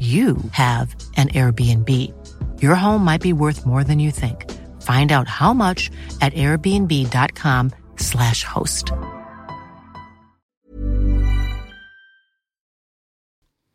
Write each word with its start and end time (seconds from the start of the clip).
you 0.00 0.36
have 0.50 0.96
an 1.16 1.28
Airbnb. 1.28 1.88
Your 2.60 2.74
home 2.74 3.04
might 3.04 3.22
be 3.22 3.32
worth 3.32 3.64
more 3.64 3.84
than 3.84 4.00
you 4.00 4.10
think. 4.10 4.50
Find 4.82 5.12
out 5.12 5.28
how 5.28 5.54
much 5.54 5.92
at 6.20 6.34
airbnb.com/slash 6.34 8.44
host. 8.44 8.90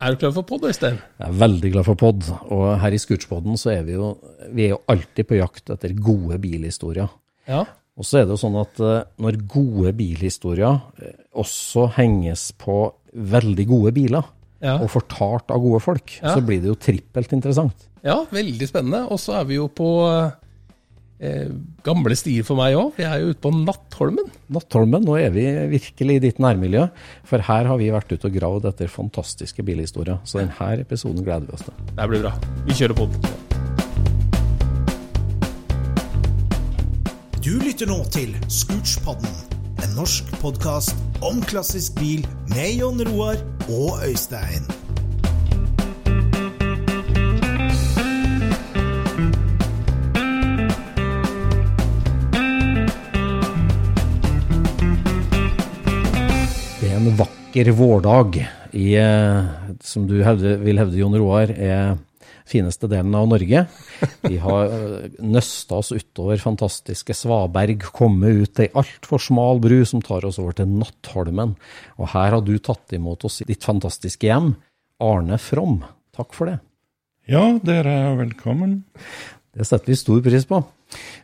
Er 0.00 0.14
du 0.14 0.16
klar 0.16 0.30
for 0.32 0.46
pod, 0.48 0.62
Øystein? 0.64 0.96
Jeg 1.20 1.28
er 1.28 1.36
veldig 1.36 1.70
glad 1.74 1.84
for 1.84 1.98
pod, 2.00 2.24
og 2.48 2.78
her 2.80 2.94
i 2.96 2.98
Scootspodden 2.98 3.58
så 3.60 3.74
er 3.74 3.82
vi 3.84 3.98
jo, 3.98 4.14
vi 4.48 4.64
er 4.64 4.70
jo 4.72 4.78
alltid 4.88 5.28
på 5.28 5.36
jakt 5.36 5.72
etter 5.74 5.92
gode 5.92 6.38
bilhistorier. 6.40 7.10
Ja. 7.48 7.66
Og 8.00 8.06
så 8.08 8.22
er 8.22 8.24
det 8.24 8.32
jo 8.32 8.40
sånn 8.40 8.56
at 8.62 8.80
eh, 8.80 9.02
når 9.20 9.42
gode 9.44 9.92
bilhistorier 9.98 10.78
eh, 11.04 11.18
også 11.36 11.90
henges 11.98 12.46
på 12.56 12.78
veldig 13.12 13.66
gode 13.68 13.92
biler, 13.92 14.24
Ja. 14.60 14.74
og 14.78 14.90
fortalt 14.92 15.50
av 15.50 15.60
gode 15.62 15.80
folk, 15.80 16.18
Ja. 16.22 16.34
så 16.36 16.42
blir 16.44 16.60
det 16.60 16.68
jo 16.68 16.74
trippelt 16.76 17.32
interessant. 17.32 17.86
ja, 18.04 18.24
veldig 18.30 18.68
spennende. 18.68 19.06
Og 19.10 19.18
så 19.18 19.40
er 19.40 19.44
vi 19.48 19.54
jo 19.56 19.68
på 19.68 19.88
eh, 21.20 21.48
gamle 21.84 22.16
stier 22.16 22.44
for 22.44 22.56
meg 22.56 22.74
òg. 22.76 22.92
Vi 22.96 23.04
er 23.04 23.20
jo 23.20 23.30
ute 23.34 23.40
på 23.44 23.50
Nattholmen. 23.52 24.30
Nattholmen, 24.48 25.04
nå 25.04 25.16
er 25.20 25.30
vi 25.30 25.44
virkelig 25.78 26.16
i 26.16 26.22
ditt 26.26 26.38
nærmiljø, 26.40 26.86
for 27.24 27.38
her 27.44 27.64
har 27.68 27.76
vi 27.78 27.90
vært 27.92 28.12
ute 28.12 28.24
og 28.28 28.32
gravd 28.36 28.64
etter 28.72 28.88
fantastiske 28.88 29.62
bilhistorier. 29.64 30.18
Så 30.24 30.40
denne 30.40 30.80
episoden 30.80 31.22
gleder 31.24 31.46
vi 31.46 31.52
oss 31.56 31.64
til. 31.68 31.74
Det 31.96 32.08
blir 32.08 32.22
bra. 32.24 32.32
Vi 32.64 32.72
kjører 32.72 32.96
pod. 32.96 33.16
Du 37.40 37.54
lytter 37.64 37.88
nå 37.88 38.02
til 38.12 38.34
Scootspodden, 38.52 39.30
en 39.80 39.94
norsk 39.96 40.28
podkast 40.40 40.96
om 41.24 41.40
klassisk 41.44 41.96
bil 42.00 42.24
med 42.52 42.74
Jon 42.80 43.00
Roar 43.08 43.38
og 43.70 44.02
Øystein. 44.04 44.66
Det 56.80 56.90
er 56.90 56.98
en 56.98 57.16
vakker 57.16 57.72
vårdag 57.72 58.42
i, 58.72 58.94
eh, 59.00 59.44
som 59.80 60.06
du 60.08 60.20
hevde, 60.24 60.58
vil 60.60 60.78
hevde, 60.78 60.98
Jon 61.00 61.16
Roar, 61.16 61.52
er 61.56 61.96
fineste 62.50 62.88
delen 62.90 63.14
av 63.16 63.28
Norge. 63.30 63.64
Vi 64.24 64.40
har 64.42 64.72
eh, 64.74 65.20
nøsta 65.22 65.80
oss 65.80 65.92
utover 65.94 66.40
fantastiske 66.42 67.14
Svaberg, 67.16 67.86
kommet 67.96 68.42
ut 68.42 68.62
ei 68.64 68.70
altfor 68.78 69.22
smal 69.22 69.62
bru 69.62 69.78
som 69.88 70.02
tar 70.04 70.26
oss 70.28 70.40
over 70.42 70.58
til 70.58 70.70
Nattholmen. 70.72 71.54
Og 71.98 72.12
her 72.14 72.36
har 72.36 72.42
du 72.46 72.56
tatt 72.58 72.96
imot 72.96 73.26
oss 73.28 73.40
i 73.44 73.48
ditt 73.48 73.66
fantastiske 73.66 74.28
hjem. 74.28 74.54
Arne 75.00 75.38
From, 75.40 75.80
takk 76.16 76.36
for 76.36 76.50
det. 76.50 76.58
Ja, 77.30 77.44
dere 77.62 77.94
er 78.10 78.18
velkommen. 78.18 78.82
Det 79.54 79.66
setter 79.66 79.92
vi 79.92 79.98
stor 79.98 80.20
pris 80.24 80.46
på. 80.48 80.62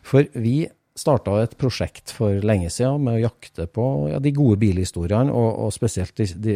For 0.07 0.27
vi 0.39 0.61
starta 0.97 1.35
et 1.43 1.55
prosjekt 1.59 2.11
for 2.15 2.41
lenge 2.45 2.69
siden 2.73 3.03
med 3.05 3.19
å 3.19 3.25
jakte 3.27 3.67
på 3.69 3.85
ja, 4.11 4.21
de 4.23 4.33
gode 4.35 4.57
bilhistoriene, 4.61 5.33
og, 5.33 5.49
og 5.67 5.73
spesielt 5.75 6.15
de, 6.17 6.27
de, 6.41 6.55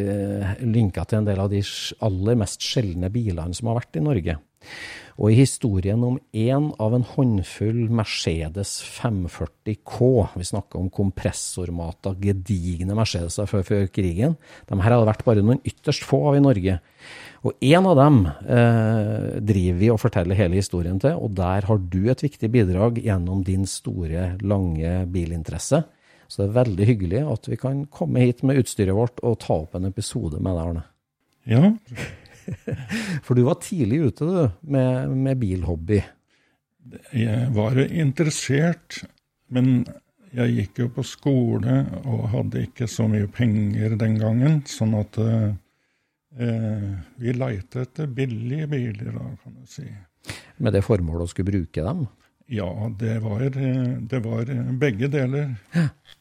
linka 0.65 1.05
til 1.05 1.21
en 1.21 1.27
del 1.29 1.41
av 1.43 1.51
de 1.51 1.61
aller 2.07 2.39
mest 2.41 2.63
sjeldne 2.65 3.11
bilene 3.13 3.57
som 3.57 3.71
har 3.71 3.81
vært 3.81 3.99
i 3.99 4.05
Norge. 4.05 4.37
Og 5.21 5.29
i 5.29 5.37
historien 5.41 6.01
om 6.05 6.17
én 6.33 6.69
av 6.81 6.95
en 6.95 7.03
håndfull 7.05 7.83
Mercedes 7.93 8.77
540 8.95 9.77
K, 9.85 10.07
vi 10.33 10.47
snakker 10.47 10.79
om 10.79 10.89
kompressormata, 10.93 12.15
gedigne 12.21 12.95
Mercedeser 12.97 13.49
før, 13.49 13.65
før 13.67 13.85
krigen, 13.93 14.37
de 14.69 14.79
her 14.79 14.95
hadde 14.95 15.09
vært 15.09 15.25
bare 15.27 15.43
noen 15.45 15.61
ytterst 15.67 16.07
få 16.07 16.23
av 16.31 16.39
i 16.39 16.43
Norge. 16.43 16.79
Og 17.45 17.65
en 17.73 17.89
av 17.89 17.97
dem 17.97 18.19
eh, 18.25 19.39
driver 19.51 19.79
vi 19.81 19.91
og 19.93 20.01
forteller 20.01 20.37
hele 20.37 20.59
historien 20.61 20.99
til, 21.01 21.17
og 21.17 21.35
der 21.37 21.67
har 21.69 21.81
du 21.93 22.01
et 22.09 22.23
viktig 22.25 22.51
bidrag 22.53 23.01
gjennom 23.01 23.43
din 23.45 23.67
store, 23.69 24.35
lange 24.45 25.01
bilinteresse. 25.11 25.83
Så 26.31 26.41
det 26.41 26.47
er 26.47 26.59
veldig 26.61 26.87
hyggelig 26.87 27.23
at 27.27 27.49
vi 27.51 27.59
kan 27.59 27.83
komme 27.91 28.23
hit 28.23 28.45
med 28.47 28.61
utstyret 28.61 28.95
vårt 28.95 29.19
og 29.25 29.41
ta 29.43 29.57
opp 29.65 29.75
en 29.75 29.89
episode 29.89 30.39
med 30.39 30.55
deg, 30.55 30.69
Arne. 30.69 30.85
Ja, 31.49 31.73
For 33.25 33.37
du 33.37 33.45
var 33.47 33.61
tidlig 33.63 34.01
ute, 34.07 34.27
du, 34.27 34.67
med, 34.73 35.15
med 35.15 35.41
bilhobby. 35.41 36.01
jeg 37.15 37.49
var 37.55 37.77
interessert, 37.85 39.01
men 39.53 39.83
jeg 40.31 40.55
gikk 40.55 40.79
jo 40.85 40.87
på 40.95 41.03
skole 41.05 41.81
og 42.05 42.29
hadde 42.31 42.65
ikke 42.67 42.87
så 42.89 43.07
mye 43.11 43.27
penger 43.31 43.97
den 43.99 44.15
gangen, 44.19 44.61
sånn 44.69 44.95
at 44.99 45.19
eh, 45.21 45.49
eh, 46.39 46.87
vi 47.19 47.35
leite 47.35 47.83
etter 47.85 48.07
billige 48.07 48.69
biler, 48.71 49.11
da, 49.11 49.27
kan 49.43 49.59
du 49.59 49.67
si. 49.69 49.87
Med 50.61 50.77
det 50.77 50.85
formålet 50.85 51.27
å 51.27 51.31
skulle 51.33 51.51
bruke 51.51 51.83
dem. 51.83 52.05
Ja, 52.51 52.69
det 52.99 53.19
var, 53.23 53.43
det 53.47 54.19
var 54.23 54.49
begge 54.79 55.07
deler. 55.11 55.53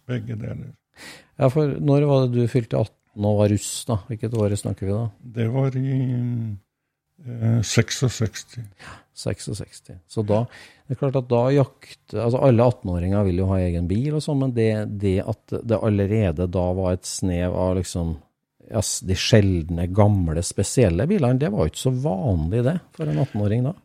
Begge 0.06 0.36
deler. 0.38 0.68
Ja, 1.40 1.48
for 1.50 1.72
når 1.80 2.06
var 2.06 2.26
det 2.26 2.44
du 2.44 2.50
fylte 2.50 2.78
18 2.78 2.99
og 3.18 3.40
var 3.40 3.50
russ, 3.52 3.70
da? 3.88 3.98
Hvilket 4.08 4.36
år 4.38 4.56
snakker 4.58 4.86
vi 4.86 4.94
da? 4.94 5.06
Det 5.38 5.46
var 5.50 5.76
i 5.78 5.94
eh, 7.26 7.62
66. 7.62 8.58
66. 9.20 9.90
Så 10.08 10.24
da 10.26 10.44
det 10.90 10.96
er 10.96 10.98
klart 11.04 11.20
at 11.20 11.28
da 11.30 11.40
jakt, 11.54 12.14
altså 12.16 12.40
Alle 12.42 12.64
18-åringer 12.66 13.26
vil 13.28 13.36
jo 13.38 13.50
ha 13.52 13.60
egen 13.62 13.86
bil, 13.86 14.16
og 14.18 14.24
sånn, 14.24 14.40
men 14.42 14.54
det, 14.56 14.72
det 14.98 15.20
at 15.22 15.54
det 15.62 15.78
allerede 15.78 16.48
da 16.50 16.64
var 16.74 16.96
et 16.96 17.06
snev 17.06 17.54
av 17.54 17.76
liksom 17.78 18.16
yes, 18.66 18.96
de 19.06 19.14
sjeldne, 19.14 19.86
gamle, 19.94 20.42
spesielle 20.42 21.06
bilene, 21.10 21.38
det 21.38 21.52
var 21.52 21.68
jo 21.68 21.72
ikke 21.72 21.84
så 21.84 21.94
vanlig 21.94 22.64
det 22.66 22.74
for 22.96 23.06
en 23.06 23.22
18-åring 23.22 23.68
da. 23.68 23.76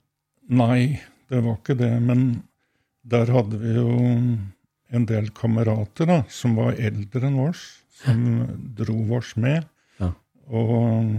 Nei, 0.57 0.79
det 1.29 1.43
var 1.45 1.59
ikke 1.59 1.77
det. 1.77 1.93
Men 2.09 2.25
der 3.05 3.29
hadde 3.35 3.61
vi 3.61 3.75
jo 3.77 3.87
en 4.95 5.07
del 5.09 5.29
kamerater 5.37 6.09
da, 6.09 6.19
som 6.29 6.57
var 6.57 6.77
eldre 6.81 7.29
enn 7.29 7.41
oss, 7.45 7.63
som 7.95 8.25
dro 8.77 8.97
oss 9.17 9.33
med. 9.39 9.65
Ja. 10.01 10.11
Og, 10.51 11.15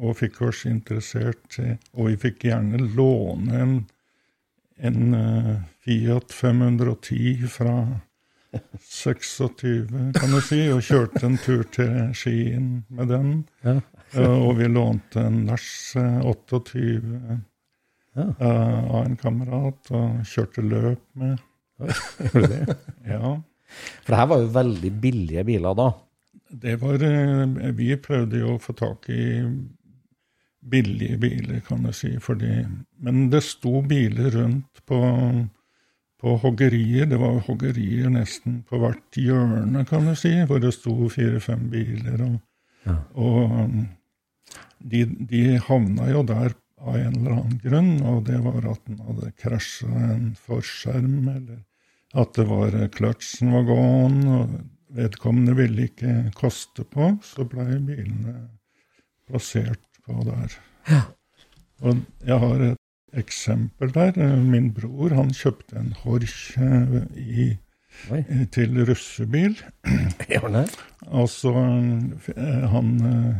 og 0.00 0.16
fikk 0.20 0.40
oss 0.46 0.64
interessert. 0.70 1.58
Og 1.96 2.10
vi 2.12 2.18
fikk 2.28 2.46
gjerne 2.48 2.80
låne 2.96 3.64
en, 3.64 3.74
en 4.78 5.18
eh, 5.18 5.56
Fiat 5.84 6.32
510 6.36 7.48
fra 7.50 7.74
26, 8.82 9.86
kan 10.16 10.32
du 10.34 10.40
si, 10.42 10.58
og 10.74 10.82
kjørte 10.82 11.22
en 11.28 11.36
tur 11.38 11.62
til 11.74 11.92
Skien 12.18 12.70
med 12.90 13.12
den. 13.12 13.28
Ja. 13.66 13.76
Eh, 14.18 14.26
og 14.42 14.56
vi 14.58 14.66
lånte 14.70 15.22
en 15.22 15.44
Lars 15.50 15.68
eh, 15.98 16.18
28 16.26 16.82
Ja. 18.18 18.24
eh, 18.26 18.78
av 18.90 19.04
en 19.04 19.14
kamerat, 19.20 19.92
og 19.94 20.24
kjørte 20.26 20.64
løp 20.66 21.02
med. 21.14 21.38
Gjorde 21.78 22.34
du 22.34 22.54
det? 22.56 22.76
Ja. 23.14 23.36
For 24.02 24.10
det 24.10 24.18
her 24.18 24.26
var 24.32 24.40
jo 24.42 24.48
veldig 24.56 24.90
billige 25.00 25.44
biler 25.46 25.76
da. 25.78 25.84
Det 26.50 26.76
var 26.82 27.02
eh, 27.06 27.70
Vi 27.78 27.94
prøvde 28.02 28.40
jo 28.42 28.56
å 28.56 28.62
få 28.62 28.74
tak 28.78 29.08
i 29.12 29.24
billige 30.60 31.16
biler, 31.16 31.60
kan 31.66 31.86
du 31.86 31.92
si. 31.96 32.12
Fordi, 32.20 32.64
men 33.00 33.30
det 33.32 33.42
sto 33.46 33.80
biler 33.86 34.34
rundt 34.34 34.82
på, 34.86 34.98
på 36.20 36.34
hoggerier. 36.42 37.06
Det 37.08 37.20
var 37.20 37.40
hoggerier 37.46 38.10
nesten 38.12 38.60
på 38.68 38.80
hvert 38.82 39.16
hjørne, 39.16 39.86
kan 39.88 40.10
du 40.10 40.14
si, 40.18 40.34
hvor 40.48 40.60
det 40.62 40.74
sto 40.76 40.96
fire-fem 41.12 41.68
biler. 41.72 42.26
Og, 42.28 42.38
Ja. 42.86 42.94
og 43.12 43.50
um, 43.52 43.80
de, 44.80 45.02
de 45.04 45.58
havna 45.60 46.06
jo 46.08 46.22
der 46.24 46.54
av 46.80 46.94
en 46.96 47.16
eller 47.18 47.34
annen 47.34 47.58
grunn, 47.60 47.90
og 48.08 48.22
det 48.24 48.38
var 48.40 48.70
at 48.70 48.80
den 48.88 49.02
hadde 49.04 49.32
krasja 49.36 49.90
en 50.14 50.30
forskjerm, 50.46 51.28
eller 51.28 51.58
at 52.16 52.32
det 52.38 52.46
var 52.48 52.72
eh, 52.78 52.88
kløtsjen 52.88 53.52
var 53.52 53.66
gåen, 53.68 54.16
og 54.32 54.54
vedkommende 54.96 55.54
ville 55.56 55.88
ikke 55.88 56.32
koste 56.36 56.84
på, 56.84 57.12
så 57.22 57.46
blei 57.48 57.78
bilene 57.78 58.36
plassert 59.28 59.82
på 60.06 60.22
der. 60.26 60.56
Og 61.80 62.00
jeg 62.26 62.38
har 62.42 62.62
et 62.70 63.20
eksempel 63.20 63.92
der. 63.94 64.18
Min 64.36 64.70
bror 64.74 65.14
han 65.14 65.32
kjøpte 65.34 65.78
en 65.80 65.92
Horch 66.02 66.58
i, 67.16 67.50
Oi. 68.10 68.22
til 68.52 68.80
russebil. 68.88 69.56
Og 71.20 71.28
så 71.28 71.52
eh, 72.36 72.64
han, 72.70 72.90
eh, 73.10 73.36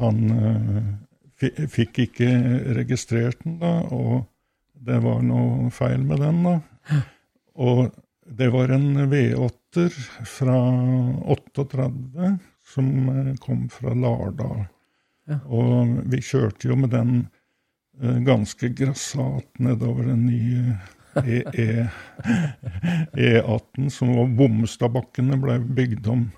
han 0.00 0.20
eh, 0.40 1.64
fikk 1.68 2.04
ikke 2.06 2.28
registrert 2.76 3.42
den, 3.44 3.58
da, 3.60 3.80
og 3.88 4.26
det 4.80 4.98
var 5.04 5.22
noe 5.24 5.70
feil 5.72 6.04
med 6.04 6.20
den, 6.20 6.42
da. 6.44 7.00
Og 7.60 7.90
det 8.30 8.48
var 8.54 8.70
en 8.74 8.92
V8-er 9.10 9.94
fra 10.28 10.56
38 11.34 12.30
som 12.74 12.90
eh, 13.08 13.34
kom 13.42 13.66
fra 13.72 13.94
Lardal. 13.94 14.64
Ja. 15.30 15.40
Og 15.46 15.96
vi 16.10 16.20
kjørte 16.22 16.70
jo 16.70 16.76
med 16.78 16.92
den 16.94 17.12
eh, 18.00 18.20
ganske 18.26 18.70
grassat 18.78 19.50
nedover 19.62 20.10
den 20.12 20.26
nye 20.30 20.78
E- 21.18 21.42
E- 21.58 21.88
E18, 23.18 23.88
som 23.90 24.12
var 24.14 24.28
Bommestadbakkene 24.38 25.38
ble 25.42 25.56
bygd 25.74 26.06
om 26.12 26.28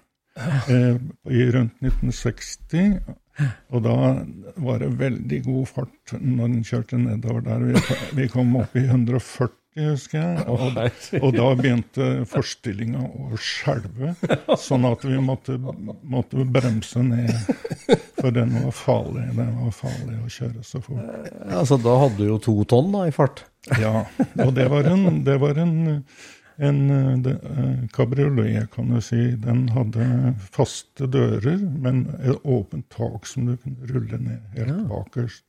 eh, 0.72 0.96
i 1.28 1.42
rundt 1.52 1.76
1960. 1.84 3.02
Og 3.72 3.84
da 3.84 3.96
var 4.64 4.80
det 4.82 4.90
veldig 5.00 5.42
god 5.46 5.68
fart 5.68 6.14
når 6.20 6.54
den 6.54 6.64
kjørte 6.68 7.00
nedover 7.00 7.44
der. 7.46 7.66
Vi, 7.68 7.98
vi 8.22 8.28
kom 8.32 8.56
opp 8.60 8.76
i 8.76 8.86
140, 8.86 9.52
husker 9.76 10.19
jeg. 10.20 10.42
Og, 10.52 10.76
og 11.22 11.30
da 11.36 11.46
begynte 11.56 12.08
forstillinga 12.28 13.02
å 13.06 13.38
skjelve, 13.40 14.12
sånn 14.60 14.84
at 14.88 15.06
vi 15.06 15.16
måtte, 15.22 15.56
måtte 15.56 16.44
bremse 16.44 17.00
ned. 17.06 17.32
For 18.19 18.34
den 18.34 18.52
var 18.58 18.76
farlig. 18.76 19.24
Den 19.38 19.54
var 19.62 19.72
farlig 19.76 20.19
å 20.20 20.28
kjøre 20.32 20.66
så 20.66 20.82
fort. 20.84 21.30
Altså, 21.48 21.80
da 21.80 21.96
hadde 22.04 22.20
du 22.20 22.28
jo 22.28 22.38
to 22.42 22.56
tonn 22.69 22.92
da, 22.94 23.06
i 23.08 23.14
fart. 23.14 23.44
Ja, 23.80 24.04
og 24.42 24.54
det 24.58 24.69
var 24.72 24.88
en, 24.90 25.22
det 25.26 25.38
var 25.40 25.58
en, 25.62 25.74
en 26.69 26.80
det, 27.24 27.36
eh, 27.48 27.84
kabriolet, 27.94 28.69
kan 28.74 28.92
du 28.92 29.00
si. 29.04 29.32
Den 29.40 29.69
hadde 29.72 30.34
faste 30.52 31.08
dører, 31.10 31.58
men 31.58 32.04
et 32.20 32.44
åpent 32.44 32.88
tak 32.92 33.28
som 33.30 33.48
du 33.48 33.56
kunne 33.56 33.88
rulle 33.90 34.20
ned 34.20 34.58
helt 34.58 34.84
bakerst. 34.90 35.46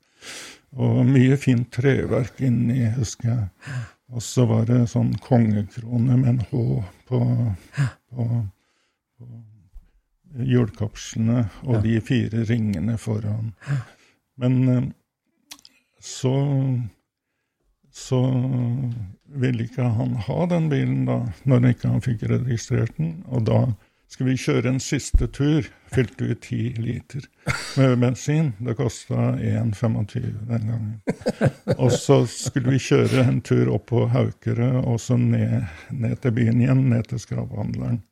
Og 0.73 1.03
mye 1.05 1.35
fint 1.37 1.67
treverk 1.73 2.39
inni, 2.41 2.87
husker 2.95 3.29
jeg. 3.29 3.81
Og 4.13 4.21
så 4.21 4.45
var 4.45 4.67
det 4.69 4.83
sånn 4.91 5.13
kongekrone 5.23 6.17
med 6.19 6.29
en 6.29 6.41
H 6.51 6.63
på, 7.09 7.21
på, 8.13 8.25
på 9.17 9.29
hjulkapslene, 10.53 11.47
og 11.65 11.81
de 11.85 11.97
fire 12.05 12.43
ringene 12.49 12.97
foran. 13.01 13.53
Men 14.41 14.59
eh, 14.69 14.83
så 16.03 16.35
så 17.93 18.19
ville 19.25 19.67
ikke 19.67 19.85
han 19.85 20.15
ha 20.25 20.45
den 20.49 20.65
bilen 20.71 21.03
da, 21.05 21.19
når 21.45 21.67
ikke 21.69 21.91
han 21.91 22.01
fikk 22.01 22.23
registrert 22.31 22.95
den. 22.97 23.19
Og 23.29 23.45
da 23.45 23.59
skulle 24.13 24.33
vi 24.35 24.41
kjøre 24.43 24.69
en 24.69 24.81
siste 24.83 25.27
tur. 25.33 25.65
Fylte 25.93 26.27
vi 26.27 26.35
ti 26.41 26.61
liter 26.77 27.25
med 27.77 27.95
bensin. 28.01 28.51
Det 28.61 28.75
kosta 28.77 29.15
1,25 29.15 30.27
den 30.49 30.67
gangen. 30.69 30.99
Og 31.77 31.91
så 31.91 32.19
skulle 32.29 32.75
vi 32.75 32.81
kjøre 32.81 33.25
en 33.25 33.41
tur 33.45 33.71
opp 33.73 33.87
på 33.89 34.05
Haukere 34.13 34.69
og 34.83 35.01
så 35.01 35.17
ned, 35.17 35.65
ned 35.89 36.19
til 36.21 36.35
byen 36.37 36.61
igjen, 36.61 36.85
ned 36.93 37.09
til 37.09 37.21
skraphandleren. 37.21 38.03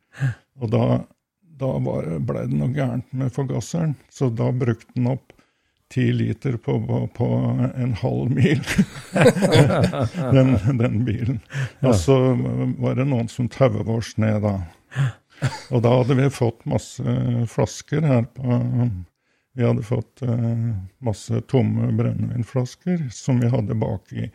Og 0.61 0.73
da, 0.73 0.85
da 1.61 1.71
var, 1.85 2.09
ble 2.17 2.47
det 2.49 2.57
noe 2.57 2.73
gærent 2.73 3.13
med 3.17 3.33
forgasseren, 3.33 3.95
så 4.09 4.29
da 4.33 4.49
brukte 4.53 4.93
den 4.97 5.09
opp 5.13 5.33
ti 5.91 6.07
liter 6.15 6.55
på, 6.57 6.79
på, 6.87 6.99
på 7.17 7.29
en 7.75 7.93
halv 7.99 8.29
mil, 8.31 8.61
den, 10.37 10.53
den 10.79 11.01
bilen. 11.05 11.41
Og 11.83 11.97
så 11.99 12.19
var 12.79 12.95
det 12.97 13.09
noen 13.09 13.27
som 13.29 13.49
tauet 13.51 13.89
oss 13.91 14.15
ned 14.21 14.39
da. 14.45 14.55
Og 15.73 15.81
da 15.85 15.93
hadde 15.99 16.17
vi 16.19 16.27
fått 16.33 16.65
masse 16.69 17.15
flasker 17.49 18.05
her 18.05 18.27
på 18.35 18.59
Vi 19.57 19.65
hadde 19.65 19.83
fått 19.83 20.21
eh, 20.23 20.67
masse 21.03 21.41
tomme 21.51 21.89
brennevinflasker 21.97 23.09
som 23.11 23.41
vi 23.41 23.49
hadde 23.51 23.75
baki. 23.75 24.29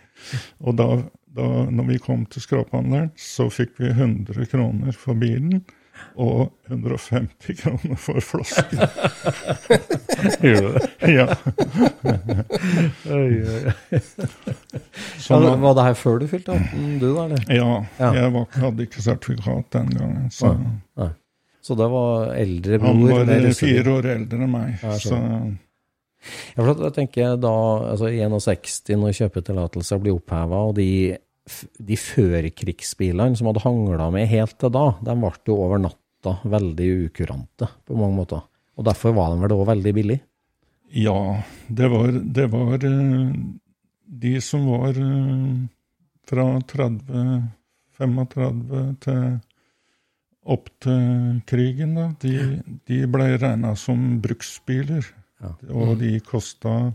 Og 0.60 0.76
da, 0.76 0.88
da 1.32 1.46
når 1.72 1.88
vi 1.88 2.02
kom 2.04 2.26
til 2.28 2.44
skraphandleren, 2.44 3.14
så 3.16 3.46
fikk 3.48 3.78
vi 3.80 3.94
100 3.94 4.50
kroner 4.52 4.92
for 4.92 5.16
bilen. 5.16 5.62
Og 6.16 6.46
150 6.70 7.58
kroner 7.60 7.98
for 8.00 8.20
flasken. 8.24 8.78
Gjorde 10.40 10.62
du 10.62 10.78
det? 10.78 11.12
Ja. 11.12 11.26
Oi, 13.12 13.42
oi. 13.44 14.00
Sånn 15.22 15.44
Ja, 15.46 15.52
var 15.60 15.76
det 15.76 15.84
her 15.90 15.98
før 15.98 16.18
du 16.22 16.26
fylte 16.30 16.56
18, 16.56 16.96
du 17.02 17.06
da, 17.10 17.26
eller? 17.26 17.44
Ja, 17.52 17.68
Ja. 18.00 18.10
jeg 18.16 18.32
var, 18.34 18.46
hadde 18.56 18.86
ikke 18.88 19.04
sertifikat 19.04 19.70
den 19.76 19.92
gangen. 19.96 20.26
Så 20.32 20.54
Nei. 20.56 21.10
Så 21.66 21.74
det 21.74 21.88
var 21.90 22.28
eldre 22.38 22.78
bror? 22.78 22.92
han 22.94 23.26
var 23.26 23.52
fire 23.58 23.94
år 23.98 24.06
eldre 24.12 24.42
enn 24.46 24.52
meg. 24.52 24.74
Ja, 24.82 24.92
jeg 24.94 25.00
så 25.08 25.16
Ja, 26.56 26.62
for 26.64 26.84
jeg 26.86 26.94
tenker 26.96 27.36
da, 27.38 27.52
altså 27.92 28.08
i 28.10 28.20
61, 28.22 28.96
når 28.98 29.12
kjøpetillatelser 29.20 30.00
blir 30.02 30.16
oppheva, 30.16 30.62
og 30.70 30.74
de, 30.78 31.16
de 31.78 31.96
førkrigsbilene 32.00 33.38
som 33.38 33.50
hadde 33.50 33.62
hangla 33.64 34.10
med 34.14 34.28
helt 34.30 34.56
til 34.60 34.72
da, 34.74 34.88
de 35.04 35.14
ble 35.20 35.32
jo 35.46 35.58
over 35.66 35.82
natta 35.82 36.38
veldig 36.44 36.88
ukurante 37.06 37.68
på 37.86 37.98
mange 37.98 38.18
måter. 38.18 38.42
Og 38.76 38.84
derfor 38.84 39.14
var 39.16 39.32
de 39.32 39.44
vel 39.44 39.54
òg 39.56 39.68
veldig 39.70 39.94
billige? 39.96 40.24
ja, 40.88 41.42
det 41.66 41.88
var, 41.88 42.12
det 42.12 42.46
var 42.46 42.84
eh, 42.84 43.30
de 44.06 44.40
som 44.40 44.66
var 44.70 44.98
eh, 44.98 45.66
fra 46.26 46.46
30, 46.60 47.42
35 47.98 48.96
til 49.04 49.38
opp 50.46 50.68
til 50.78 51.40
krigen, 51.46 51.96
da, 51.98 52.10
de, 52.22 52.60
de 52.86 53.00
ble 53.10 53.32
regna 53.34 53.72
som 53.78 54.20
bruksbiler. 54.22 55.08
Ja. 55.42 55.50
Og 55.74 55.96
de 56.00 56.12
kosta 56.24 56.94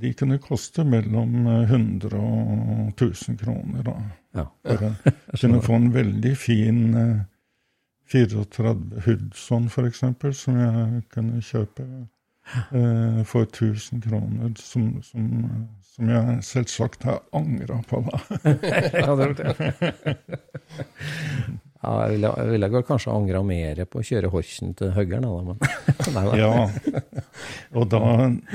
De 0.00 0.12
kunne 0.16 0.38
koste 0.42 0.84
mellom 0.84 1.46
100 1.46 2.16
og 2.16 2.92
1000 2.94 3.38
kroner, 3.40 3.82
da. 3.84 3.96
Ja. 4.36 4.46
For 4.64 4.86
å 4.88 4.92
kunne 5.40 5.60
få 5.64 5.76
en 5.76 5.90
veldig 5.94 6.32
fin 6.38 6.80
eh, 6.96 7.18
34 8.10 8.74
Hudson, 9.06 9.68
for 9.70 9.86
eksempel, 9.86 10.34
som 10.34 10.58
jeg 10.58 11.02
kunne 11.14 11.42
kjøpe 11.44 11.86
eh, 11.86 13.20
for 13.24 13.46
1000 13.46 14.02
kroner, 14.02 14.52
som, 14.58 15.02
som, 15.06 15.30
som 15.94 16.10
jeg 16.10 16.38
selvsagt 16.42 17.06
har 17.06 17.22
angra 17.32 17.80
på, 17.88 18.02
da. 18.08 18.22
Ja, 19.04 19.14
det. 19.14 19.54
Ja, 21.80 21.92
jeg 22.04 22.16
ville, 22.16 22.30
jeg 22.36 22.52
ville 22.52 22.68
vel 22.74 22.84
kanskje 22.84 23.12
angra 23.14 23.40
mer 23.46 23.78
på 23.88 24.02
å 24.02 24.04
kjøre 24.04 24.30
Horchen 24.32 24.74
til 24.76 24.92
Høggern. 24.96 25.26
Ja. 26.40 26.66
Og 27.76 27.86
da 27.92 28.00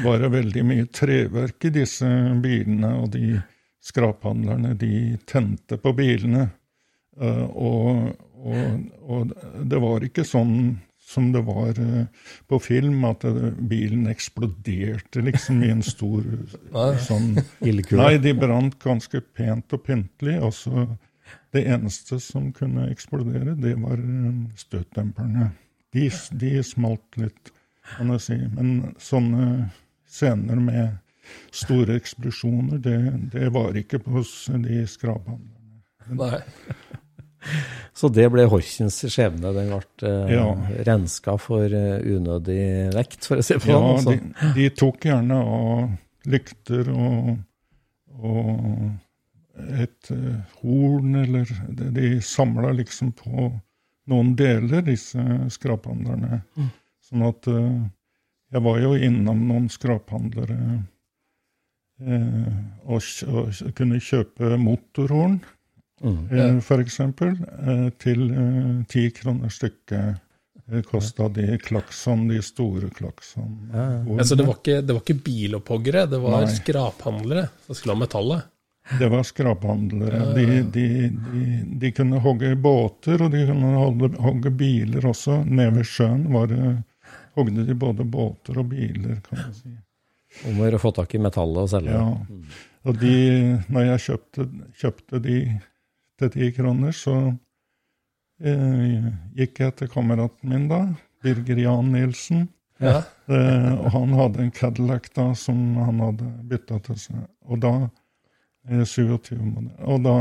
var 0.03 0.22
det 0.22 0.29
veldig 0.34 0.63
mye 0.67 0.86
treverk 0.94 1.67
i 1.70 1.74
disse 1.74 2.10
bilene, 2.41 2.91
og 3.01 3.12
de 3.15 3.39
skraphandlerne, 3.86 4.74
de 4.77 5.17
tente 5.29 5.77
på 5.82 5.94
bilene. 5.98 6.50
Eh, 7.22 7.46
og, 7.46 8.12
og, 8.46 8.84
og 9.08 9.34
det 9.63 9.82
var 9.82 10.05
ikke 10.05 10.25
sånn 10.27 10.58
som 11.05 11.32
det 11.34 11.44
var 11.46 11.77
eh, 11.82 12.05
på 12.50 12.60
film, 12.60 13.03
at 13.10 13.25
eh, 13.29 13.41
bilen 13.58 14.10
eksploderte 14.12 15.22
liksom 15.25 15.63
i 15.65 15.72
en 15.74 15.84
stor 15.86 16.25
sånn. 17.05 17.36
Nei, 18.01 18.15
de 18.22 18.34
brant 18.38 18.77
ganske 18.82 19.22
pent 19.38 19.77
og 19.77 19.86
pyntelig, 19.86 20.39
og 20.41 20.55
så 20.58 20.88
Det 21.55 21.63
eneste 21.71 22.19
som 22.24 22.50
kunne 22.55 22.89
eksplodere, 22.91 23.53
det 23.55 23.75
var 23.79 24.01
eh, 24.01 24.33
støtdemperne. 24.59 25.50
De, 25.95 26.09
de 26.35 26.51
smalt 26.67 27.15
litt, 27.21 27.51
kan 27.95 28.12
jeg 28.15 28.24
si. 28.25 28.38
Men 28.57 28.74
sånne 29.00 29.69
scener 30.12 30.59
med 30.59 30.97
store 31.55 31.95
eksplosjoner, 32.01 32.77
det, 32.83 32.97
det 33.33 33.47
var 33.55 33.77
ikke 33.79 34.01
hos 34.12 34.33
de 34.51 34.83
skraphandlerne. 34.89 35.81
Nei. 36.19 36.41
Så 37.95 38.09
det 38.09 38.25
ble 38.33 38.47
Horkens 38.50 38.97
skjebne. 39.13 39.51
Den 39.55 39.69
ble 39.71 40.09
eh, 40.09 40.33
Ja. 40.35 40.45
renska 40.88 41.38
for 41.41 41.65
eh, 41.69 42.01
unødig 42.17 42.59
vekt, 42.95 43.27
for 43.29 43.39
å 43.39 43.45
si 43.45 43.53
det 43.55 43.63
på 43.63 43.71
Ja, 43.71 43.79
den. 43.79 43.95
altså. 43.95 44.15
de, 44.17 44.51
de 44.57 44.69
tok 44.81 45.05
gjerne 45.07 45.38
av 45.39 46.29
lykter 46.35 46.89
og, 46.89 47.35
og 48.17 49.04
et 49.55 50.12
eh, 50.12 50.39
horn, 50.62 51.15
eller 51.15 51.50
De, 51.95 52.21
samla 52.21 52.74
liksom 52.75 53.12
på 53.15 53.47
noen 54.12 54.35
deler, 54.38 54.81
disse 54.85 55.21
skraphandlerne. 55.55 56.41
Sånn 57.05 57.24
at 57.25 57.47
eh, 57.47 57.79
jeg 58.53 58.62
var 58.67 58.79
jo 58.83 58.93
innom 58.95 59.47
noen 59.50 59.69
skraphandlere 59.74 60.59
eh, 62.05 62.53
og, 62.85 63.01
og 63.31 63.75
kunne 63.77 64.01
kjøpe 64.03 64.55
motorhorn, 64.62 65.39
Mm. 66.03 66.27
eh, 66.29 66.79
eksempel, 66.81 67.38
eh, 67.39 67.89
til 67.97 68.25
eh, 68.31 68.83
ti 68.91 69.09
kroner 69.15 69.50
stykket. 69.50 70.21
Det 70.67 70.81
kosta 70.89 71.27
de 71.29 71.59
klakson, 71.62 72.27
de 72.27 72.41
store 72.41 72.89
klakson. 72.89 73.69
Altså, 74.17 74.35
det, 74.35 74.47
var 74.47 74.55
ikke, 74.57 74.79
det 74.81 74.95
var 74.95 75.01
ikke 75.03 75.24
bilopphoggere, 75.24 76.05
det 76.09 76.17
var 76.24 76.41
Nei. 76.41 76.50
skraphandlere 76.57 77.43
som 77.67 77.77
skulle 77.77 77.93
ha 77.93 78.01
metallet. 78.01 78.47
Det 78.99 79.07
var 79.09 79.23
skraphandlere. 79.23 80.19
De, 80.35 80.45
de, 80.61 81.09
de, 81.09 81.63
de 81.79 81.91
kunne 81.91 82.19
hogge 82.21 82.51
båter, 82.55 83.23
og 83.25 83.31
de 83.33 83.45
kunne 83.47 83.71
holde, 83.73 84.11
hogge 84.21 84.51
biler 84.53 85.07
også. 85.09 85.39
Nede 85.49 85.79
ved 85.79 85.89
sjøen 85.89 86.27
var 86.33 86.51
det, 86.51 86.75
hogde 87.39 87.65
de 87.65 87.77
både 87.81 88.05
båter 88.05 88.61
og 88.61 88.69
biler, 88.69 89.17
kan 89.25 89.41
man 89.41 89.55
si. 89.57 89.73
Om 90.45 90.59
å 90.59 90.67
gjøre 90.67 90.77
å 90.77 90.83
få 90.83 90.91
tak 90.97 91.15
i 91.15 91.21
metallet 91.23 91.63
og 91.63 91.71
selge 91.71 91.95
Ja. 91.95 92.07
Og 92.85 92.99
de, 93.01 93.15
når 93.73 93.87
jeg 93.87 94.01
kjøpte, 94.03 94.45
kjøpte 94.77 95.19
de 95.23 95.37
til 96.21 96.31
ti 96.35 96.49
kroner, 96.53 96.93
så 96.93 97.15
eh, 98.45 99.07
gikk 99.39 99.63
jeg 99.63 99.73
til 99.79 99.89
kameraten 99.89 100.51
min 100.51 100.67
da, 100.69 100.83
Birger 101.25 101.63
Jan 101.63 101.89
Nilsen. 101.95 102.45
Ja. 102.83 102.99
Eh, 103.31 103.71
og 103.73 103.89
han 103.95 104.13
hadde 104.19 104.43
en 104.43 104.53
Cadillac 104.53 105.09
da, 105.15 105.31
som 105.39 105.79
han 105.81 106.03
hadde 106.03 106.29
bytta 106.51 106.77
til 106.85 106.99
seg. 107.07 107.25
Og 107.49 107.63
da 107.63 107.73
27 108.69 109.38
måneder. 109.39 109.81
Og 109.86 110.03
da 110.05 110.15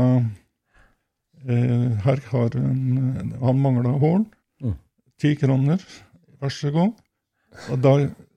eh, 1.45 1.87
Her 2.05 2.21
har 2.31 2.57
hun 2.57 3.33
Han 3.41 3.61
mangla 3.61 3.95
horn. 4.01 4.25
Mm. 4.61 4.75
Ti 5.21 5.35
kroner, 5.39 5.81
vær 6.41 6.53
så 6.53 6.71
god. 6.75 6.93
Og 7.71 7.81
da 7.81 7.95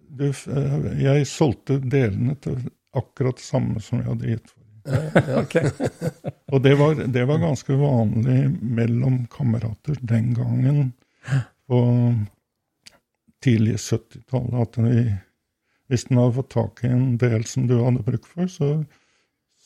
du, 0.09 0.29
eh, 0.29 1.03
Jeg 1.03 1.27
solgte 1.29 1.79
delene 1.83 2.38
til 2.41 2.71
akkurat 2.97 3.41
samme 3.43 3.83
som 3.85 4.00
jeg 4.00 4.09
hadde 4.09 4.33
gitt 4.33 4.49
for. 4.49 4.65
Og 6.53 6.62
det 6.65 6.73
var, 6.81 6.95
det 6.97 7.25
var 7.29 7.43
ganske 7.43 7.77
vanlig 7.77 8.38
mellom 8.62 9.27
kamerater 9.29 9.99
den 10.00 10.33
gangen 10.35 10.95
på 11.69 11.81
tidlig 13.45 13.77
70-tallet 13.77 14.62
at 14.62 14.79
vi, 14.81 15.03
hvis 15.88 16.07
den 16.09 16.21
hadde 16.21 16.37
fått 16.38 16.55
tak 16.55 16.83
i 16.85 16.93
en 16.93 17.19
del 17.21 17.45
som 17.49 17.69
du 17.69 17.77
hadde 17.83 18.05
bruk 18.07 18.27
for, 18.27 18.49
så, 18.50 18.71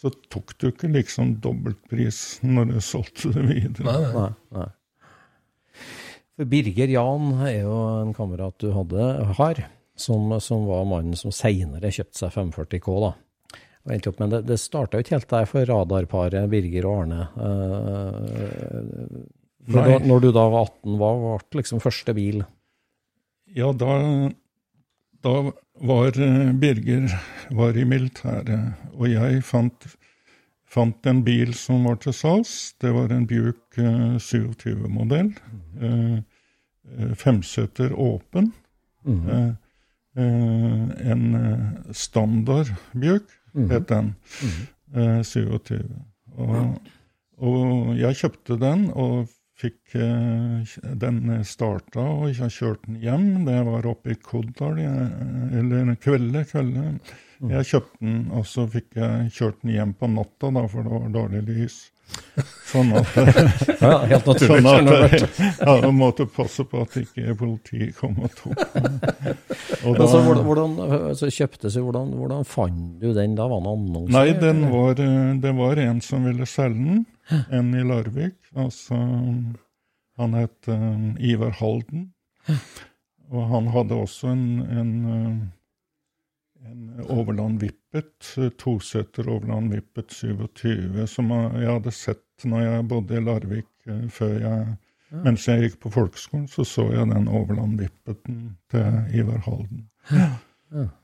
så 0.03 0.11
tok 0.35 0.57
du 0.59 0.69
ikke 0.73 0.91
liksom 0.91 1.37
dobbeltpris 1.45 2.41
når 2.43 2.73
du 2.73 2.79
solgte 2.83 3.31
det 3.37 3.45
videre. 3.47 3.87
Nei, 3.87 3.99
nei. 4.03 4.31
Nei, 4.51 4.65
nei. 4.65 4.71
For 6.33 6.49
Birger 6.49 6.91
Jan 6.91 7.29
er 7.45 7.61
jo 7.61 7.77
en 8.01 8.15
kamerat 8.17 8.57
du 8.59 8.73
hadde, 8.75 9.11
har, 9.39 9.61
som, 9.95 10.33
som 10.43 10.65
var 10.67 10.89
mannen 10.91 11.15
som 11.19 11.35
seinere 11.35 11.93
kjøpte 11.95 12.19
seg 12.19 12.33
540K, 12.35 12.97
da. 13.05 13.13
Og 13.83 13.95
endte 13.95 14.11
opp, 14.11 14.19
men 14.23 14.33
det, 14.33 14.41
det 14.49 14.59
starta 14.63 14.99
jo 14.99 15.05
ikke 15.05 15.17
helt 15.19 15.31
der 15.31 15.47
for 15.51 15.71
radarparet 15.71 16.51
Birger 16.51 16.89
og 16.89 16.99
Arne. 17.05 17.23
Eh, 17.47 19.23
Nei. 19.71 19.87
da, 19.87 20.01
når 20.03 20.25
du 20.25 20.29
da 20.35 20.49
var 20.51 20.67
18, 20.71 20.99
hva 20.99 21.13
ble 21.21 21.63
liksom 21.63 21.83
første 21.83 22.15
bil? 22.19 22.43
Ja, 23.55 23.71
da, 23.77 23.93
da 25.23 25.53
var 25.81 26.21
eh, 26.21 26.53
Birger 26.53 27.09
var 27.51 27.77
i 27.79 27.85
militæret, 27.85 28.73
og 28.93 29.09
jeg 29.11 29.43
fant, 29.47 29.87
fant 30.69 31.07
en 31.07 31.23
bil 31.25 31.55
som 31.55 31.85
var 31.89 31.99
til 32.03 32.15
salgs. 32.17 32.75
Det 32.81 32.93
var 32.95 33.13
en 33.13 33.27
Buick 33.27 33.79
eh, 33.79 34.17
27-modell. 34.19 35.33
Eh, 35.81 36.17
eh, 36.99 37.13
femseter 37.15 37.93
åpen. 37.99 38.53
Mm 39.05 39.57
Eh, 40.15 40.25
eh, 40.25 41.11
en 41.11 41.37
standard 41.93 42.69
Buick 42.93 43.25
het 43.55 43.89
den. 43.89 44.15
Eh, 44.95 45.23
27. 45.25 45.89
Og, 46.37 46.81
og 47.39 47.97
jeg 47.97 48.17
kjøpte 48.17 48.59
den 48.61 48.91
og 48.93 49.29
fikk 49.63 49.95
eh, 49.99 50.75
den 51.03 51.23
starta, 51.49 52.03
og 52.03 52.29
jeg 52.33 52.41
har 52.43 52.53
kjørt 52.55 52.85
den 52.89 53.01
hjem. 53.03 53.27
Det 53.49 53.59
var 53.69 53.89
oppe 53.95 54.15
i 54.15 54.19
Koddal, 54.19 54.83
eller 54.83 55.95
Kvelde. 56.03 56.45
Kvelde. 56.51 56.87
Jeg 57.43 57.67
kjøpte 57.73 57.99
den, 58.05 58.21
og 58.39 58.45
så 58.47 58.69
fikk 58.71 58.93
jeg 59.01 59.33
kjørt 59.35 59.63
den 59.65 59.73
hjem 59.75 59.97
på 59.99 60.11
natta, 60.13 60.53
da, 60.55 60.67
for 60.71 60.87
det 60.87 60.93
var 60.95 61.09
dårlig 61.17 61.43
lys. 61.49 61.81
Sånn 62.69 62.91
at, 62.99 63.09
Ja, 63.81 63.93
helt 64.11 64.27
naturlig. 64.29 64.59
sånn 64.67 64.89
at 64.93 65.15
ja, 65.63 65.75
jeg 65.81 65.93
måtte 65.97 66.27
passe 66.29 66.65
på 66.69 66.83
at 66.85 66.97
ikke 67.01 67.33
politiet 67.41 67.95
kom 67.97 68.19
og 68.27 68.35
tok 68.37 68.61
den. 68.75 68.99
Og 69.89 69.97
så, 69.97 70.21
da- 70.21 70.21
hvordan, 70.27 70.45
hvordan, 70.77 71.17
så 71.19 71.31
kjøpte 71.33 71.73
jo, 71.73 71.87
hvordan, 71.89 72.13
hvordan 72.19 72.45
fant 72.49 73.01
du 73.01 73.09
den 73.17 73.35
da? 73.39 73.47
Var 73.49 73.63
det 73.65 73.65
en 73.65 73.73
annonse? 73.73 74.13
Nei, 74.13 74.27
den 74.43 74.61
var, 74.75 75.01
eh, 75.03 75.33
det 75.43 75.55
var 75.59 75.81
en 75.87 76.03
som 76.05 76.29
ville 76.29 76.47
selge 76.51 76.85
den. 76.85 77.03
En 77.31 77.75
i 77.75 77.85
Larvik. 77.85 78.39
Altså, 78.59 78.97
han 80.17 80.35
het 80.35 80.69
eh, 80.69 81.31
Ivar 81.33 81.55
Halden. 81.61 82.13
Og 83.33 83.49
han 83.49 83.71
hadde 83.73 83.97
også 83.97 84.33
en, 84.35 84.45
en, 84.61 84.93
eh, 85.13 86.71
en 86.71 87.05
Overland 87.09 87.61
Vippet, 87.63 88.35
eh, 88.37 88.51
toseter 88.61 89.29
Overland 89.29 89.73
Vippet 89.73 90.13
27, 90.13 91.07
som 91.09 91.33
jeg 91.33 91.71
hadde 91.71 91.95
sett 91.97 92.45
når 92.45 92.67
jeg 92.67 92.89
bodde 92.91 93.17
i 93.17 93.25
Larvik 93.25 93.71
eh, 93.87 94.09
før 94.11 94.41
jeg 94.41 94.73
Mens 95.13 95.43
jeg 95.45 95.67
gikk 95.67 95.75
på 95.83 95.91
folkeskolen, 95.93 96.47
så 96.49 96.65
så 96.65 96.87
jeg 96.89 97.11
den 97.11 97.27
Overland 97.29 97.77
Vippeten 97.77 98.37
til 98.73 99.19
Ivar 99.21 99.43
Halden. 99.45 99.83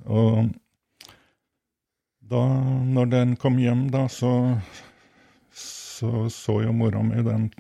Og 0.08 0.48
da 2.30 2.40
når 2.88 3.10
den 3.12 3.34
kom 3.36 3.58
hjem, 3.60 3.90
da, 3.92 4.06
så 4.08 4.30
så, 5.98 6.28
så 6.32 6.60
jo 6.62 6.72
mora 6.76 7.02
mi 7.02 7.22
den 7.26 7.50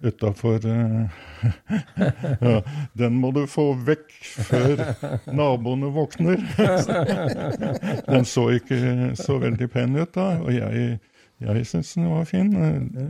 utafor 0.00 0.60
ja, 2.40 2.62
Den 2.92 3.14
må 3.20 3.30
du 3.32 3.46
få 3.48 3.70
vekk 3.86 4.12
før 4.48 4.82
naboene 5.32 5.90
våkner. 5.94 6.42
den 8.12 8.24
så 8.28 8.48
ikke 8.56 9.14
så 9.18 9.38
veldig 9.42 9.68
pen 9.72 9.96
ut 9.96 10.12
da, 10.14 10.28
og 10.42 10.52
jeg, 10.52 10.98
jeg 11.42 11.66
syntes 11.68 11.94
den 11.96 12.10
var 12.12 12.28
fin. 12.28 12.52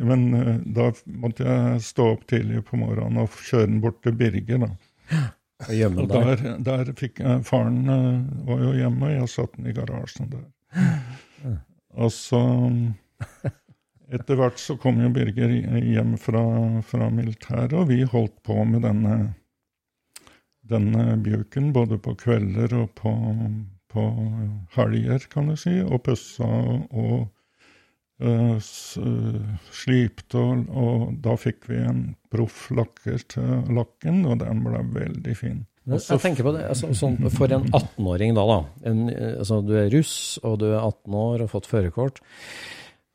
Men 0.07 0.29
eh, 0.35 0.53
da 0.79 0.91
måtte 1.07 1.47
jeg 1.47 1.83
stå 1.87 2.12
opp 2.15 2.26
tidlig 2.31 2.65
på 2.69 2.79
morgenen 2.81 3.25
og 3.25 3.35
kjøre 3.49 3.71
den 3.71 3.83
bort 3.83 4.03
til 4.07 4.17
Birger, 4.17 4.67
da. 4.67 4.71
Og 5.67 5.99
Og 6.03 6.09
der. 6.11 6.43
der, 6.61 6.91
fikk 6.99 7.23
jeg 7.23 7.45
Faren 7.49 7.88
eh, 7.88 8.25
var 8.47 8.61
jo 8.62 8.75
hjemme, 8.76 9.07
og 9.09 9.15
jeg 9.15 9.33
satt 9.33 9.57
den 9.57 9.71
i 9.71 9.76
garasjen 9.76 10.31
der. 10.35 10.45
Og 11.97 12.12
så 12.12 12.43
Etter 14.14 14.38
hvert 14.38 14.60
så 14.62 14.76
kom 14.78 15.00
jo 15.02 15.10
Birger 15.10 15.50
hjem 15.82 16.14
fra, 16.20 16.42
fra 16.86 17.08
militæret, 17.10 17.75
og 17.75 17.88
vi 17.90 18.04
holdt 18.06 18.36
på 18.46 18.60
med 18.68 18.84
denne, 18.86 19.16
denne 20.62 21.16
bjuken 21.22 21.72
både 21.75 21.98
på 22.02 22.14
kvelder 22.20 22.76
og 22.78 22.92
på, 22.98 23.14
på 23.90 24.04
helger, 24.76 25.26
kan 25.32 25.50
du 25.50 25.56
si, 25.58 25.80
og 25.82 26.04
pussa 26.06 26.46
og 26.46 27.26
eh, 28.22 28.62
slipte, 28.62 30.38
og, 30.38 30.70
og 30.70 31.18
da 31.26 31.34
fikk 31.40 31.66
vi 31.72 31.82
en 31.82 32.04
proff 32.30 32.68
lakker 32.70 33.26
til 33.34 33.75
lakken, 33.75 34.22
og 34.30 34.38
den 34.44 34.62
ble 34.68 34.84
veldig 35.00 35.36
fin. 35.38 35.64
Jeg 35.86 36.18
tenker 36.18 36.46
på 36.46 36.54
det, 36.54 36.64
altså, 36.66 36.90
sånn, 36.98 37.20
For 37.30 37.50
en 37.54 37.68
18-åring 37.70 38.34
da, 38.34 38.46
da. 38.46 38.62
En, 38.90 39.04
eh, 39.10 39.36
altså, 39.40 39.60
du 39.66 39.76
er 39.78 39.90
russ, 39.90 40.38
og 40.46 40.60
du 40.62 40.70
er 40.70 40.80
18 40.80 41.14
år 41.14 41.36
og 41.36 41.46
har 41.48 41.54
fått 41.58 41.70
førerkort. 41.70 42.22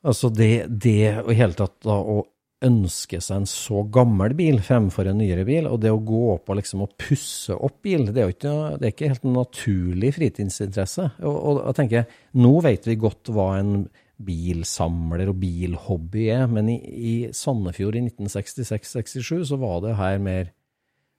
Altså 0.08 0.32
det, 0.34 0.68
det 0.82 1.00
i 1.12 1.38
hele 1.38 1.58
tatt 1.58 1.78
da 1.86 1.98
å 2.00 2.22
ønske 2.62 3.18
seg 3.22 3.42
en 3.42 3.48
så 3.50 3.82
gammel 3.94 4.36
bil 4.38 4.60
fremfor 4.62 5.10
en 5.10 5.18
nyere 5.22 5.46
bil, 5.48 5.68
og 5.70 5.80
det 5.82 5.92
å 5.94 6.02
gå 6.06 6.22
opp 6.36 6.52
og 6.52 6.60
liksom 6.60 6.84
og 6.86 6.94
pusse 7.02 7.56
opp 7.56 7.80
bil, 7.86 8.08
det 8.14 8.22
er 8.22 8.30
jo 8.30 8.36
ikke, 8.36 8.54
det 8.78 8.88
er 8.88 8.94
ikke 8.94 9.10
helt 9.14 9.26
en 9.26 9.38
naturlig 9.40 10.14
fritidsinteresse. 10.18 11.08
Og 11.26 11.64
jeg 11.64 11.78
tenker, 11.80 12.08
nå 12.38 12.54
vet 12.66 12.86
vi 12.90 13.00
godt 13.02 13.34
hva 13.34 13.48
en 13.58 13.76
bilsamler 14.22 15.32
og 15.32 15.40
bilhobby 15.42 16.28
er, 16.36 16.46
men 16.52 16.70
i, 16.70 16.78
i 16.86 17.14
Sandefjord 17.34 17.98
i 17.98 18.06
1966-67 18.06 19.48
så 19.50 19.58
var 19.62 19.82
det 19.86 19.98
her 19.98 20.22
mer 20.22 20.52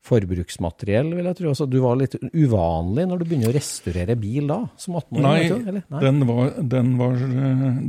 forbruksmateriell, 0.02 1.12
vil 1.14 1.28
jeg 1.28 1.38
tro. 1.38 1.50
Altså, 1.52 1.66
du 1.70 1.76
var 1.82 1.98
litt 2.00 2.16
uvanlig 2.34 3.04
når 3.06 3.20
du 3.20 3.24
begynner 3.28 3.52
å 3.52 3.54
restaurere 3.54 4.16
bil 4.18 4.50
da, 4.50 4.58
som 4.80 4.96
18-åring? 4.98 5.26
Nei, 5.28 5.68
eller? 5.70 5.84
Nei. 5.94 6.02
Den, 6.02 6.20
var, 6.26 6.50
den, 6.74 6.92
var, 6.98 7.18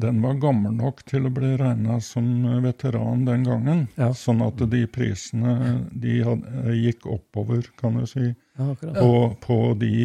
den 0.05 0.19
var 0.25 0.39
gammel 0.43 0.75
nok 0.77 1.01
til 1.09 1.25
å 1.25 1.33
bli 1.33 1.53
regna 1.59 1.97
som 2.05 2.27
veteran 2.65 3.25
den 3.25 3.47
gangen. 3.49 3.85
Ja. 3.97 4.11
Sånn 4.17 4.43
at 4.45 4.61
de 4.71 4.83
prisene 4.93 5.55
de 5.89 6.19
hadde, 6.27 6.75
gikk 6.77 7.07
oppover, 7.09 7.65
kan 7.79 7.97
du 7.97 8.05
si, 8.09 8.29
Ja, 8.59 8.69
på, 8.77 9.13
på 9.41 9.57
de 9.81 9.95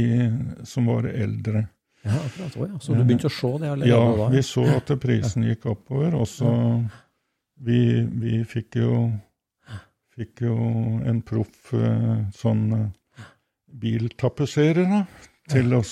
som 0.64 0.88
var 0.88 1.10
eldre. 1.10 1.66
Ja, 2.06 2.16
akkurat. 2.24 2.56
Å, 2.56 2.68
ja. 2.70 2.80
Så 2.80 2.96
du 2.96 3.02
begynte 3.04 3.28
å 3.28 3.34
se 3.36 3.50
det 3.60 3.68
allerede 3.74 3.90
Ja, 3.90 4.02
da? 4.16 4.28
vi 4.32 4.42
så 4.46 4.64
at 4.78 4.92
prisen 5.02 5.44
gikk 5.44 5.68
oppover, 5.74 6.16
og 6.16 6.28
så 6.30 6.52
vi, 7.60 7.80
vi 8.08 8.40
fikk 8.48 8.78
jo 8.80 8.92
fikk 10.18 10.42
jo 10.48 10.56
en 11.08 11.20
proff 11.26 11.72
eh, 11.76 12.24
sånn 12.34 12.64
eh, 12.74 13.26
biltapetserer 13.78 15.04
til 15.48 15.76
å 15.76 15.82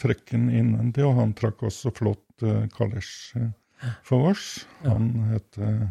trekke 0.00 0.34
den 0.34 0.48
innvendig, 0.50 1.04
og 1.06 1.20
han 1.20 1.36
trakk 1.36 1.62
også 1.68 1.92
flott 1.96 2.44
uh, 2.44 2.66
kalesj 2.74 3.38
eh, 3.40 3.52
for 4.06 4.30
oss. 4.32 4.66
Han 4.84 5.10
het, 5.32 5.58
eh, 5.58 5.88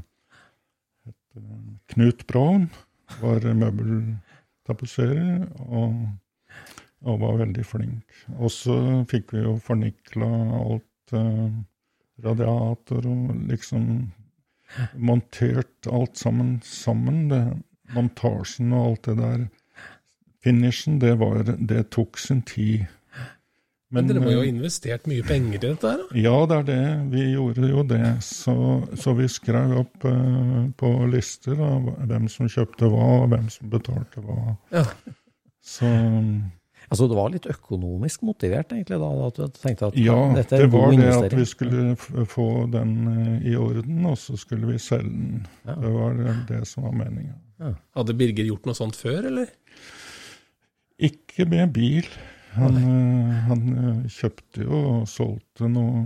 eh, 1.08 1.14
Knut 1.94 2.28
Braun, 2.28 2.70
var 3.22 3.40
møbeltapetserer 3.46 5.46
og, 5.70 5.94
og 7.06 7.20
var 7.22 7.38
veldig 7.44 7.66
flink. 7.68 8.04
Og 8.40 8.50
så 8.54 9.06
fikk 9.12 9.34
vi 9.36 9.40
jo 9.46 9.54
fornikla 9.62 10.30
alt 10.62 11.14
eh, 11.14 11.50
radiator 12.26 13.06
og 13.10 13.22
liksom 13.52 13.84
montert 14.98 15.88
alt 15.92 16.18
sammen 16.18 16.62
sammen. 16.66 17.30
Det, 17.30 17.42
montasjen 17.94 18.74
og 18.74 18.90
alt 18.90 19.10
det 19.10 19.18
der. 19.20 19.46
Finishen, 20.46 21.00
det, 21.02 21.16
var, 21.22 21.44
det 21.44 21.88
tok 21.94 22.20
sin 22.22 22.42
tid. 22.46 22.86
Men 23.94 24.10
dere 24.10 24.22
må 24.22 24.34
jo 24.34 24.42
ha 24.42 24.46
eh, 24.46 24.52
investert 24.52 25.06
mye 25.10 25.24
penger 25.26 25.56
i 25.56 25.62
dette 25.62 25.90
her, 25.90 26.02
da? 26.02 26.20
ja, 26.20 26.36
det 26.50 26.58
er 26.58 26.66
det. 26.68 26.82
Vi 27.14 27.24
gjorde 27.36 27.70
jo 27.70 27.86
det. 27.88 28.10
Så, 28.26 28.56
så 29.00 29.14
vi 29.18 29.30
skrev 29.32 29.78
opp 29.84 30.06
uh, 30.10 30.66
på 30.78 30.92
lister 31.12 31.62
av 31.64 31.94
hvem 32.10 32.28
som 32.32 32.50
kjøpte 32.52 32.90
hva, 32.92 33.08
og 33.22 33.30
hvem 33.34 33.48
som 33.54 33.72
betalte 33.72 34.26
hva. 34.26 34.58
Ja. 34.74 34.86
Så 35.66 35.90
Altså, 36.86 37.08
det 37.10 37.18
var 37.18 37.32
litt 37.34 37.48
økonomisk 37.50 38.26
motivert, 38.28 38.70
egentlig, 38.76 39.00
da? 39.02 39.08
At 39.26 39.40
du 39.40 39.58
tenkte 39.58 39.88
at 39.90 39.96
ja, 39.98 40.18
dette 40.38 40.58
er 40.58 40.66
det 40.66 40.74
var 40.74 40.92
det 40.94 41.08
at 41.16 41.34
vi 41.34 41.46
skulle 41.50 41.96
få 42.30 42.50
den 42.70 42.92
eh, 43.10 43.48
i 43.52 43.56
orden, 43.58 44.04
og 44.06 44.20
så 44.22 44.38
skulle 44.38 44.70
vi 44.70 44.78
selge 44.82 45.10
den. 45.10 45.48
Ja. 45.66 45.80
Det 45.82 45.94
var 45.96 46.20
det, 46.20 46.36
det 46.52 46.62
som 46.70 46.86
var 46.86 46.94
meninga. 47.00 47.34
Hadde 47.60 48.16
Birger 48.18 48.48
gjort 48.50 48.68
noe 48.68 48.78
sånt 48.78 48.98
før, 49.00 49.30
eller? 49.32 49.52
Ikke 50.96 51.48
med 51.50 51.72
bil. 51.76 52.08
Han, 52.56 52.78
eh, 52.80 53.40
han 53.50 53.64
eh, 53.76 54.12
kjøpte 54.12 54.64
jo 54.64 54.82
og 54.94 55.08
solgte 55.12 55.68
noe, 55.72 56.06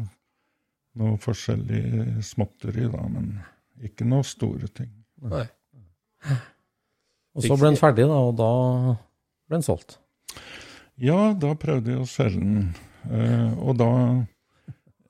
noe 0.98 1.18
forskjellig 1.22 2.24
småtteri, 2.26 2.88
da, 2.90 3.04
men 3.12 3.36
ikke 3.86 4.08
noe 4.10 4.26
store 4.26 4.70
ting. 4.74 4.92
Nei. 5.30 5.46
Og 7.38 7.46
så 7.46 7.56
ble 7.56 7.70
den 7.70 7.80
ferdig, 7.80 8.08
da, 8.10 8.18
og 8.30 8.34
da 8.40 8.52
ble 9.50 9.60
den 9.60 9.66
solgt. 9.66 10.00
Ja, 11.00 11.32
da 11.38 11.54
prøvde 11.56 11.94
jeg 11.94 12.04
å 12.04 12.10
selge 12.10 12.42
den. 12.42 12.74
Eh, 13.08 13.52
og 13.62 13.78
da 13.80 13.92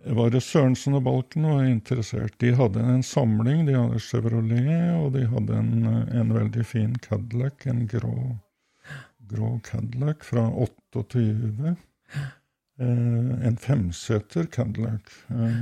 var 0.06 0.30
det 0.32 0.42
Sørensen 0.46 0.96
og 0.96 1.04
Balken 1.04 1.44
var 1.50 1.66
interessert. 1.68 2.38
De 2.40 2.54
hadde 2.56 2.80
en 2.80 3.04
samling. 3.04 3.66
De 3.68 3.76
hadde 3.76 4.00
Chevrolet, 4.00 4.96
og 4.96 5.12
de 5.18 5.26
hadde 5.28 5.58
en, 5.60 5.74
en 6.22 6.32
veldig 6.34 6.64
fin 6.66 6.94
Cadillac, 7.04 7.66
en 7.68 7.84
grå, 7.92 8.14
grå 9.32 9.52
Cadillac 9.68 10.24
fra 10.24 10.46
28. 10.50 11.76
Eh, 12.80 13.48
en 13.50 13.58
femseter 13.60 14.46
Cadillac. 14.56 15.14
Eh, 15.30 15.62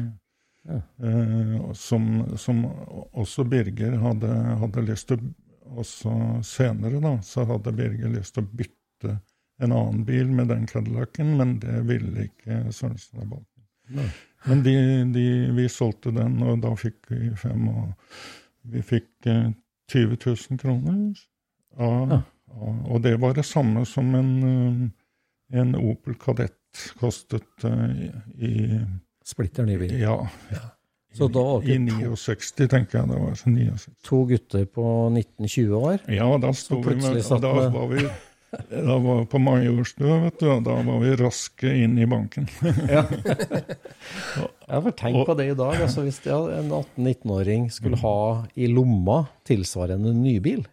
Ja. 0.68 0.82
eh, 1.00 1.74
som, 1.74 2.38
som 2.38 2.66
også 3.16 3.46
Birger 3.48 3.94
hadde, 4.04 4.28
hadde 4.60 4.82
lyst 4.84 5.08
til 5.08 5.22
Også 5.80 6.12
senere, 6.44 7.00
da, 7.04 7.14
så 7.24 7.46
hadde 7.48 7.72
Birger 7.76 8.12
lyst 8.12 8.34
til 8.36 8.44
å 8.44 8.50
bytte 8.60 9.14
en 9.64 9.72
annen 9.76 10.06
bil 10.08 10.28
med 10.32 10.48
den 10.52 10.66
Cadillacen, 10.68 11.34
men 11.40 11.58
det 11.60 11.82
ville 11.88 12.28
ikke 12.30 12.62
Sørensen 12.72 13.20
og 13.24 13.30
Balken. 13.34 13.57
Men 14.48 14.64
de, 14.64 14.74
de, 15.14 15.24
vi 15.58 15.68
solgte 15.72 16.12
den, 16.16 16.38
og 16.46 16.62
da 16.64 16.74
fikk 16.80 17.10
vi 17.12 17.32
fem, 17.40 17.68
og 17.68 17.94
vi 18.72 18.84
fikk 18.86 19.28
eh, 19.32 19.50
20 19.92 20.18
000 20.26 20.62
kroner. 20.62 21.02
Av, 21.78 22.10
Ja. 22.12 22.22
av, 22.58 22.78
og 22.92 23.02
det 23.04 23.16
var 23.22 23.34
det 23.38 23.46
samme 23.46 23.86
som 23.86 24.14
en, 24.16 24.32
eh, 24.48 25.60
en 25.60 25.76
Opel 25.76 26.16
Kadett 26.20 26.54
kostet 27.00 27.66
eh, 27.68 28.08
i 28.38 28.54
Splitter 29.28 29.66
ny 29.68 29.78
bil. 29.82 29.94
Ja. 30.00 30.16
Så 31.18 31.28
da 31.34 31.42
var 31.42 31.64
I 31.66 31.78
dere 31.80 32.12
to, 32.12 32.16
69, 32.16 32.68
tenker 32.70 33.00
jeg 33.00 33.10
det 33.10 33.20
var. 33.20 33.34
så 33.36 33.50
69. 33.50 33.86
to 34.06 34.20
gutter 34.30 34.66
på 34.70 34.84
19-20 35.10 35.72
år. 35.74 35.98
Ja, 36.14 36.28
da 36.38 36.52
vi 36.54 36.96
med 36.96 37.42
Da 37.42 37.54
var 37.74 37.88
vi 37.92 38.04
da 38.72 38.98
var 39.04 39.26
på 39.28 39.40
Majorstua, 39.44 40.20
vet 40.24 40.40
du, 40.40 40.48
og 40.54 40.64
da 40.66 40.76
var 40.88 41.02
vi 41.04 41.16
raske 41.20 41.72
inn 41.84 41.98
i 42.00 42.06
banken. 42.10 42.48
Ja, 44.68 44.82
for 44.84 44.92
tenk 45.00 45.22
på 45.28 45.34
det 45.40 45.46
i 45.52 45.56
dag. 45.58 45.78
altså 45.84 46.04
Hvis 46.06 46.20
det, 46.26 46.32
en 46.34 46.70
18-19-åring 46.72 47.70
skulle 47.72 48.00
ha 48.02 48.46
i 48.60 48.68
lomma 48.72 49.22
tilsvarende 49.48 50.12
nybil, 50.16 50.66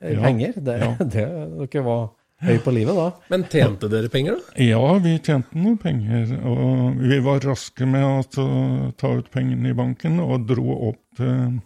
eh, 0.00 0.14
Ja, 0.14 0.22
penger 0.24 0.52
det, 0.56 0.76
ja. 0.82 0.90
det, 1.14 1.24
Dere 1.72 1.84
var 1.86 2.02
høy 2.44 2.58
på 2.64 2.74
livet 2.76 2.94
da. 2.98 3.06
Men 3.32 3.46
tjente 3.50 3.88
dere 3.92 4.10
penger, 4.12 4.36
da? 4.38 4.58
Ja, 4.62 4.82
vi 5.02 5.16
tjente 5.18 5.56
noen 5.58 5.78
penger, 5.82 6.36
og 6.46 7.00
vi 7.02 7.18
var 7.24 7.40
raske 7.48 7.88
med 7.88 8.04
å 8.04 8.20
ta- 8.30 8.92
ta 9.00 9.14
ut 9.18 9.30
pengene 9.34 9.72
i 9.72 9.76
banken, 9.78 10.20
og 10.22 10.46
dro 10.48 10.68
opp 10.92 11.02
til 11.18 11.58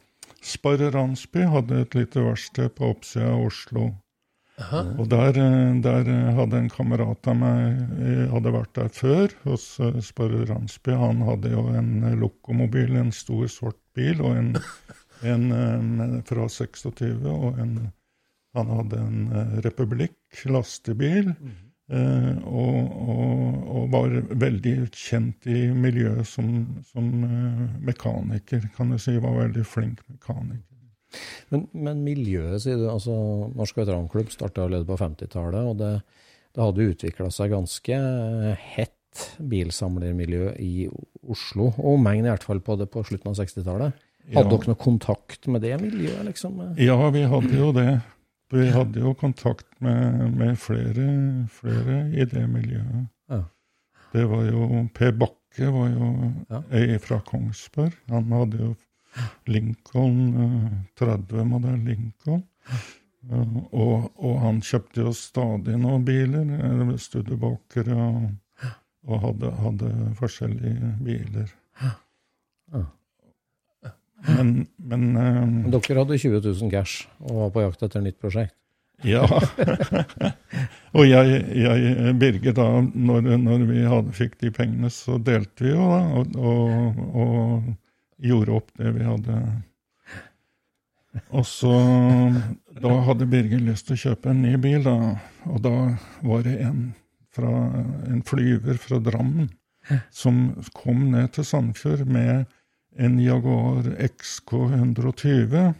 Sparre 0.42 0.88
Ransby, 0.94 1.44
hadde 1.46 1.82
et 1.84 1.94
lite 1.94 2.22
verksted 2.24 2.72
på 2.78 2.88
oppsida 2.94 3.28
av 3.34 3.44
Oslo. 3.50 3.90
Og 4.60 5.08
der, 5.08 5.36
eh, 5.40 5.80
der 5.82 6.08
eh, 6.08 6.34
hadde 6.36 6.58
en 6.58 6.68
kamerat 6.70 7.26
av 7.28 7.38
meg 7.40 7.78
eh, 8.04 8.26
hadde 8.30 8.52
vært 8.52 8.74
der 8.76 8.90
før, 8.92 9.32
hos 9.46 9.64
Sparre 10.04 10.44
Ransby. 10.48 10.92
Han 10.92 11.22
hadde 11.26 11.54
jo 11.54 11.66
en 11.72 12.04
lokomobil, 12.20 12.96
en 13.00 13.12
stor 13.12 13.46
svart 13.48 13.80
bil, 13.96 14.20
og 14.20 14.36
en, 14.36 14.52
en 15.32 16.22
fra 16.28 16.48
26, 16.48 17.24
og 17.32 17.58
en 17.62 17.76
han 18.52 18.68
hadde 18.68 18.98
en 19.00 19.20
Republikk 19.64 20.42
lastebil, 20.52 21.30
eh, 21.88 22.34
og, 22.44 22.90
og, 23.08 23.54
og 23.72 23.86
var 23.94 24.18
veldig 24.42 24.74
kjent 24.92 25.48
i 25.48 25.70
miljøet 25.72 26.28
som, 26.28 26.50
som 26.84 27.08
mekaniker, 27.80 28.68
kan 28.76 28.92
du 28.92 29.00
si. 29.00 29.16
Var 29.16 29.38
veldig 29.38 29.64
flink 29.64 30.04
mekaniker. 30.12 30.71
Men, 31.52 31.66
men 31.72 32.02
miljøet, 32.06 32.62
sier 32.64 32.76
du. 32.80 32.86
altså 32.90 33.14
Norsk 33.56 33.76
veteranklubb 33.82 34.30
starta 34.32 34.64
allerede 34.64 34.86
på 34.88 34.96
50-tallet, 35.00 35.68
og 35.72 35.76
det, 35.82 35.92
det 36.54 36.64
hadde 36.64 36.88
utvikla 36.94 37.30
seg 37.34 37.50
ganske 37.52 37.98
hett 38.76 39.26
bilsamlermiljø 39.44 40.54
i 40.62 40.86
Oslo, 41.28 41.68
og 41.76 41.90
omegn 41.98 42.24
i 42.26 42.30
hvert 42.32 42.46
fall 42.46 42.62
på 42.64 42.78
det 42.80 42.88
på 42.92 43.02
slutten 43.06 43.32
av 43.32 43.38
60-tallet. 43.42 44.00
Hadde 44.32 44.48
Ja. 44.54 44.56
dere 44.56 44.70
noe 44.70 44.78
kontakt 44.78 45.48
med 45.50 45.62
det 45.66 45.74
miljøet, 45.82 46.22
liksom? 46.28 46.60
Ja, 46.78 46.96
vi 47.10 47.22
hadde 47.26 47.56
jo 47.58 47.72
det. 47.76 47.88
Vi 48.52 48.66
hadde 48.70 49.00
jo 49.00 49.14
kontakt 49.18 49.66
med, 49.80 50.34
med 50.36 50.58
flere, 50.60 51.06
flere 51.50 52.02
i 52.12 52.24
det 52.28 52.44
miljøet. 52.52 53.08
Ja. 53.32 53.42
Det 54.12 54.24
var 54.28 54.44
jo 54.44 54.82
Per 54.94 55.12
Bakke 55.16 55.70
var 55.72 55.88
jo 55.88 56.10
Ja. 56.52 56.98
fra 57.00 57.18
Kongsberg. 57.26 57.92
Han 58.12 58.30
hadde 58.32 58.58
jo 58.60 58.74
Lincoln, 59.46 60.18
eh, 60.46 60.72
30-modell 61.00 61.80
Lincoln. 61.88 62.42
Eh, 63.30 63.56
Og, 63.70 64.08
og 64.18 64.38
han 64.42 64.56
kjøpte 64.66 65.04
jo 65.04 65.12
stadig 65.14 65.76
noen 65.78 66.02
biler, 66.04 66.48
eh, 66.58 66.80
og, 67.38 68.24
og 69.06 69.20
hadde, 69.26 69.52
hadde 69.62 69.92
forskjellige 70.18 70.90
biler. 71.06 71.52
Ja. 72.72 72.82
Men, 74.26 74.66
men 74.78 75.06
eh, 75.16 75.38
Men 75.46 75.70
dere 75.74 76.02
hadde 76.02 76.18
20 76.18 76.42
000 76.44 76.70
cash 76.70 77.06
og 77.20 77.38
var 77.38 77.54
på 77.54 77.64
jakt 77.64 77.82
etter 77.86 78.02
nytt 78.04 78.18
prosjekt? 78.22 78.54
Ja. 79.02 79.24
og 80.96 81.06
jeg, 81.08 81.38
jeg 81.58 82.12
Birger, 82.20 82.54
da, 82.54 82.66
når, 82.82 83.32
når 83.42 83.64
vi 83.66 83.80
hadde, 83.82 84.14
fikk 84.14 84.36
de 84.42 84.52
pengene, 84.54 84.90
så 84.94 85.18
delte 85.18 85.66
vi 85.66 85.72
jo, 85.72 85.88
da. 85.90 86.02
Og, 86.20 86.36
og, 86.38 87.00
og 87.24 87.72
gjorde 88.22 88.56
opp 88.58 88.72
det 88.78 88.94
vi 88.96 89.04
hadde. 89.06 89.38
Og 91.36 91.44
så 91.46 91.72
Da 92.82 92.92
hadde 93.06 93.28
Birger 93.28 93.60
lyst 93.60 93.88
til 93.88 93.98
å 93.98 94.02
kjøpe 94.06 94.32
en 94.32 94.42
ny 94.44 94.54
bil, 94.60 94.86
da. 94.86 95.16
Og 95.50 95.60
da 95.64 95.74
var 96.24 96.46
det 96.46 96.56
en, 96.64 96.86
fra, 97.34 97.50
en 98.08 98.22
flyver 98.26 98.80
fra 98.80 99.00
Drammen 99.02 99.50
som 100.14 100.52
kom 100.76 101.08
ned 101.10 101.32
til 101.34 101.44
Sandefjord 101.44 102.06
med 102.06 102.46
en 103.02 103.18
Jaguar 103.20 103.88
XK 104.06 104.52
120. 104.52 105.72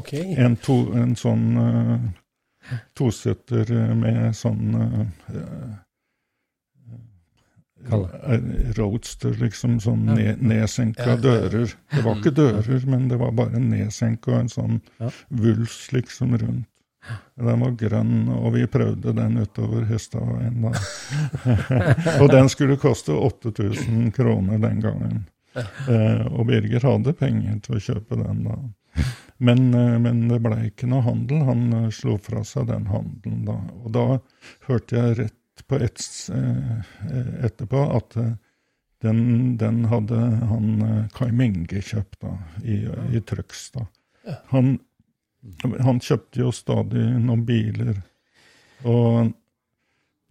Okay. 0.00 0.34
En, 0.40 0.56
to, 0.56 0.76
en 0.96 1.14
sånn 1.18 1.46
uh, 1.58 2.76
tosetter 2.98 3.70
med 3.98 4.36
sånn 4.36 4.76
uh, 4.76 5.72
Roadster, 8.76 9.34
liksom. 9.40 9.78
Sånn 9.82 10.04
ned, 10.06 10.42
nedsenka 10.42 11.16
dører. 11.20 11.72
Det 11.92 12.04
var 12.04 12.20
ikke 12.20 12.34
dører, 12.42 12.84
men 12.90 13.08
det 13.10 13.18
var 13.22 13.34
bare 13.36 13.62
nedsenka 13.62 14.36
en 14.38 14.52
sånn 14.52 14.78
vuls 15.28 15.88
liksom 15.94 16.36
rundt. 16.38 16.68
Den 17.34 17.64
var 17.64 17.72
grønn, 17.74 18.28
og 18.30 18.52
vi 18.54 18.62
prøvde 18.70 19.14
den 19.16 19.40
utover 19.42 19.88
Hestadveien. 19.88 20.68
og 22.22 22.28
den 22.30 22.50
skulle 22.52 22.78
koste 22.78 23.16
8000 23.16 24.12
kroner 24.14 24.60
den 24.62 24.78
gangen. 24.84 25.24
Eh, 25.56 26.22
og 26.30 26.46
Birger 26.48 26.86
hadde 26.86 27.16
penger 27.18 27.58
til 27.64 27.76
å 27.76 27.82
kjøpe 27.88 28.20
den 28.20 28.46
da. 28.46 28.56
Men, 29.42 29.74
eh, 29.74 29.98
men 29.98 30.26
det 30.30 30.38
ble 30.44 30.60
ikke 30.68 30.88
noe 30.90 31.04
handel. 31.06 31.42
Han 31.48 31.64
eh, 31.80 31.90
slo 31.94 32.16
fra 32.22 32.44
seg 32.46 32.70
den 32.70 32.86
handelen 32.92 33.42
da. 33.48 33.58
Og 33.82 33.92
da 33.96 34.06
hørte 34.68 35.00
jeg 35.00 35.18
rett 35.24 35.38
på 35.68 35.78
et, 35.82 36.04
eh, 36.34 36.78
eh, 37.10 37.34
etterpå 37.48 37.82
at 37.96 38.16
eh, 38.16 38.32
den, 39.02 39.56
den 39.58 39.84
hadde 39.90 40.18
han 40.46 41.08
Kai 41.14 41.32
Menge 41.34 41.82
kjøpt 41.82 42.20
da, 42.22 42.36
i, 42.62 42.84
i 43.16 43.20
Trøgstad. 43.26 43.88
Han, 44.52 44.76
han 45.82 45.98
kjøpte 45.98 46.44
jo 46.44 46.52
stadig 46.54 47.08
noen 47.24 47.42
biler. 47.48 47.96
Og 48.86 49.32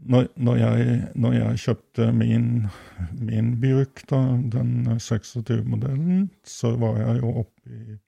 når, 0.08 0.30
når, 0.40 0.62
jeg, 0.62 0.96
når 1.20 1.36
jeg 1.36 1.62
kjøpte 1.66 2.08
min, 2.16 2.48
min 3.20 3.52
Buick, 3.62 4.06
da, 4.10 4.22
den 4.56 4.88
26-modellen, 4.96 6.30
så 6.48 6.72
var 6.80 6.98
jeg 7.04 7.22
jo 7.22 7.36
oppe 7.44 7.76
i, 7.76 8.00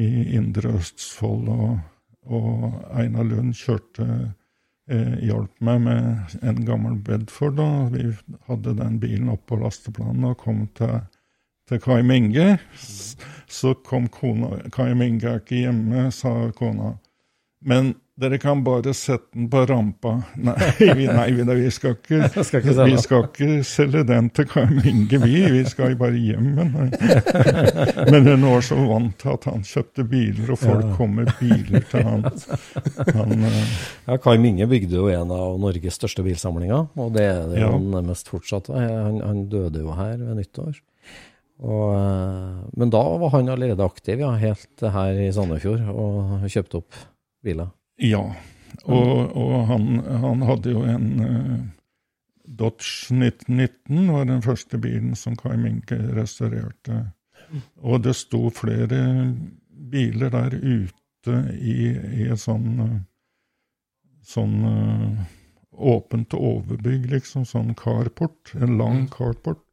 i 0.00 0.10
Indre 0.40 0.72
Østfold, 0.80 1.52
og, 1.52 1.78
og 2.32 2.80
Einar 2.96 3.28
Lund 3.28 3.52
kjørte 3.60 4.08
eh, 4.90 5.16
hjalp 5.26 5.52
meg 5.64 5.80
med 5.86 6.36
en 6.42 6.60
gammel 6.66 6.98
Bedford. 7.06 7.56
da. 7.60 7.68
Vi 7.94 8.10
hadde 8.48 8.76
den 8.78 8.98
bilen 9.02 9.30
opp 9.32 9.46
på 9.50 9.58
lasteplanen 9.60 10.28
og 10.32 10.38
kom 10.42 10.66
til, 10.78 11.00
til 11.70 11.82
Kai 11.82 12.02
Minge. 12.06 12.58
Så 13.50 13.74
kom 13.86 14.08
kona 14.12 14.60
Kai 14.74 14.92
Minge 14.94 15.28
er 15.28 15.42
ikke 15.42 15.64
hjemme, 15.64 16.08
sa 16.14 16.50
kona. 16.56 16.96
Men 17.60 17.94
dere 18.20 18.38
kan 18.42 18.60
bare 18.64 18.92
sette 18.96 19.32
den 19.34 19.46
på 19.50 19.62
rampa. 19.68 20.12
Nei, 20.36 20.54
vi, 20.78 21.06
nei, 21.08 21.26
vi, 21.36 21.44
vi, 21.48 21.70
skal, 21.72 21.94
ikke, 21.96 22.28
Skal 22.44 22.60
ikke 22.60 22.84
vi 22.90 22.96
skal 23.00 23.24
ikke 23.28 23.48
selge 23.66 24.02
den 24.08 24.28
til 24.36 24.46
Karm 24.50 24.76
Inge, 24.84 25.20
vi. 25.24 25.40
Vi 25.54 25.62
skal 25.70 25.96
bare 26.00 26.18
hjem 26.20 26.50
med 26.58 26.74
den. 26.76 26.92
Men 28.12 28.28
hun 28.28 28.46
var 28.50 28.66
så 28.66 28.76
vant 28.80 29.16
til 29.22 29.32
at 29.34 29.48
han 29.50 29.64
kjøpte 29.66 30.04
biler, 30.12 30.52
og 30.54 30.60
folk 30.60 30.84
Ja. 30.84 30.92
kom 30.98 31.16
med 31.20 31.32
biler 31.40 31.86
til 31.90 32.06
han. 32.06 32.26
han 33.16 33.48
eh, 33.48 33.72
Ja, 34.06 34.16
Kai 34.22 34.36
Minge 34.42 34.68
bygde 34.70 35.00
jo 35.00 35.08
en 35.12 35.32
av 35.34 35.56
Norges 35.62 35.96
største 36.00 36.24
bilsamlinger, 36.26 36.86
og 37.00 37.12
det 37.16 37.26
er 37.30 37.42
det 37.50 37.64
Ja. 37.64 37.72
han 37.72 37.90
nærmest 37.96 38.28
fortsatt. 38.32 38.70
Han, 38.74 39.20
han 39.24 39.44
døde 39.52 39.82
jo 39.84 39.96
her 39.96 40.16
ved 40.20 40.38
nyttår. 40.42 40.78
Og, 41.60 41.90
eh, 41.92 42.60
men 42.80 42.88
da 42.92 43.02
var 43.20 43.34
han 43.34 43.48
allerede 43.52 43.84
aktiv, 43.84 44.22
ja, 44.22 44.30
helt 44.40 44.80
her 44.94 45.18
i 45.26 45.28
Sandefjord, 45.36 45.82
og 45.92 46.46
kjøpte 46.48 46.80
opp 46.80 46.96
biler. 47.44 47.68
Ja, 48.00 48.22
og, 48.84 49.36
og 49.36 49.66
han, 49.68 50.00
han 50.22 50.42
hadde 50.48 50.72
jo 50.72 50.84
en 50.88 51.08
uh, 51.20 51.58
Dodge 52.44 53.12
1919, 53.14 54.06
var 54.12 54.28
den 54.30 54.42
første 54.44 54.80
bilen 54.80 55.16
som 55.18 55.36
Kai 55.38 55.56
Minke 55.60 55.98
restaurerte. 56.16 57.02
Og 57.82 58.02
det 58.04 58.14
sto 58.18 58.48
flere 58.54 59.02
biler 59.90 60.32
der 60.32 60.56
ute 60.56 61.36
i, 61.58 61.90
i 61.92 62.28
et 62.30 62.40
sånn 62.40 62.68
eh, 62.84 62.98
sånn 64.30 64.56
uh, 64.64 65.22
åpent 65.70 66.36
overbygg, 66.36 67.08
liksom, 67.10 67.44
sånn 67.48 67.74
carport, 67.78 68.52
en 68.54 68.76
lang 68.78 69.06
carport 69.12 69.64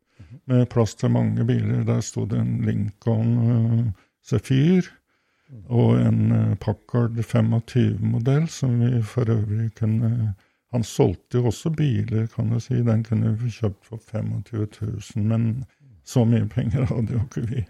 med 0.50 0.68
plass 0.72 0.96
til 0.98 1.14
mange 1.14 1.46
biler. 1.48 1.84
Der 1.88 2.02
sto 2.04 2.26
det 2.30 2.40
en 2.42 2.58
Lincoln 2.66 3.34
uh, 3.38 3.84
Zephyr 4.26 4.88
og 5.68 5.96
en 6.00 6.32
uh, 6.32 6.56
Packard 6.60 7.18
25-modell, 7.20 8.48
som 8.52 8.80
vi 8.82 9.02
for 9.04 9.30
øvrig 9.32 9.72
kunne 9.80 10.34
Han 10.76 10.84
solgte 10.84 11.40
jo 11.40 11.48
også 11.48 11.70
biler, 11.72 12.26
kan 12.28 12.50
du 12.52 12.60
si. 12.60 12.82
Den 12.84 13.04
kunne 13.04 13.32
vi 13.40 13.50
kjøpt 13.50 13.86
for 13.88 14.02
25 14.12 14.68
000, 15.16 15.24
men 15.24 15.64
så 16.04 16.26
mye 16.28 16.44
penger 16.52 16.86
hadde 16.92 17.16
jo 17.16 17.22
ikke 17.24 17.44
vi. 17.48 17.64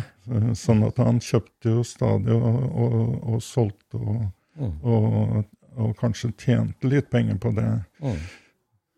Sånn 0.58 0.82
at 0.82 0.98
han 0.98 1.22
kjøpte 1.22 1.76
jo 1.76 1.84
stadig 1.86 2.34
og, 2.34 2.58
og, 2.70 2.98
og 3.22 3.40
solgte 3.42 4.02
og, 4.02 5.44
og, 5.76 5.94
kanskje 6.00 6.32
tjente 6.42 6.90
litt 6.90 7.10
penger 7.10 7.38
på 7.38 7.54
det. 7.54 7.70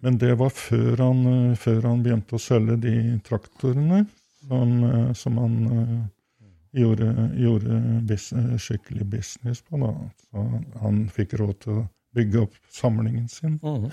Men 0.03 0.19
det 0.19 0.35
var 0.41 0.51
før 0.51 0.99
han, 0.99 1.23
eh, 1.31 1.57
før 1.57 1.85
han 1.87 2.03
begynte 2.03 2.37
å 2.37 2.43
selge 2.43 2.77
de 2.83 2.97
traktorene 3.23 4.03
som, 4.49 4.73
eh, 4.85 5.13
som 5.15 5.39
han 5.39 5.55
eh, 5.71 6.01
gjorde, 6.77 7.09
gjorde 7.39 7.81
eh, 8.17 8.57
skikkelig 8.61 9.07
business 9.17 9.63
på. 9.67 9.81
Da. 9.83 9.93
Så 10.27 10.47
han 10.83 11.05
fikk 11.13 11.37
råd 11.41 11.61
til 11.65 11.81
å 11.83 11.87
bygge 12.17 12.45
opp 12.47 12.59
samlingen 12.73 13.29
sin. 13.33 13.59
Mm. 13.63 13.89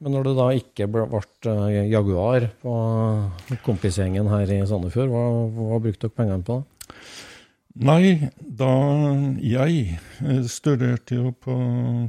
Men 0.00 0.16
når 0.16 0.30
det 0.30 0.36
da 0.38 0.46
ikke 0.56 0.88
ble, 0.88 1.06
ble 1.12 1.54
eh, 1.54 1.88
Jaguar 1.92 2.48
på 2.62 2.76
kompisgjengen 3.66 4.30
her 4.32 4.52
i 4.52 4.62
Sandefjord, 4.68 5.12
hva, 5.12 5.24
hva 5.56 5.82
brukte 5.82 6.08
dere 6.08 6.16
pengene 6.16 6.46
på? 6.46 6.60
da? 6.60 6.94
Nei, 7.80 8.30
da 8.40 8.72
jeg 9.38 10.00
eh, 10.26 10.40
studerte 10.50 11.20
jo 11.20 11.30
på, 11.38 11.54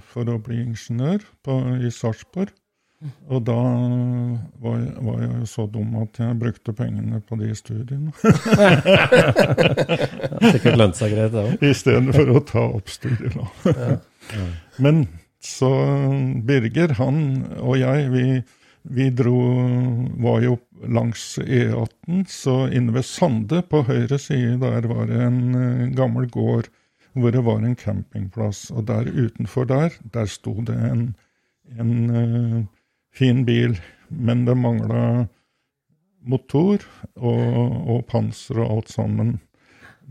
for 0.09 0.31
å 0.31 0.39
bli 0.41 0.63
ingeniør 0.63 1.21
på, 1.45 1.57
i 1.77 1.91
Sarpsborg. 1.93 2.55
Og 3.33 3.41
da 3.47 3.55
var 4.61 4.75
jeg, 4.77 4.91
var 5.01 5.21
jeg 5.23 5.47
så 5.49 5.63
dum 5.73 5.95
at 6.03 6.19
jeg 6.21 6.35
brukte 6.37 6.73
pengene 6.77 7.17
på 7.25 7.33
de 7.39 7.47
studiene. 7.57 8.11
Sikkert 10.51 10.77
lønte 10.77 10.99
seg 10.99 11.09
greit, 11.15 11.31
det 11.33 11.41
òg. 11.41 11.63
I 11.65 11.73
stedet 11.77 12.13
for 12.13 12.29
å 12.29 12.43
ta 12.45 12.61
opp 12.67 12.89
studielån. 12.93 13.49
Men 14.85 14.95
så 15.41 15.71
Birger, 16.45 16.93
han 16.99 17.17
og 17.57 17.79
jeg, 17.81 18.11
vi, 18.13 18.25
vi 18.93 19.09
dro 19.17 19.39
Var 20.21 20.45
jo 20.45 20.59
langs 20.85 21.39
E18, 21.41 22.29
så 22.29 22.69
inne 22.69 22.93
ved 22.93 23.05
Sande, 23.07 23.63
på 23.65 23.81
høyre 23.87 24.19
side, 24.21 24.59
der 24.61 24.85
var 24.89 25.05
det 25.09 25.17
en 25.25 25.55
eh, 25.57 25.89
gammel 25.97 26.29
gård 26.29 26.69
hvor 27.17 27.31
det 27.33 27.41
var 27.43 27.59
en 27.65 27.75
campingplass. 27.75 28.69
Og 28.71 28.85
der 28.87 29.09
utenfor 29.09 29.65
der, 29.67 29.89
der 30.13 30.25
sto 30.29 30.53
det 30.65 30.77
en, 30.77 31.15
en 31.77 32.09
eh, 32.09 32.61
fin 33.13 33.45
bil, 33.45 33.77
men 34.07 34.45
det 34.45 34.55
mangla 34.59 35.27
motor 36.21 36.83
og, 37.17 37.45
og 37.89 38.05
panser 38.11 38.61
og 38.61 38.77
alt 38.77 38.91
sammen. 38.93 39.37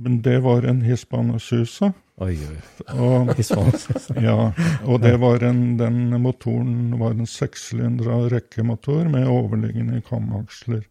Men 0.00 0.22
det 0.24 0.38
var 0.44 0.64
en 0.64 0.82
Hispana 0.82 1.38
Susa. 1.38 1.92
Oi, 2.20 2.34
oi. 2.36 2.56
Og 3.00 3.30
ja, 4.20 4.52
og 4.84 5.00
det 5.00 5.14
var 5.22 5.44
en, 5.44 5.78
den 5.80 6.12
motoren 6.20 6.92
var 7.00 7.14
en 7.16 7.28
sekssylindra 7.28 8.18
rekkemotor 8.32 9.08
med 9.12 9.28
overliggende 9.28 10.02
kamaksler. 10.04 10.82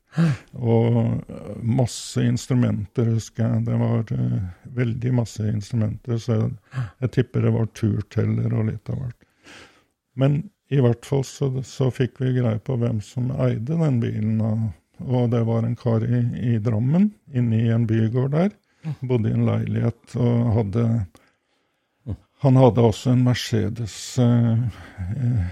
Og 0.57 1.19
masse 1.61 2.23
instrumenter, 2.25 3.11
husker 3.13 3.45
jeg. 3.45 3.65
Det 3.67 3.77
var 3.77 4.09
uh, 4.09 4.39
veldig 4.77 5.13
masse 5.21 5.45
instrumenter, 5.45 6.17
så 6.17 6.39
jeg, 6.39 6.53
jeg 7.05 7.13
tipper 7.19 7.45
det 7.45 7.53
var 7.59 7.69
turteller 7.77 8.55
og 8.57 8.71
litt 8.71 8.89
av 8.89 9.03
hvert. 9.03 9.19
Men 10.17 10.41
i 10.69 10.79
hvert 10.83 11.05
fall 11.07 11.23
så, 11.25 11.49
så 11.65 11.89
fikk 11.93 12.19
vi 12.21 12.35
greie 12.37 12.59
på 12.61 12.75
hvem 12.77 12.99
som 13.01 13.31
eide 13.41 13.77
den 13.79 13.99
bilen. 14.03 14.41
Og, 14.99 15.29
det 15.31 15.41
var 15.47 15.63
en 15.65 15.77
kar 15.79 16.03
i, 16.05 16.19
i 16.53 16.57
Drammen, 16.61 17.09
inne 17.33 17.61
i 17.63 17.69
en 17.73 17.87
bygård 17.89 18.35
der. 18.35 18.51
Bodde 19.01 19.31
i 19.31 19.35
en 19.35 19.47
leilighet 19.47 20.13
og 20.15 20.51
hadde 20.55 20.83
Han 22.45 22.55
hadde 22.55 22.83
også 22.87 23.11
en 23.11 23.23
Mercedes 23.25 23.95
eh, 24.23 24.61
eh, 25.03 25.49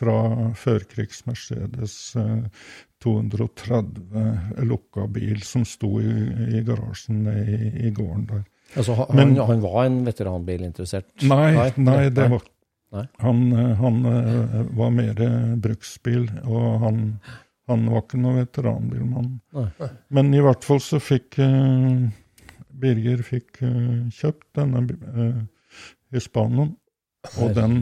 fra 0.00 0.14
førkrigs-Mercedes 0.56 1.96
eh, 2.16 2.46
230 3.04 4.64
lukka 4.64 5.04
bil 5.12 5.42
som 5.44 5.66
sto 5.68 5.98
i, 6.00 6.12
i 6.56 6.62
garasjen 6.64 7.26
i, 7.28 7.56
i 7.88 7.92
gården 7.92 8.24
der. 8.30 8.44
Altså, 8.76 8.96
han, 9.02 9.12
Men- 9.16 9.36
han 9.46 9.60
var 9.62 9.84
en 9.84 10.00
veteranbilinteressert 10.08 11.22
Nei, 11.28 11.70
nei, 11.76 12.08
det 12.10 12.30
var 12.32 12.42
Nei. 12.94 13.06
Han, 13.24 13.42
eh, 13.52 13.72
han 13.80 13.98
eh, 14.12 14.60
var 14.78 14.94
mer 14.94 15.24
bruksbil, 15.62 16.28
og 16.44 16.68
han, 16.84 17.02
han 17.66 17.88
var 17.90 18.04
ikke 18.04 18.20
noen 18.22 18.40
veteranbilmann. 18.44 19.32
Nei. 19.56 19.90
Men 20.14 20.32
i 20.34 20.44
hvert 20.44 20.64
fall 20.64 20.80
så 20.84 21.00
fikk 21.02 21.40
uh, 21.42 22.06
Birger 22.76 23.22
fikk 23.26 23.62
uh, 23.64 24.06
kjøpt 24.14 24.48
denne 24.58 24.84
uh, 24.86 25.44
Hispanoen, 26.14 26.74
og 27.42 27.54
den, 27.56 27.78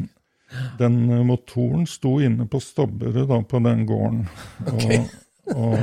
den 0.78 1.00
eh, 1.10 1.24
motoren 1.26 1.86
sto 1.88 2.16
inne 2.24 2.46
på 2.50 2.60
Stobberud 2.62 3.26
da, 3.28 3.40
på 3.42 3.60
den 3.64 3.84
gården. 3.88 4.22
Og, 5.44 5.56
og 5.60 5.74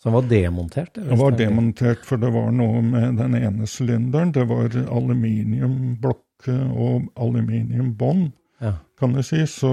Så 0.00 0.08
den 0.08 0.14
var 0.14 0.28
demontert? 0.30 0.94
Det 0.96 1.16
var 1.20 1.34
demontert, 1.36 2.06
for 2.08 2.20
det 2.20 2.30
var 2.32 2.46
noe 2.56 2.80
med 2.84 3.18
den 3.20 3.36
ene 3.36 3.66
sylinderen. 3.68 4.32
Det 4.32 4.46
var 4.48 4.72
aluminiumblokke 4.72 6.56
og 6.72 7.10
aluminiumbånd, 7.20 8.30
Ja. 8.64 8.72
kan 8.98 9.12
du 9.12 9.22
si. 9.22 9.42
Så 9.50 9.70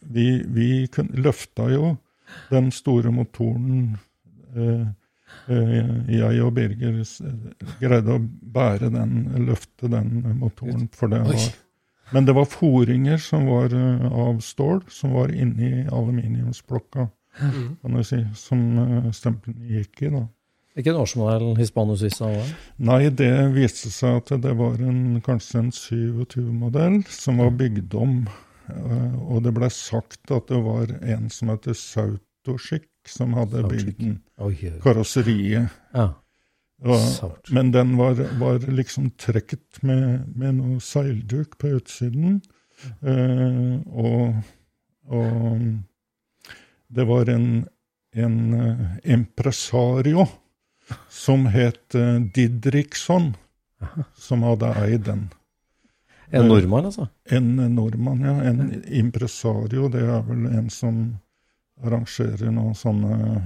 vi, 0.00 0.42
vi 0.46 0.68
løfta 1.14 1.68
jo 1.72 1.94
den 2.50 2.70
store 2.74 3.12
motoren. 3.14 3.96
Eh, 4.54 4.86
eh, 5.48 5.90
jeg 6.18 6.42
og 6.42 6.54
Birger 6.56 7.02
greide 7.80 8.16
å 8.16 8.22
bære 8.54 8.90
den, 8.94 9.28
løfte 9.46 9.90
den 9.92 10.22
motoren, 10.40 10.88
for 10.94 11.12
det 11.12 11.22
var 11.26 11.52
Men 12.12 12.26
det 12.26 12.34
var 12.36 12.44
foringer 12.44 13.18
som 13.22 13.46
var 13.48 13.72
eh, 13.74 14.06
av 14.12 14.40
stål, 14.44 14.82
som 14.92 15.14
var 15.16 15.32
inni 15.32 15.86
aluminiumsblokka, 15.88 17.08
kan 17.80 17.96
du 17.96 18.04
si, 18.04 18.20
som 18.36 18.60
eh, 18.78 19.10
stemplene 19.16 19.78
gikk 19.78 20.02
i, 20.02 20.10
da. 20.12 20.26
Hvilken 20.74 20.96
årsmodell 20.98 21.52
Hispano 21.60 21.94
Suiza 21.96 22.26
var? 22.32 22.48
Nei, 22.82 23.04
det 23.14 23.30
viste 23.54 23.92
seg 23.94 24.16
at 24.18 24.32
det 24.42 24.56
var 24.58 24.80
en, 24.82 25.20
kanskje 25.22 25.60
en 25.60 25.70
27-modell 25.74 26.96
som 27.14 27.38
var 27.38 27.52
bygd 27.54 27.94
om. 27.94 28.16
eh, 28.72 29.14
Og 29.22 29.44
det 29.46 29.52
ble 29.54 29.68
sagt 29.70 30.32
at 30.34 30.50
det 30.50 30.58
var 30.66 30.90
en 31.02 31.30
som 31.30 31.52
heter 31.54 31.78
Sautoschik, 31.78 32.88
som 33.06 33.36
hadde 33.38 33.62
bygd 33.70 34.02
den. 34.02 34.18
Karosseriet. 34.82 35.70
Ja. 35.94 36.08
Og, 36.84 36.98
men 37.54 37.70
den 37.72 37.94
var, 37.96 38.18
var 38.40 38.58
liksom 38.66 39.12
trekket 39.16 39.78
med, 39.86 40.26
med 40.34 40.56
noe 40.58 40.80
seilduk 40.82 41.54
på 41.62 41.70
utsiden. 41.78 42.40
Eh, 42.98 43.76
og, 43.94 44.42
og 45.06 45.62
det 46.90 47.06
var 47.08 47.30
en, 47.30 47.46
en 48.18 48.34
eh, 48.58 48.88
impresario 49.14 50.26
som 51.12 51.46
het 51.52 51.96
eh, 51.98 52.20
Didriksson, 52.34 53.32
som 54.16 54.44
hadde 54.46 54.72
eid 54.84 55.04
den. 55.08 55.26
En 56.34 56.48
nordmann, 56.48 56.88
altså? 56.88 57.06
En 57.30 57.54
nordmann, 57.74 58.24
ja. 58.24 58.34
En 58.48 58.82
impresario, 58.84 59.88
det 59.92 60.02
er 60.02 60.24
vel 60.26 60.48
en 60.50 60.70
som 60.72 61.04
arrangerer 61.84 62.50
noen 62.54 62.74
sånne 62.78 63.42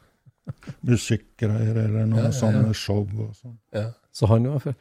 musikkgreier 0.90 1.76
eller 1.84 2.06
noen 2.06 2.22
Ja, 2.22 2.28
ja, 2.28 2.32
ja. 2.32 2.38
sånne 2.38 2.74
show 2.76 3.04
og 3.04 3.34
sånn. 3.36 3.58
Ja. 3.76 3.90
Så 4.14 4.30
han 4.30 4.48
var 4.50 4.62
før. 4.64 4.78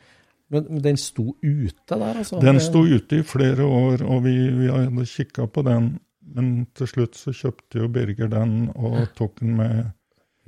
Men, 0.49 0.65
men 0.65 0.81
den 0.81 0.97
sto 0.97 1.35
ute 1.43 1.93
der, 1.93 2.17
altså? 2.17 2.39
Den 2.41 2.59
sto 2.63 2.81
ute 2.87 3.19
i 3.19 3.25
flere 3.27 3.65
år, 3.65 4.01
og 4.01 4.23
vi, 4.25 4.35
vi 4.57 4.69
hadde 4.71 5.05
kikka 5.09 5.45
på 5.53 5.63
den. 5.67 5.91
Men 6.35 6.49
til 6.77 6.89
slutt 6.89 7.17
så 7.17 7.33
kjøpte 7.33 7.83
jo 7.83 7.89
Birger 7.93 8.29
den 8.31 8.69
og 8.75 9.01
tok 9.17 9.39
den 9.41 9.55
med, 9.59 9.91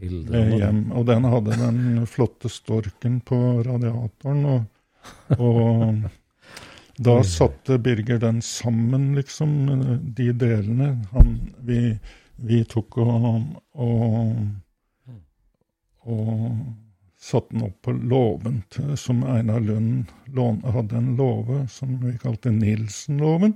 med 0.02 0.54
og- 0.54 0.60
hjem. 0.60 0.82
Og 0.92 1.06
den 1.06 1.24
hadde 1.24 1.58
den 1.60 2.08
flotte 2.08 2.50
storken 2.50 3.20
på 3.22 3.64
radiatoren. 3.64 4.46
Og, 4.46 4.64
og 5.38 6.10
da 7.08 7.24
satte 7.24 7.78
Birger 7.80 8.20
den 8.20 8.42
sammen, 8.42 9.16
liksom, 9.16 9.56
de 10.18 10.32
delene. 10.34 11.06
Han, 11.12 11.40
vi, 11.60 11.98
vi 12.36 12.64
tok 12.66 12.98
og, 12.98 13.42
og, 13.74 14.36
og 16.06 16.38
satte 17.22 17.54
den 17.54 17.68
opp 17.70 17.82
på 17.86 17.92
låven 17.94 18.62
som 18.98 19.24
Einar 19.24 19.60
Lund 19.60 20.10
lån, 20.26 20.64
hadde 20.74 20.98
en 20.98 21.16
låve 21.16 21.68
som 21.70 22.00
vi 22.02 22.18
kalte 22.18 22.52
Nilsen-låven. 22.52 23.54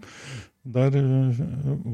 Der 0.65 0.95
eh, 0.97 1.39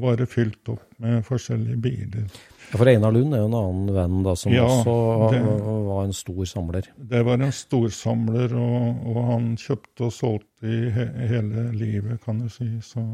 var 0.00 0.16
det 0.16 0.26
fylt 0.32 0.68
opp 0.72 0.84
med 1.02 1.24
forskjellige 1.26 1.76
biler. 1.84 2.24
Ja, 2.72 2.78
for 2.80 2.88
Einar 2.88 3.12
Lund 3.12 3.34
er 3.36 3.42
jo 3.42 3.48
en 3.50 3.56
annen 3.58 3.90
venn 3.94 4.22
da, 4.24 4.32
som 4.38 4.52
Ja, 4.54 4.64
også 4.64 5.30
det- 5.34 5.42
var 5.90 6.04
en 6.06 6.12
stor 6.16 6.44
samler. 6.48 6.86
Det 6.96 7.20
var 7.26 7.34
en 7.42 7.52
storsamler, 7.52 8.54
og, 8.56 9.02
og 9.12 9.18
han 9.28 9.50
kjøpte 9.60 10.06
og 10.08 10.12
solgte 10.16 10.64
i 10.72 10.88
he 10.94 11.04
hele 11.28 11.66
livet, 11.76 12.22
kan 12.24 12.38
du 12.40 12.48
si. 12.48 12.70
Så 12.80 13.04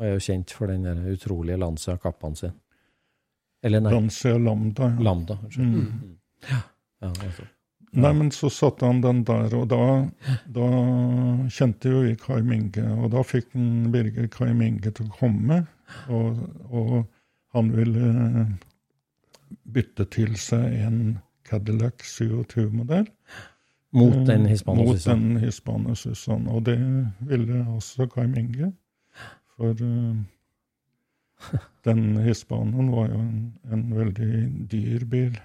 Og 0.00 0.06
er 0.06 0.14
jo 0.14 0.20
kjent 0.24 0.50
for 0.56 0.66
den 0.66 0.82
der 0.88 0.96
utrolige 1.12 1.58
Lancia-kappen 1.60 2.34
sin. 2.34 2.52
Eller 3.62 3.80
nei, 3.84 3.90
Lancia 3.92 4.38
Lambda. 4.38 4.86
ja. 4.96 5.02
Lambda. 5.04 5.34
unnskyld. 5.44 5.66
Mm. 5.66 6.14
Ja, 6.48 7.08
altså. 7.08 7.44
Nei, 7.90 8.12
men 8.14 8.28
så 8.30 8.46
satte 8.54 8.86
han 8.86 9.00
den 9.02 9.24
der, 9.26 9.50
og 9.58 9.64
da, 9.72 9.84
da 10.54 10.66
kjente 11.50 11.90
jo 11.90 12.04
vi 12.04 12.14
Kai 12.20 12.38
Minge. 12.46 12.84
Og 12.94 13.10
da 13.14 13.24
fikk 13.26 13.48
han 13.56 13.88
Birger 13.90 14.28
Kai 14.30 14.52
Minge 14.54 14.92
til 14.94 15.08
å 15.08 15.16
komme, 15.18 15.64
og, 16.06 16.44
og 16.70 16.92
han 17.56 17.72
ville 17.74 18.12
bytte 19.74 20.06
til 20.14 20.36
seg 20.38 20.76
en 20.86 21.00
Cadillac 21.50 22.04
27-modell. 22.06 23.08
Mot 23.90 24.26
den 24.26 24.46
Eh, 24.46 24.50
Hispano 24.52 24.84
Mot 24.84 25.04
den 25.04 25.36
Hispano 25.42 25.94
Suizaen. 25.94 26.46
Og 26.46 26.66
det 26.66 26.78
ville 27.26 27.66
også 27.68 28.06
Kai 28.06 28.26
Minge. 28.26 28.72
For 29.56 29.74
uh, 29.82 30.16
den 31.84 32.16
Hispanoen 32.16 32.92
var 32.92 33.08
jo 33.10 33.18
en, 33.18 33.54
en 33.72 33.96
veldig 33.96 34.32
dyr 34.70 35.04
bil. 35.04 35.40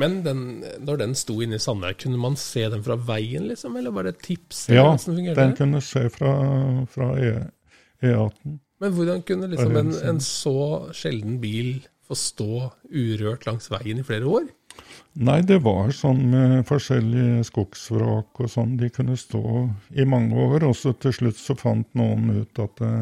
Men 0.00 0.20
den, 0.24 0.42
når 0.82 1.02
den 1.04 1.14
sto 1.18 1.36
inne 1.44 1.58
i 1.58 1.62
Sandberg, 1.62 1.98
kunne 2.02 2.20
man 2.20 2.36
se 2.40 2.64
den 2.72 2.82
fra 2.84 2.96
veien, 2.96 3.46
liksom? 3.50 3.76
Eller 3.78 3.94
var 3.94 4.08
det 4.08 4.16
et 4.16 4.24
tips? 4.26 4.66
Ja, 4.72 4.88
Den 5.06 5.56
kunne 5.58 5.82
se 5.84 6.08
fra, 6.12 6.32
fra 6.90 7.12
E, 7.20 7.32
E18. 8.02 8.58
Men 8.82 8.96
hvordan 8.96 9.22
kunne 9.22 9.46
liksom 9.52 9.76
en, 9.78 9.92
en 10.10 10.18
så 10.24 10.56
sjelden 10.96 11.38
bil 11.42 11.84
få 12.08 12.18
stå 12.18 12.72
urørt 12.90 13.46
langs 13.46 13.70
veien 13.70 14.02
i 14.02 14.06
flere 14.06 14.26
år? 14.26 14.50
Nei, 15.22 15.38
det 15.44 15.58
var 15.62 15.92
sånn 15.94 16.22
med 16.32 16.62
forskjellige 16.66 17.44
skogsvrak 17.46 18.40
og 18.40 18.50
sånn. 18.50 18.78
De 18.80 18.88
kunne 18.90 19.16
stå 19.20 19.42
i 19.92 20.06
mange 20.08 20.34
år, 20.40 20.64
og 20.70 20.76
så 20.78 20.94
til 20.96 21.12
slutt 21.14 21.38
så 21.38 21.56
fant 21.58 21.88
noen 21.98 22.30
ut 22.40 22.62
at 22.64 22.80
det, 22.80 22.94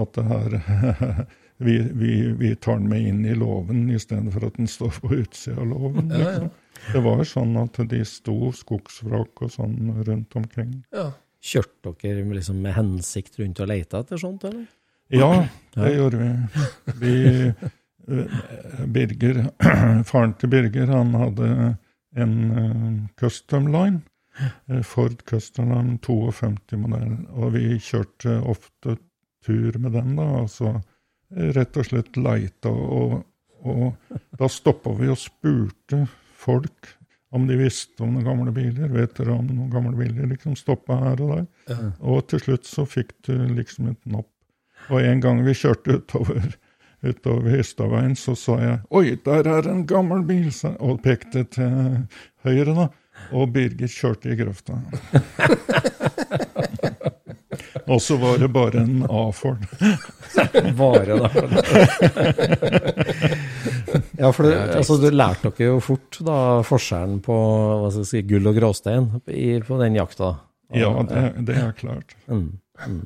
at 0.00 0.16
det 0.16 0.24
her 0.30 0.56
vi, 1.58 1.78
vi, 1.92 2.12
vi 2.36 2.54
tar 2.56 2.78
den 2.78 2.88
med 2.88 3.06
inn 3.08 3.24
i 3.26 3.34
låven 3.34 3.86
istedenfor 3.90 4.48
at 4.50 4.56
den 4.60 4.68
står 4.68 4.98
på 5.00 5.12
utsida 5.22 5.60
av 5.60 5.66
låven. 5.70 6.10
Ja, 6.12 6.18
ja. 6.18 6.30
Liksom. 6.30 6.50
Det 6.92 7.00
var 7.06 7.22
sånn 7.24 7.54
at 7.58 7.78
de 7.90 8.02
sto 8.06 8.50
skogsvrak 8.54 9.42
og 9.46 9.52
sånn 9.54 10.02
rundt 10.06 10.36
omkring. 10.36 10.74
Ja. 10.92 11.08
Kjørte 11.46 11.94
dere 12.02 12.24
liksom 12.34 12.58
med 12.64 12.74
hensikt 12.76 13.38
rundt 13.40 13.60
og 13.62 13.70
leita 13.70 14.02
etter 14.02 14.20
sånt, 14.20 14.44
eller? 14.44 14.66
Ja, 15.14 15.46
det 15.76 15.92
gjorde 15.94 16.18
vi. 16.20 16.30
vi 17.00 17.14
eh, 17.46 18.38
Birger, 18.86 19.40
Faren 20.10 20.34
til 20.40 20.50
Birger 20.50 20.90
han 20.90 21.14
hadde 21.14 21.48
en 22.16 22.36
eh, 22.50 22.98
Custom 23.20 23.70
Line. 23.72 24.02
eh, 24.68 24.82
Ford 24.82 25.22
Custom 25.30 25.70
Line 25.72 25.98
52-modell. 26.02 27.16
Og 27.38 27.54
vi 27.54 27.78
kjørte 27.78 28.40
ofte 28.42 28.98
tur 29.46 29.78
med 29.78 29.94
den, 29.94 30.16
da. 30.18 30.26
Altså 30.42 30.74
rett 31.36 31.76
og 31.76 31.88
slett 31.88 32.16
leita. 32.18 32.70
Og, 32.70 33.18
og 33.66 34.14
da 34.38 34.48
stoppa 34.50 34.94
vi 34.98 35.10
og 35.12 35.20
spurte 35.20 36.04
folk 36.36 36.94
om 37.34 37.46
de 37.48 37.56
visste 37.58 38.04
om 38.04 38.14
noen 38.14 38.26
gamle 38.26 38.54
biler. 38.54 38.88
Vet 38.92 39.16
dere 39.18 39.34
om 39.36 39.48
noen 39.48 39.72
gamle 39.72 39.96
biler? 39.98 40.28
Liksom 40.30 40.56
stoppa 40.58 41.00
her 41.02 41.22
og 41.24 41.34
der. 41.34 41.82
Og 42.00 42.26
til 42.30 42.42
slutt 42.44 42.68
så 42.68 42.86
fikk 42.88 43.12
du 43.28 43.34
liksom 43.56 43.90
et 43.92 44.00
napp. 44.08 44.30
Og 44.92 45.02
en 45.02 45.20
gang 45.20 45.42
vi 45.42 45.56
kjørte 45.56 45.98
utover, 45.98 46.52
utover 47.02 47.56
Hystadveien, 47.56 48.14
så 48.16 48.36
sa 48.38 48.58
jeg 48.60 48.78
'oi, 48.90 49.16
der 49.24 49.48
er 49.50 49.68
en 49.68 49.86
gammel 49.86 50.22
bil', 50.22 50.52
og 50.78 51.02
pekte 51.02 51.42
til 51.44 52.06
høyre, 52.44 52.74
da. 52.74 52.88
Og 53.32 53.52
Birger 53.52 53.90
kjørte 53.90 54.30
i 54.30 54.36
grøfta. 54.38 54.76
og 57.86 58.02
så 58.02 58.16
var 58.16 58.38
det 58.38 58.48
bare 58.48 58.80
en 58.82 59.06
A-Ford. 59.10 59.62
Bare 60.76 61.16
da. 61.16 61.30
ja, 64.18 64.32
for 64.32 64.42
det, 64.42 64.56
altså, 64.76 64.96
du 65.00 65.08
lærte 65.10 65.50
dere 65.50 65.70
jo 65.70 65.78
fort 65.84 66.18
da 66.26 66.38
forskjellen 66.66 67.20
på 67.24 67.36
hva 67.36 67.90
skal 67.92 68.02
jeg 68.02 68.10
si, 68.10 68.22
gull 68.28 68.50
og 68.50 68.58
gråstein 68.58 69.08
i, 69.30 69.60
på 69.64 69.78
den 69.80 69.96
jakta. 69.96 70.34
Ja, 70.74 70.90
det, 71.08 71.22
det 71.46 71.56
er 71.62 71.72
klart. 71.78 72.16
Mm, 72.26 72.58
mm. 72.86 73.00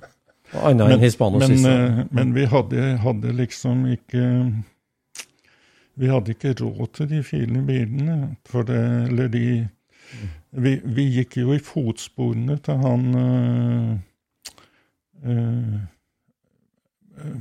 Og 0.50 0.62
annet 0.72 0.96
enn 0.96 1.04
Hispano 1.04 1.38
men, 1.38 1.58
eh, 1.68 2.00
men 2.10 2.32
vi 2.34 2.46
hadde, 2.50 2.86
hadde 3.04 3.34
liksom 3.38 3.84
ikke 3.92 4.24
Vi 6.00 6.08
hadde 6.10 6.32
ikke 6.34 6.56
råd 6.58 6.88
til 6.96 7.10
de 7.12 7.20
fine 7.22 7.62
bilene. 7.68 8.16
For 8.48 8.66
det, 8.66 8.80
eller 9.10 9.28
de 9.30 9.44
vi, 10.50 10.80
vi 10.82 11.04
gikk 11.20 11.36
jo 11.44 11.52
i 11.54 11.60
fotsporene 11.62 12.56
til 12.64 12.80
han 12.82 13.04
uh, 15.24 15.80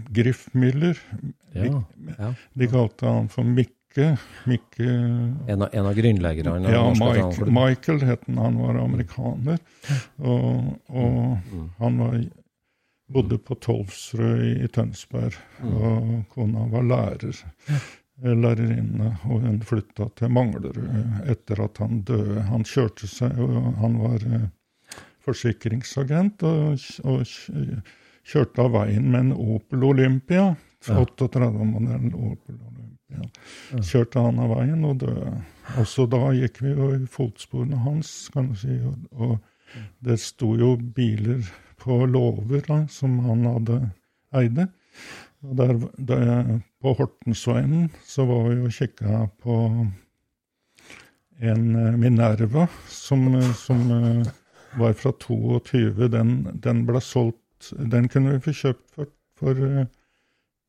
Griff 0.09 0.47
Müller. 0.53 0.97
Ja, 1.53 1.83
ja. 2.17 2.33
De 2.53 2.67
kalte 2.67 3.05
han 3.07 3.29
for 3.29 3.43
Mikke. 3.43 4.17
Mikke 4.45 4.83
En 5.47 5.61
av, 5.61 5.69
en 5.73 5.85
av 5.85 5.93
grunnleggerne. 5.97 6.71
ja, 6.71 6.83
norsk 6.93 7.39
Michael. 7.47 8.01
Het 8.05 8.25
han. 8.27 8.37
Han 8.37 8.59
var 8.61 8.75
amerikaner. 8.83 9.57
Og, 10.17 10.75
og 10.87 11.37
han 11.79 11.97
var, 12.03 12.19
bodde 13.09 13.37
på 13.41 13.55
Tolvsrød 13.55 14.43
i, 14.45 14.51
i 14.63 14.67
Tønsberg, 14.67 15.33
og 15.65 16.11
kona 16.35 16.67
var 16.69 16.83
lærer. 16.85 17.39
eh, 18.23 18.35
lærerinne, 18.35 19.15
og 19.25 19.41
hun 19.47 19.61
flytta 19.65 20.09
til 20.19 20.29
Manglerud 20.29 21.25
etter 21.31 21.63
at 21.65 21.77
han 21.81 22.01
døde. 22.05 22.43
Han 22.51 22.63
kjørte 22.67 23.07
seg, 23.09 23.39
og 23.41 23.73
han 23.81 23.97
var 24.03 24.25
eh, 24.27 24.47
forsikringsagent, 25.29 26.43
og, 26.47 26.89
og 27.05 27.23
kjørte 28.29 28.65
av 28.65 28.73
veien 28.75 29.07
med 29.09 29.27
en 29.27 29.37
Opel 29.55 29.85
Olympia. 29.91 30.51
38-modellen 30.85 32.13
Opel 32.15 32.57
Olympia. 32.57 33.29
Kjørte 33.83 34.23
han 34.23 34.41
av 34.41 34.53
veien 34.55 34.83
og 34.87 34.99
døde. 35.03 35.33
Også 35.81 36.05
da 36.09 36.29
gikk 36.37 36.61
vi 36.63 36.73
jo 36.73 36.91
i 36.95 37.05
fotsporene 37.09 37.79
hans, 37.85 38.11
kan 38.33 38.51
du 38.51 38.59
si. 38.59 38.75
Og, 38.85 39.07
og 39.13 39.79
det 40.05 40.19
sto 40.21 40.53
jo 40.59 40.75
biler 40.77 41.43
på 41.79 42.03
låver 42.09 42.63
da, 42.67 42.83
som 42.91 43.19
han 43.25 43.45
hadde 43.47 43.79
eide. 44.39 44.69
Og 45.45 45.55
der, 45.55 45.75
der, 45.97 46.59
på 46.83 46.93
Hortensveien 46.97 47.89
så 48.07 48.25
var 48.27 48.49
vi 48.49 48.59
og 48.67 48.75
kikka 48.75 49.25
på 49.39 49.55
en 51.39 51.75
eh, 51.75 51.95
Minerva 51.95 52.67
som, 52.91 53.29
som 53.55 53.91
eh, 53.95 54.31
var 54.77 54.93
fra 54.93 55.11
22. 55.11 56.07
Den, 56.13 56.33
den 56.53 56.83
ble 56.87 57.01
solgt 57.01 57.71
Den 57.75 58.07
kunne 58.07 58.37
vi 58.37 58.43
få 58.47 58.55
kjøpt 58.55 58.85
for, 58.95 59.09
for, 59.39 59.63
eh, 59.65 59.87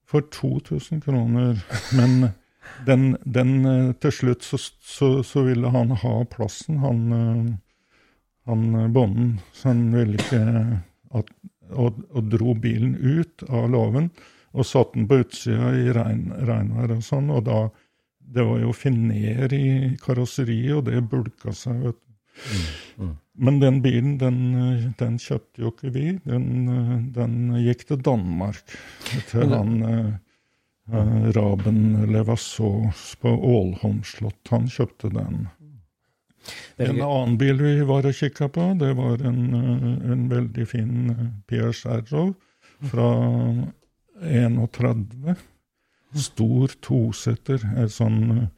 for 0.09 0.27
2000 0.35 1.03
kroner. 1.05 1.61
Men 1.99 2.33
den, 2.87 3.17
den 3.25 3.53
til 4.03 4.13
slutt 4.13 4.47
så, 4.47 4.59
så, 4.59 5.11
så, 5.27 5.45
ville 5.47 5.71
han 5.71 5.95
ha 6.03 6.15
plassen, 6.31 6.81
han, 6.83 7.61
han 8.51 8.93
bonden. 8.93 9.39
Så 9.53 9.71
han 9.71 9.87
ville 9.95 10.19
ikke 10.19 10.43
at, 11.15 11.31
og, 11.71 12.03
og 12.11 12.29
dro 12.33 12.55
bilen 12.59 12.97
ut 12.99 13.47
av 13.49 13.71
låven 13.71 14.11
og 14.51 14.67
satte 14.67 14.99
den 14.99 15.07
på 15.11 15.21
utsida 15.23 15.71
i 15.79 15.91
regn, 15.95 16.31
regnvær 16.47 16.97
og 16.97 17.07
sånn. 17.07 17.31
Og 17.35 17.47
da 17.49 17.69
Det 18.31 18.45
var 18.47 18.61
jo 18.63 18.71
finer 18.71 19.51
i 19.51 19.97
karosseriet, 19.99 20.77
og 20.77 20.85
det 20.87 21.01
bulka 21.11 21.51
seg, 21.51 21.81
vet. 21.83 21.97
Mm. 23.01 23.13
Men 23.41 23.61
den 23.61 23.79
bilen, 23.85 24.17
den, 24.21 24.41
den, 24.99 25.19
kjøpte 25.19 25.63
jo 25.63 25.71
ikke 25.73 25.93
vi. 25.95 26.07
Den, 26.29 27.13
den 27.15 27.55
gikk 27.65 27.87
til 27.89 28.03
Danmark. 28.05 28.75
Til 29.31 29.55
han 29.55 29.79
eh, 29.87 31.31
Raben 31.37 32.13
Levassaux 32.13 33.15
på 33.21 33.33
Ålholm 33.33 34.03
slott. 34.05 34.43
Han 34.53 34.69
kjøpte 34.69 35.13
den. 35.15 35.47
En 36.81 37.01
annen 37.05 37.37
bil 37.41 37.61
vi 37.61 37.75
var 37.89 38.07
og 38.09 38.17
kikka 38.17 38.49
på, 38.53 38.71
det 38.81 38.95
var 38.97 39.21
en, 39.29 39.41
en 39.53 40.23
veldig 40.31 40.65
fin 40.69 40.95
Pierce 41.49 41.89
Arrow 41.89 42.33
fra 42.89 43.11
31. 44.25 45.37
Stor 46.17 46.73
toseter. 46.83 47.65
Sånn, 47.93 48.49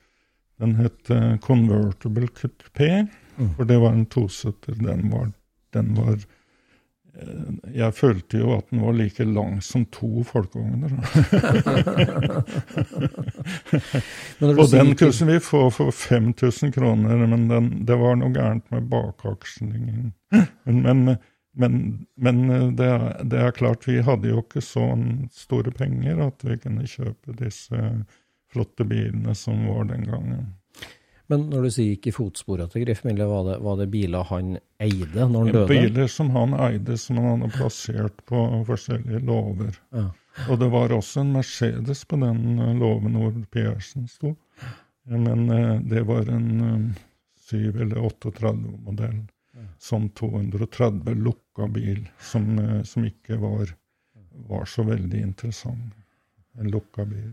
den 0.63 0.79
het 0.79 1.11
eh, 1.11 1.35
Convertible 1.43 2.31
Coupé, 2.39 3.05
mm. 3.37 3.55
for 3.57 3.65
det 3.65 3.79
var 3.79 3.93
en 3.93 4.07
toseter. 4.07 4.75
Den 4.79 5.11
var, 5.11 5.33
den 5.73 5.95
var 5.97 6.13
eh, 6.13 7.51
jeg 7.75 7.95
følte 7.95 8.39
jo 8.41 8.55
at 8.57 8.71
den 8.71 8.81
var 8.85 8.93
like 8.97 9.25
lang 9.25 9.63
som 9.65 9.85
to 9.95 10.23
folkevogner. 10.29 10.93
og 14.63 14.71
den 14.73 14.97
kunne 14.97 15.27
vi 15.33 15.39
få 15.41 15.71
for 15.71 15.91
5000 15.91 16.73
kroner, 16.73 17.27
men 17.27 17.49
den, 17.51 17.87
det 17.87 17.97
var 18.01 18.17
noe 18.21 18.33
gærent 18.35 18.67
med 18.75 18.89
bakakslingen. 18.93 20.13
Men, 20.65 20.83
men, 20.83 21.17
men, 21.53 22.07
men 22.17 22.49
det, 22.77 22.91
det, 23.29 23.39
er 23.39 23.51
klart, 23.57 23.89
vi 23.89 24.01
hadde 24.03 24.29
jo 24.33 24.41
ikke 24.45 24.61
så 24.65 24.97
store 25.37 25.71
penger 25.77 26.27
at 26.27 26.45
vi 26.49 26.57
kunne 26.65 26.89
kjøpe 26.89 27.37
disse 27.37 27.77
flotte 28.53 28.85
bilene 28.85 29.35
som 29.35 29.67
var 29.69 29.85
den 29.85 30.05
gangen. 30.09 30.51
Men 31.33 31.47
når 31.49 31.65
du 31.65 31.71
sier 31.73 31.97
ikke 31.97 32.13
fotsporene 32.13 32.69
til 32.73 32.85
Griffmille, 32.85 33.25
var 33.29 33.47
det, 33.47 33.59
var 33.65 33.79
det 33.81 33.89
biler 33.93 34.27
han 34.29 34.57
eide 34.83 35.25
når 35.25 35.47
han 35.47 35.55
døde? 35.57 35.69
Biler 35.71 36.11
som 36.13 36.33
han 36.37 36.53
eide, 36.61 36.99
som 37.01 37.21
han 37.23 37.47
hadde 37.47 37.55
plassert 37.57 38.21
på 38.29 38.43
forskjellige 38.69 39.23
låver. 39.25 39.79
Ja. 39.97 40.11
Og 40.49 40.61
det 40.61 40.69
var 40.73 40.93
også 40.93 41.23
en 41.25 41.33
Mercedes 41.35 42.05
på 42.09 42.19
den 42.21 42.61
eh, 42.61 42.75
låven 42.77 43.17
hvor 43.21 43.35
Piersen 43.53 44.09
sto. 44.13 44.35
Men 45.09 45.49
eh, 45.51 45.79
det 45.89 46.05
var 46.09 46.29
en 46.33 46.95
7- 47.49 47.81
eller 47.81 48.01
38-modell 48.01 49.23
sånn 49.83 50.09
230 50.17 51.17
lukka 51.19 51.69
bil, 51.73 52.05
som, 52.21 52.59
eh, 52.59 52.83
som 52.89 53.07
ikke 53.07 53.39
var, 53.43 53.75
var, 54.49 54.65
så 54.65 54.85
veldig 54.87 55.21
interessant. 55.21 55.97
En 56.59 56.71
lukka 56.71 57.05
bil. 57.09 57.33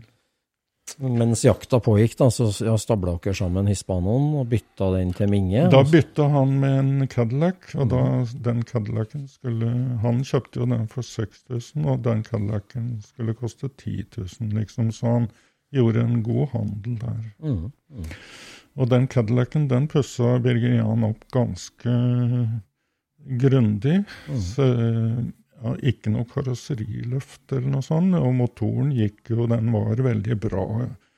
Mens 0.98 1.44
jakta 1.44 1.78
pågikk, 1.80 2.16
da, 2.18 2.28
så 2.32 2.50
stabla 2.80 3.14
dere 3.22 3.34
sammen 3.36 3.68
Hispanoen 3.70 4.32
og 4.40 4.48
bytta 4.50 4.90
den 4.96 5.12
til 5.16 5.30
Minge? 5.32 5.66
Da 5.72 5.82
bytta 5.86 6.26
han 6.32 6.56
med 6.62 6.78
en 6.78 7.08
Cadillac, 7.10 7.70
og 7.76 7.90
da, 7.92 8.02
den 8.48 8.62
Cadillacen 8.68 9.28
skulle 9.30 9.70
Han 10.02 10.22
kjøpte 10.26 10.62
jo 10.62 10.68
den 10.70 10.88
for 10.90 11.06
6000, 11.06 11.86
og 11.86 12.02
den 12.04 12.24
Cadillacen 12.26 12.90
skulle 13.04 13.36
koste 13.38 13.68
10 13.68 14.04
000, 14.18 14.52
liksom, 14.58 14.90
så 14.96 15.14
han 15.18 15.30
gjorde 15.72 16.04
en 16.04 16.22
god 16.26 16.46
handel 16.54 16.98
der. 17.00 17.20
Mm, 17.38 17.70
mm. 17.90 18.10
Og 18.76 18.90
den 18.90 19.06
Cadillacen 19.08 19.68
den 19.70 19.88
pussa 19.90 20.38
Birger 20.42 20.80
Jan 20.80 21.06
opp 21.06 21.26
ganske 21.34 21.94
grundig. 23.40 24.02
Mm. 24.28 24.40
Så, 24.40 24.66
ja, 25.60 25.74
ikke 25.92 26.12
noe 26.14 26.26
karosseriløft 26.28 27.52
eller 27.52 27.68
noe 27.74 27.84
sånt. 27.84 28.16
Og 28.18 28.32
motoren 28.36 28.92
gikk 28.96 29.32
jo, 29.34 29.46
den 29.50 29.72
var 29.74 30.00
veldig 30.06 30.38
bra, 30.40 30.66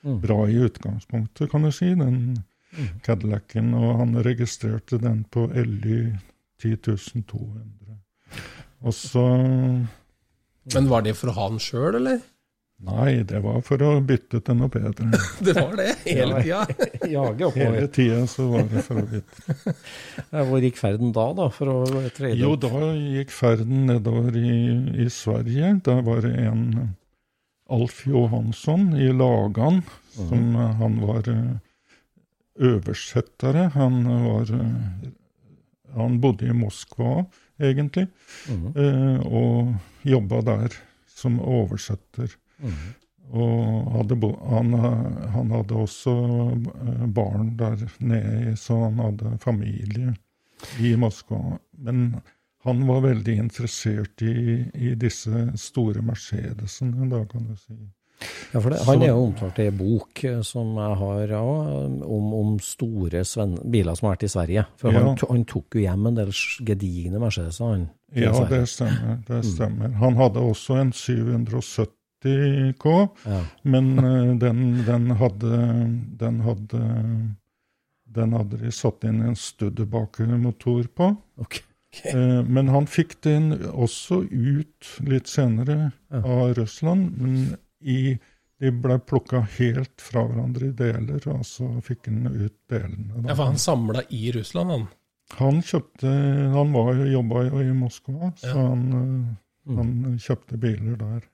mm. 0.02 0.18
bra 0.24 0.40
i 0.50 0.58
utgangspunktet, 0.66 1.50
kan 1.52 1.66
du 1.66 1.72
si, 1.74 1.92
den 1.94 2.18
mm. 2.34 2.90
Cadillacen. 3.06 3.72
Og 3.78 3.96
han 4.02 4.18
registrerte 4.26 5.00
den 5.02 5.24
på 5.30 5.46
LY 5.52 6.02
10200. 6.62 7.98
Og 8.82 8.94
så 8.96 9.24
Men 10.74 10.88
var 10.90 11.02
det 11.06 11.14
for 11.18 11.34
han 11.34 11.58
ha 11.58 11.62
sjøl, 11.62 11.98
eller? 12.00 12.22
Nei, 12.82 13.22
det 13.22 13.38
var 13.44 13.60
for 13.62 13.82
å 13.86 13.92
bytte 14.02 14.40
til 14.42 14.56
noe 14.58 14.70
bedre. 14.72 15.06
det 15.46 15.52
var 15.54 15.74
det? 15.78 15.92
Hele 16.02 16.40
tida? 16.42 16.62
Jage 17.14 17.46
oppover. 17.46 17.76
Hele 17.76 17.90
tida 17.94 18.24
så 18.30 18.46
var 18.50 18.66
det 18.72 18.82
for 18.88 18.98
å 18.98 19.04
bytte. 19.06 19.74
Hvor 20.48 20.66
gikk 20.66 20.80
ferden 20.80 21.12
da, 21.14 21.28
da? 21.38 21.46
for 21.54 21.70
å 21.70 22.02
trade 22.16 22.34
Jo, 22.40 22.56
da 22.58 22.90
gikk 22.96 23.30
ferden 23.34 23.86
nedover 23.86 24.34
i, 24.34 24.56
i 25.04 25.06
Sverige. 25.14 25.76
Da 25.86 26.00
var 26.02 26.26
det 26.26 26.34
en 26.42 26.64
Alf 27.72 28.02
Johansson 28.08 28.90
i 28.98 29.12
Lagan, 29.14 29.84
som 30.16 30.50
mm. 30.50 30.60
han 30.82 31.00
var 31.06 31.30
eh, 31.30 31.54
oversettere. 32.72 33.70
Han 33.78 34.02
var 34.26 34.54
eh, 34.58 35.08
Han 35.94 36.18
bodde 36.24 36.50
i 36.50 36.54
Moskva, 36.56 37.26
egentlig, 37.62 38.08
mm. 38.48 38.70
og 39.28 39.74
jobba 40.08 40.40
der 40.46 40.78
som 41.12 41.36
oversetter. 41.38 42.32
Mm. 42.62 42.82
Og 43.32 43.92
hadde 43.94 44.18
han, 44.50 44.74
han, 45.32 45.54
hadde 45.54 45.78
også 45.78 46.12
eh, 46.52 47.06
barn 47.16 47.54
der 47.58 47.80
nede, 47.98 48.56
så 48.60 48.82
han 48.84 49.00
hadde 49.00 49.38
familie 49.40 50.12
i 50.82 50.92
Moskva. 51.00 51.40
Men 51.78 52.20
han 52.66 52.84
var 52.86 53.00
veldig 53.06 53.38
interessert 53.46 54.22
i, 54.22 54.66
i 54.74 54.94
disse 54.98 55.48
store 55.58 56.04
Mercedesene, 56.04 57.08
da, 57.10 57.24
kan 57.30 57.48
du 57.48 57.56
si. 57.56 57.78
Ja, 58.52 58.60
for 58.60 58.70
det, 58.70 58.82
Han 58.86 59.02
er 59.02 59.10
jo 59.10 59.22
omtalt 59.24 59.56
i 59.58 59.64
en 59.66 59.78
bok 59.80 60.20
eh, 60.28 60.42
som 60.46 60.76
jeg 60.78 60.98
har 61.00 61.32
ja, 61.32 61.40
om, 61.42 62.28
om, 62.36 62.52
store 62.62 63.24
sven, 63.26 63.56
biler 63.72 63.96
som 63.98 64.08
har 64.08 64.14
vært 64.14 64.28
i 64.28 64.30
Sverige. 64.34 64.66
For 64.78 64.94
ja. 64.94 65.02
han, 65.02 65.16
han, 65.18 65.42
tok 65.48 65.78
jo 65.78 65.82
hjem 65.82 66.06
en 66.10 66.20
del 66.20 66.30
gedigne 66.68 67.22
Mercedeser, 67.22 67.72
han. 67.72 67.88
Ja, 68.14 68.34
det 68.46 68.66
stemmer. 68.68 69.18
det 69.26 69.40
mm. 69.40 69.48
stemmer. 69.48 69.88
Mm. 69.88 69.98
Han 70.04 70.20
hadde 70.20 70.46
også 70.52 70.78
en 70.82 70.92
770 70.92 71.96
K, 72.78 72.94
ja. 73.24 73.40
men 73.62 73.92
uh, 73.98 74.32
den, 74.38 74.82
den, 74.86 75.10
hadde 75.18 75.58
den 76.20 76.40
hadde 76.46 76.82
den 78.12 78.32
hadde 78.36 78.60
de 78.60 78.72
satt 78.74 79.04
inn 79.08 79.22
en 79.24 79.36
Studebaker-motor 79.38 80.88
på. 80.94 81.14
Okay. 81.40 81.64
Okay. 81.92 82.12
Uh, 82.16 82.44
men 82.44 82.68
han 82.72 82.86
fikk 82.88 83.18
den 83.24 83.52
også 83.68 84.22
ut 84.30 84.92
litt 85.04 85.28
senere 85.28 85.92
ja. 86.08 86.22
av 86.22 86.54
Russland. 86.56 87.12
Men 87.20 87.56
i, 87.80 88.16
de 88.62 88.72
ble 88.72 88.96
plukka 89.04 89.42
helt 89.58 90.00
fra 90.00 90.24
hverandre 90.28 90.70
i 90.70 90.76
deler, 90.76 91.20
og 91.28 91.44
så 91.46 91.68
fikk 91.84 92.08
han 92.08 92.30
ut 92.30 92.56
delene. 92.72 93.12
Da. 93.18 93.28
Ja, 93.28 93.36
For 93.36 93.50
han 93.50 93.60
samla 93.60 94.06
i 94.08 94.32
Russland, 94.36 94.72
han? 94.72 94.88
Han 95.38 95.62
kjøpte 95.64 96.10
Han 96.52 96.74
var, 96.74 96.98
jobba 97.08 97.46
jo 97.46 97.60
i 97.64 97.70
Moskva, 97.76 98.32
så 98.40 98.52
ja. 98.52 98.66
han 98.70 98.88
uh, 98.92 99.00
Mm. 99.02 99.38
Han 99.70 100.16
kjøpte 100.18 100.58
biler 100.58 100.96
der. 100.98 101.26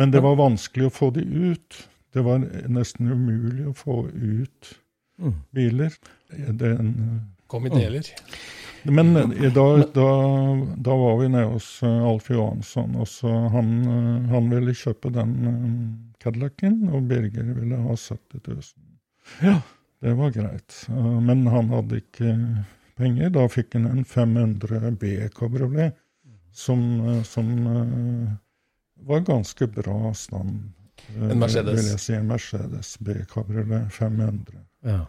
Men 0.00 0.14
det 0.14 0.22
var 0.24 0.38
vanskelig 0.40 0.88
å 0.88 0.94
få 0.94 1.10
de 1.16 1.24
ut. 1.24 1.82
Det 2.14 2.24
var 2.26 2.42
nesten 2.72 3.10
umulig 3.12 3.66
å 3.68 3.74
få 3.76 3.98
ut 4.08 4.72
mm. 5.20 5.36
biler. 5.54 5.98
Den, 6.30 6.94
Kom 7.50 7.66
i 7.68 7.74
deler. 7.74 8.08
Men 8.82 9.16
eh, 9.16 9.52
da, 9.52 9.76
da, 9.76 10.10
da 10.76 10.96
var 10.96 11.18
vi 11.20 11.28
nede 11.28 11.44
hos 11.52 11.82
eh, 11.82 12.06
Alf 12.08 12.30
Johansson, 12.30 12.94
og 12.96 13.08
så 13.08 13.32
han, 13.52 13.72
eh, 13.84 14.30
han 14.32 14.48
ville 14.52 14.74
kjøpe 14.76 15.12
den 15.14 15.34
Cadillacen, 16.22 16.86
og 16.88 17.08
Birger 17.10 17.52
ville 17.58 17.80
ha 17.84 17.96
70 17.96 18.40
000. 18.46 18.62
Ja, 19.44 19.58
det 20.00 20.14
var 20.16 20.32
greit. 20.32 20.76
Men 20.88 21.44
han 21.52 21.68
hadde 21.74 22.00
ikke 22.00 22.32
penger. 22.96 23.32
Da 23.36 23.46
fikk 23.52 23.76
han 23.76 23.88
en 23.90 24.04
500 24.08 24.94
B 25.00 25.12
Cabriolet, 25.36 25.96
som, 26.52 26.82
eh, 27.08 27.22
som 27.22 27.50
eh, 27.66 28.34
var 29.06 29.20
ganske 29.26 29.66
bra 29.74 30.12
stand. 30.14 30.72
eh, 31.16 31.30
En 31.30 31.38
Mercedes. 31.38 31.78
Vil 31.80 31.90
jeg 31.94 32.00
si 32.00 32.12
en 32.18 32.28
Mercedes 32.28 32.96
B 33.00 33.14
Cabriolet 33.32 33.90
500. 33.92 34.60
Ja. 34.84 35.06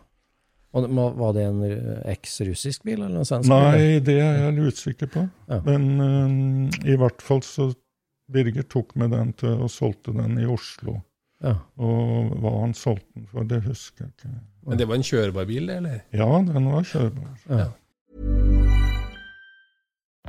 Og 0.74 0.86
var 1.20 1.34
det 1.36 1.44
en 1.50 1.64
eh, 1.68 2.02
eks-russisk 2.14 2.86
bil, 2.88 3.02
eller 3.02 3.18
noe 3.20 3.28
sånt? 3.28 3.48
Nei, 3.52 4.00
det 4.00 4.16
er 4.24 4.38
jeg 4.46 4.54
litt 4.56 4.72
usikker 4.78 5.10
på. 5.12 5.26
Ja. 5.52 5.60
Men 5.66 5.88
um, 6.00 6.70
i 6.88 6.96
hvert 6.96 7.22
fall 7.22 7.42
så 7.44 7.72
Birger 8.32 8.64
tok 8.72 8.94
med 8.96 9.12
den 9.12 9.34
til 9.36 9.58
og 9.66 9.68
solgte 9.74 10.14
den 10.16 10.38
i 10.40 10.46
Oslo. 10.48 11.02
Ja. 11.44 11.58
Og 11.82 12.32
hva 12.40 12.54
han 12.62 12.72
solgte 12.78 13.10
den 13.18 13.26
for, 13.28 13.44
det 13.50 13.60
husker 13.66 14.06
jeg 14.06 14.14
ikke. 14.16 14.32
Men 14.70 14.78
det 14.80 14.88
var 14.88 14.96
en 14.96 15.04
kjørbar 15.04 15.48
bil, 15.50 15.68
eller? 15.74 15.98
Ja, 16.16 16.28
den 16.48 16.70
var 16.72 16.86
kjørbar. 16.88 17.34
Ja. 17.50 17.66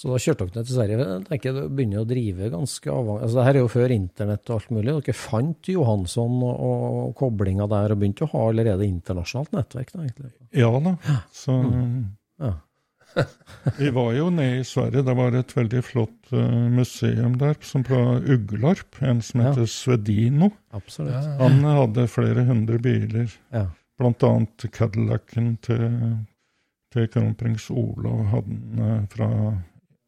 Så 0.00 0.08
da 0.08 0.16
kjørte 0.22 0.46
dere 0.46 0.56
ned 0.62 0.68
til 0.70 0.76
Sverige. 0.78 0.96
Jeg 1.10 1.24
tenker 1.28 1.52
Dere 1.58 1.70
begynner 1.76 2.00
å 2.00 2.06
drive 2.08 2.46
ganske 2.54 2.88
avhengig. 2.94 3.20
Altså, 3.26 3.36
det 3.36 3.44
her 3.44 3.58
er 3.58 3.60
jo 3.66 3.72
før 3.74 3.92
internett 3.92 4.48
og 4.48 4.54
alt 4.56 4.70
mulig. 4.72 4.94
Dere 5.04 5.16
fant 5.20 5.68
Johansson 5.74 6.38
og, 6.46 6.62
og 6.70 7.10
koblinga 7.20 7.66
der, 7.68 7.92
og 7.92 8.00
begynte 8.00 8.24
å 8.24 8.30
ha 8.32 8.46
allerede 8.48 8.86
internasjonalt 8.88 9.52
nettverk? 9.58 9.92
da, 9.92 10.06
egentlig. 10.06 10.32
Ja 10.56 10.72
da. 10.86 10.94
Så 11.36 11.58
Ja. 12.40 12.54
vi 13.76 13.90
var 13.90 14.12
jo 14.14 14.30
nede 14.30 14.60
i 14.60 14.64
Sverige. 14.64 15.02
Det 15.04 15.14
var 15.18 15.34
et 15.36 15.52
veldig 15.56 15.82
flott 15.84 16.32
uh, 16.32 16.68
museum 16.72 17.36
der, 17.40 17.56
som 17.60 17.82
på 17.84 17.98
Uglarp. 18.24 19.00
En 19.02 19.20
som 19.20 19.40
Ja. 19.42 19.50
heter 19.52 19.66
Svedino. 19.68 20.52
Absolutt. 20.72 21.28
Han 21.42 21.60
hadde 21.66 22.06
flere 22.08 22.46
hundre 22.48 22.78
biler. 22.80 23.28
Ja. 23.52 23.66
Blant 24.00 24.22
annet 24.24 24.64
Cadillacen 24.72 25.58
til, 25.60 25.90
til 26.94 27.08
kronprins 27.12 27.66
Olav 27.74 28.24
hadde 28.32 28.56
den 28.56 28.80
uh, 28.80 29.02
fra 29.12 29.28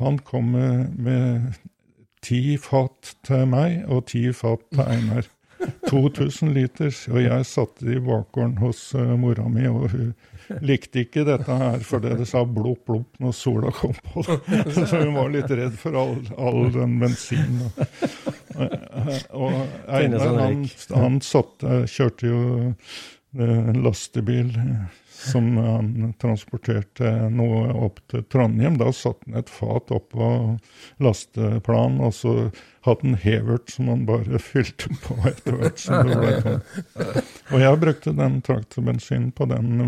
Han 0.00 0.16
kom 0.24 0.54
med, 0.56 1.60
ti 2.24 2.56
fat 2.56 3.14
til 3.26 3.44
meg 3.52 3.82
og 3.90 4.06
ti 4.14 4.30
fat 4.32 4.64
til 4.72 4.84
Einar. 4.86 5.28
2000 5.88 6.52
liter. 6.54 6.94
Og 7.12 7.22
jeg 7.22 7.46
satte 7.46 7.86
i 7.86 8.00
bakgården 8.02 8.56
hos 8.62 8.80
uh, 8.98 9.14
mora 9.18 9.48
mi, 9.48 9.66
og 9.68 9.90
hun 9.92 10.14
likte 10.60 11.04
ikke 11.06 11.24
dette 11.28 11.58
her 11.62 11.84
fordi 11.86 12.14
det 12.18 12.26
sa 12.30 12.44
blopp, 12.44 12.84
blopp 12.88 13.20
når 13.22 13.36
sola 13.36 13.72
kom 13.74 13.94
på. 14.12 14.24
Så 14.76 15.02
hun 15.02 15.14
var 15.16 15.32
litt 15.32 15.50
redd 15.50 15.78
for 15.80 15.98
all, 15.98 16.18
all 16.36 16.66
den 16.74 16.98
bensinen. 17.02 17.70
Og 19.32 19.56
Einar, 19.88 20.36
han, 20.40 20.66
han 20.92 21.22
satt, 21.24 21.64
kjørte 21.88 22.28
jo 22.28 22.42
en 23.32 23.80
lastebil 23.82 24.52
som 25.22 25.56
han 25.56 26.14
transporterte 26.20 27.10
noe 27.30 27.70
opp 27.86 28.00
til 28.10 28.24
Trondheim. 28.32 28.76
Da 28.80 28.90
satte 28.94 29.28
han 29.28 29.38
et 29.40 29.52
fat 29.52 29.92
oppå 29.94 30.28
lasteplanen, 31.02 32.00
og 32.02 32.14
så 32.16 32.34
hadde 32.86 33.06
han 33.06 33.20
hevert 33.22 33.70
som 33.70 33.92
han 33.92 34.06
bare 34.08 34.40
fylte 34.50 34.90
på 35.04 35.18
etter 35.30 35.58
hvert 35.58 35.82
som 35.82 36.10
det 36.10 36.18
ble 36.18 36.34
tomt. 36.42 37.32
Og 37.52 37.62
jeg 37.62 37.82
brukte 37.86 38.16
den 38.18 38.40
traktorbensinen 38.44 39.30
på 39.36 39.48
den, 39.52 39.86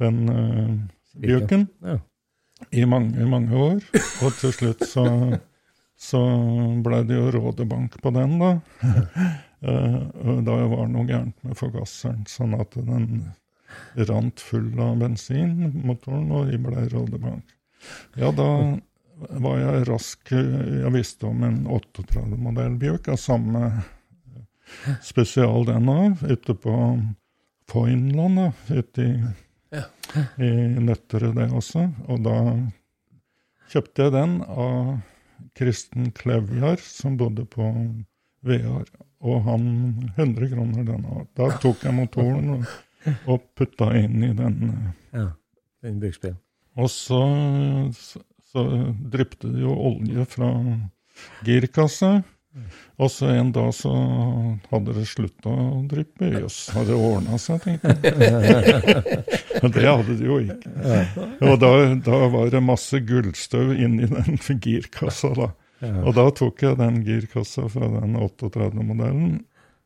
den 0.00 0.18
uh, 0.28 0.72
bjørken 1.20 1.68
Ja. 1.84 1.98
i 2.72 2.84
mange, 2.88 3.26
mange 3.28 3.56
år. 3.56 3.84
Og 4.24 4.34
til 4.40 4.52
slutt 4.56 4.84
så, 4.88 5.04
så 6.00 6.22
ble 6.84 7.02
det 7.08 7.18
jo 7.18 7.30
Rådebank 7.36 8.00
på 8.02 8.12
den, 8.16 8.38
da. 8.40 8.52
uh, 9.66 10.40
da 10.46 10.58
var 10.74 10.90
noe 10.92 11.06
gærent 11.08 11.38
med 11.46 11.58
forgasseren, 11.60 12.24
sånn 12.28 12.56
at 12.60 12.76
den 12.76 13.30
rant 14.08 14.40
full 14.42 14.72
av 14.82 14.98
bensin, 14.98 15.70
motoren, 15.86 16.30
og 16.34 16.50
vi 16.50 16.58
ble 16.60 16.88
Rådebank. 16.90 17.56
Ja, 18.18 18.32
da 18.34 18.50
var 19.40 19.60
jeg 19.60 19.86
rask. 19.88 20.32
Jeg 20.32 20.92
visste 20.94 21.28
om 21.28 21.42
en 21.44 21.62
38-modell 21.68 22.76
Bjørk 22.80 23.10
av 23.12 23.18
samme 23.20 23.70
spesial 25.04 25.66
den 25.68 25.88
av, 25.90 26.22
ute 26.24 26.54
på 26.54 26.74
Foynland, 27.70 28.52
ute 28.70 29.02
i, 29.04 29.12
i 29.70 30.50
Nøtterøy 30.82 31.34
det 31.36 31.48
også. 31.54 31.86
Og 32.10 32.22
da 32.24 32.36
kjøpte 33.70 34.06
jeg 34.06 34.14
den 34.16 34.38
av 34.42 34.98
Kristen 35.56 36.10
Klevjar, 36.16 36.80
som 36.82 37.18
bodde 37.20 37.46
på 37.50 37.70
Vear. 38.46 38.88
Og 39.20 39.42
han 39.44 39.66
100 40.16 40.50
kroner 40.54 40.86
den 40.88 41.04
av. 41.04 41.26
Da 41.36 41.50
tok 41.62 41.84
jeg 41.84 41.96
motoren 41.96 42.54
og, 42.56 42.70
og 43.30 43.44
putta 43.58 43.90
inn 43.98 44.24
i 44.24 44.32
den. 44.36 44.72
Ja, 45.12 45.30
den 45.84 46.00
byggspillen. 46.02 46.40
Og 46.80 46.88
så, 46.92 47.20
så, 47.98 48.22
så 48.52 48.64
dryppet 49.12 49.48
det 49.50 49.64
jo 49.64 49.74
olje 49.90 50.24
fra 50.30 50.50
girkassa. 51.46 52.20
Og 53.00 53.10
så 53.10 53.28
en 53.30 53.52
dag 53.54 53.70
så 53.74 53.90
hadde 54.70 54.94
det 54.96 55.04
slutta 55.08 55.52
å 55.52 55.82
dryppe. 55.88 56.32
Jøss, 56.34 56.58
har 56.74 56.88
det 56.88 56.96
ordna 56.98 57.38
seg, 57.38 57.62
tenkte 57.62 57.94
jeg. 57.94 59.14
Men 59.62 59.74
det 59.76 59.84
hadde 59.86 60.16
det 60.18 60.26
jo 60.26 60.38
ikke. 60.42 60.72
Og 61.46 61.54
da, 61.62 61.70
da 62.10 62.22
var 62.34 62.50
det 62.52 62.62
masse 62.64 63.00
gullstøv 63.06 63.72
inni 63.78 64.08
den 64.10 64.40
girkassa, 64.66 65.30
da. 65.38 65.52
Og 66.02 66.10
da 66.18 66.26
tok 66.36 66.66
jeg 66.66 66.76
den 66.80 67.00
girkassa 67.06 67.68
fra 67.72 67.88
den 67.94 68.18
38-modellen. 68.18 69.38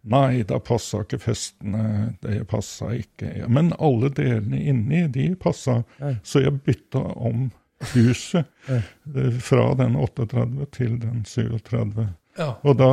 Nei, 0.04 0.42
da 0.44 0.58
passa 0.60 1.00
ikke 1.04 1.20
festene. 1.22 2.14
Det 2.24 2.42
passa 2.50 2.90
ikke. 2.96 3.46
Men 3.48 3.72
alle 3.78 4.10
delene 4.12 4.60
inni, 4.72 5.04
de 5.12 5.30
passa. 5.40 5.82
Så 6.24 6.42
jeg 6.44 6.58
bytta 6.64 7.04
om 7.14 7.46
huset 7.92 8.44
eh, 8.68 9.30
fra 9.44 9.74
den 9.76 9.96
38 9.96 10.66
til 10.72 10.98
den 11.00 11.24
37. 11.28 12.06
Ja. 12.38 12.48
Og 12.66 12.74
da 12.78 12.88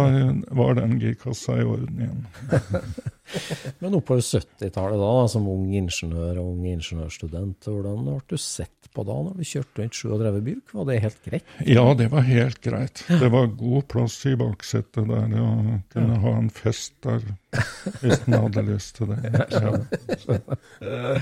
var 0.54 0.76
den 0.78 1.00
girkassa 1.02 1.58
i 1.58 1.66
orden 1.66 2.02
igjen. 2.04 2.28
Men 3.82 3.96
oppover 3.96 4.22
70-tallet, 4.22 5.00
da, 5.00 5.10
da, 5.22 5.28
som 5.32 5.48
ung 5.50 5.72
ingeniør 5.74 6.42
og 6.42 6.52
ung 6.52 6.66
ingeniørstudent, 6.70 7.66
hvordan 7.66 8.04
ble 8.06 8.18
du 8.30 8.38
sett 8.42 8.90
på 8.92 9.06
da 9.08 9.16
når 9.24 9.40
du 9.40 9.48
kjørte 9.48 9.82
rundt 9.82 9.98
37 9.98 10.42
Bjørk? 10.48 10.74
Var 10.76 10.90
det 10.90 10.98
helt 11.06 11.22
greit? 11.30 11.54
Ja, 11.66 11.86
det 11.98 12.10
var 12.12 12.28
helt 12.28 12.60
greit. 12.64 13.04
Det 13.08 13.32
var 13.32 13.48
god 13.62 13.88
plass 13.94 14.20
i 14.28 14.36
baksetet 14.40 15.08
der, 15.10 15.38
og 15.40 15.72
kunne 15.96 16.20
ha 16.26 16.36
en 16.42 16.52
fest 16.54 16.98
der 17.06 17.24
hvis 18.02 18.22
en 18.28 18.38
hadde 18.38 18.68
lyst 18.68 19.00
til 19.00 19.16
det. 19.16 19.22
Ja. 20.82 21.18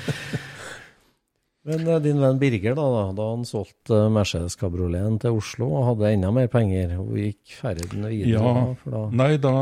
Men 1.70 1.86
eh, 1.88 2.00
din 2.02 2.20
venn 2.22 2.40
Birger, 2.42 2.74
da, 2.78 2.86
da, 2.96 3.04
da 3.18 3.30
han 3.32 3.46
solgte 3.46 3.94
eh, 4.06 4.10
Mercedes 4.14 4.58
Cabrioleten 4.60 5.20
til 5.22 5.38
Oslo 5.38 5.68
og 5.78 5.88
hadde 5.92 6.12
enda 6.16 6.32
mer 6.34 6.50
penger, 6.52 6.96
og 7.02 7.14
gikk 7.20 7.56
ferden 7.62 8.08
videre? 8.10 8.36
Ja. 8.36 8.54
da, 8.58 8.68
for 8.82 8.96
da 8.96 9.04
Nei, 9.22 9.32
da 9.44 9.54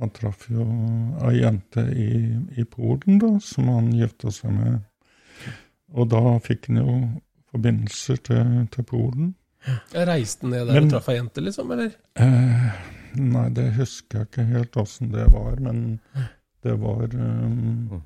Han 0.00 0.10
traff 0.16 0.46
jo 0.48 0.64
ei 1.28 1.34
jente 1.42 1.82
i, 1.92 2.06
i 2.56 2.64
Polen, 2.64 3.18
da, 3.20 3.34
som 3.44 3.66
han 3.68 3.90
gifta 3.92 4.30
seg 4.32 4.54
med. 4.56 4.78
Og 5.92 6.06
da 6.08 6.22
fikk 6.40 6.70
han 6.70 6.78
jo 6.80 6.94
forbindelser 7.52 8.20
til, 8.24 8.54
til 8.72 8.86
Polen. 8.88 9.34
Jeg 9.92 10.06
reiste 10.08 10.48
ned 10.48 10.70
der 10.70 10.78
Men- 10.78 10.88
og 10.88 10.94
traff 10.94 11.10
ei 11.12 11.18
jente, 11.18 11.44
liksom, 11.44 11.74
eller? 11.76 11.92
Eh, 12.16 12.70
nei, 13.20 13.44
det 13.58 13.66
husker 13.76 14.22
jeg 14.22 14.30
ikke 14.30 14.46
helt 14.54 14.80
åssen 14.80 15.12
det 15.12 15.26
var, 15.34 15.60
men 15.60 15.82
det 16.64 16.78
var 16.80 17.04
eh, 17.12 18.00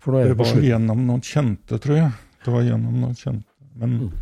For 0.00 0.16
er 0.16 0.28
Det 0.30 0.32
det 0.32 0.38
var 0.40 0.50
slutt. 0.54 0.64
gjennom 0.64 1.06
noen 1.06 1.20
kjente, 1.20 1.78
tror 1.78 1.96
jeg. 1.98 2.10
Det 2.44 2.52
var 2.54 2.62
gjennom 2.64 3.00
noen 3.02 3.14
kjente. 3.14 3.44
Men, 3.76 4.12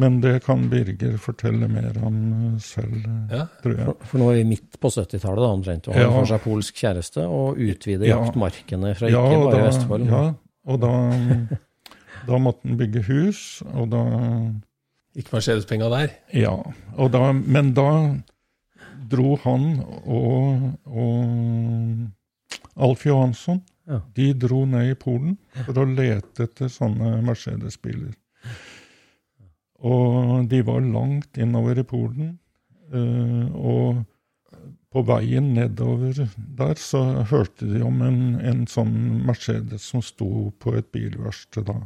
men 0.00 0.20
det 0.22 0.42
kan 0.46 0.62
Birger 0.72 1.18
fortelle 1.20 1.68
mer 1.70 1.92
om 2.02 2.16
eh, 2.54 2.58
selv, 2.64 2.96
eh, 3.04 3.36
Ja. 3.36 3.44
tror 3.62 3.76
jeg. 3.76 3.84
For, 3.84 4.06
for 4.12 4.18
nå 4.22 4.30
er 4.32 4.38
vi 4.40 4.44
midt 4.54 4.78
på 4.80 4.88
70-tallet, 4.90 5.42
da, 5.44 5.50
omtrent. 5.52 5.88
Og 5.88 5.94
han 5.94 6.02
Ja. 6.02 6.10
får 6.16 6.26
seg 6.32 6.40
polsk 6.46 6.74
kjæreste 6.80 7.26
og 7.28 7.58
utvider 7.60 8.06
Ja. 8.08 8.16
jaktmarkene 8.24 8.94
fra 8.96 9.08
Ja, 9.12 9.22
ikke 9.28 9.44
bare 9.44 9.60
da, 9.60 9.66
Vestfold. 9.68 10.06
ja, 10.06 10.34
og 10.66 10.80
da, 10.80 10.92
da 12.26 12.38
måtte 12.38 12.64
han 12.68 12.78
bygge 12.80 13.04
hus, 13.06 13.62
og 13.74 13.90
da 13.90 14.02
Ikke 15.16 15.32
Mercedes-penga 15.36 15.88
der? 15.90 16.10
Ja. 16.32 16.52
Og 16.96 17.10
da, 17.12 17.32
men 17.32 17.72
da 17.74 18.16
dro 19.10 19.36
han 19.42 19.80
og, 20.06 20.78
og 20.86 22.10
Alf 22.80 23.04
Johansson 23.06 23.60
De 24.14 24.32
dro 24.38 24.64
ned 24.68 24.92
i 24.92 24.98
Polen 24.98 25.36
for 25.64 25.82
å 25.82 25.88
lete 25.88 26.46
etter 26.46 26.70
sånne 26.70 27.16
Mercedes-biler. 27.26 28.14
Og 29.80 30.46
de 30.50 30.60
var 30.66 30.84
langt 30.84 31.40
innover 31.40 31.80
i 31.80 31.86
Polen. 31.88 32.38
eh, 32.92 33.46
og 33.54 34.04
på 34.90 35.02
veien 35.06 35.52
nedover 35.54 36.24
der 36.58 36.74
så 36.82 37.00
hørte 37.30 37.68
de 37.70 37.82
om 37.86 38.00
en, 38.02 38.20
en 38.42 38.64
sånn 38.66 39.22
Mercedes 39.26 39.86
som 39.92 40.02
sto 40.02 40.50
på 40.58 40.74
et 40.80 40.90
bilverksted 40.90 41.68
da. 41.68 41.76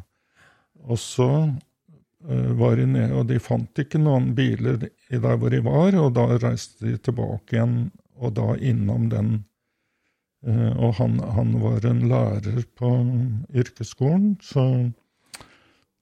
Og 0.88 1.00
så 1.00 1.28
eh, 1.44 2.52
var 2.56 2.78
de 2.80 2.86
nede, 2.88 3.12
og 3.12 3.28
de 3.28 3.40
fant 3.42 3.80
ikke 3.80 4.00
noen 4.00 4.32
biler 4.36 4.80
der 4.80 5.36
hvor 5.36 5.52
de 5.52 5.60
var, 5.64 5.96
og 6.00 6.14
da 6.16 6.30
reiste 6.40 6.88
de 6.88 6.96
tilbake 6.96 7.58
igjen, 7.58 7.76
og 8.16 8.36
da 8.38 8.54
innom 8.56 9.10
den. 9.12 9.34
Eh, 10.46 10.72
og 10.76 10.94
han, 10.98 11.18
han 11.36 11.54
var 11.62 11.86
en 11.88 12.02
lærer 12.10 12.64
på 12.76 12.90
yrkesskolen, 13.54 14.36
så 14.44 14.66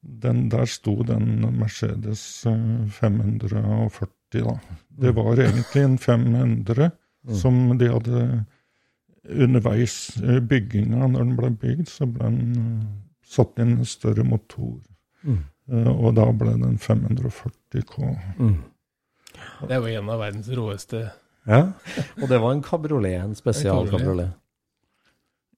den, 0.03 0.49
der 0.51 0.67
sto 0.67 0.97
den 1.07 1.45
Mercedes 1.59 2.25
eh, 2.51 2.89
540, 2.91 4.43
da. 4.43 4.57
Det 5.03 5.15
var 5.15 5.39
egentlig 5.39 5.85
en 5.85 5.99
500 5.99 6.91
som 7.39 7.79
de 7.79 7.89
hadde 7.93 8.25
underveis 9.23 10.17
i 10.19 10.41
bygginga, 10.41 11.07
når 11.07 11.25
den 11.25 11.37
ble 11.39 11.53
bygd, 11.63 11.87
så 11.91 12.09
ble 12.11 12.31
den 12.33 12.59
eh, 12.59 12.85
satt 13.23 13.63
inn 13.63 13.77
en 13.79 13.89
større 13.89 14.27
motor. 14.27 14.81
Eh, 15.23 15.91
og 15.93 16.17
da 16.19 16.27
ble 16.35 16.57
den 16.59 16.79
540 16.83 17.87
K. 17.89 18.13
Det 19.63 19.77
er 19.77 19.79
jo 19.79 20.01
en 20.01 20.11
av 20.13 20.25
verdens 20.25 20.51
råeste 20.53 21.07
Ja. 21.49 21.73
Og 22.23 22.29
det 22.31 22.39
var 22.39 22.53
en 22.55 22.63
kabriolet, 22.63 23.17
en 23.23 23.35
spesialkabriolet. 23.39 24.33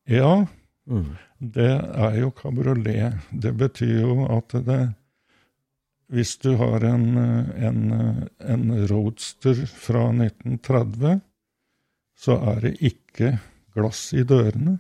Ja, 0.09 0.47
Mm. 0.87 1.15
det 1.41 1.71
er 1.81 2.17
jo 2.21 2.31
kabriolet. 2.37 3.15
Det 3.33 3.55
betyr 3.57 4.01
jo 4.03 4.27
at 4.37 4.53
det 4.67 4.95
Hvis 6.13 6.37
du 6.37 6.51
har 6.61 6.85
en, 6.85 7.17
en, 7.17 7.79
en 8.39 8.87
roadster 8.91 9.55
fra 9.67 10.11
1930, 10.13 11.21
så 12.15 12.37
er 12.53 12.61
det 12.61 12.75
ikke 12.85 13.39
glass 13.75 14.13
i 14.13 14.23
dørene. 14.23 14.77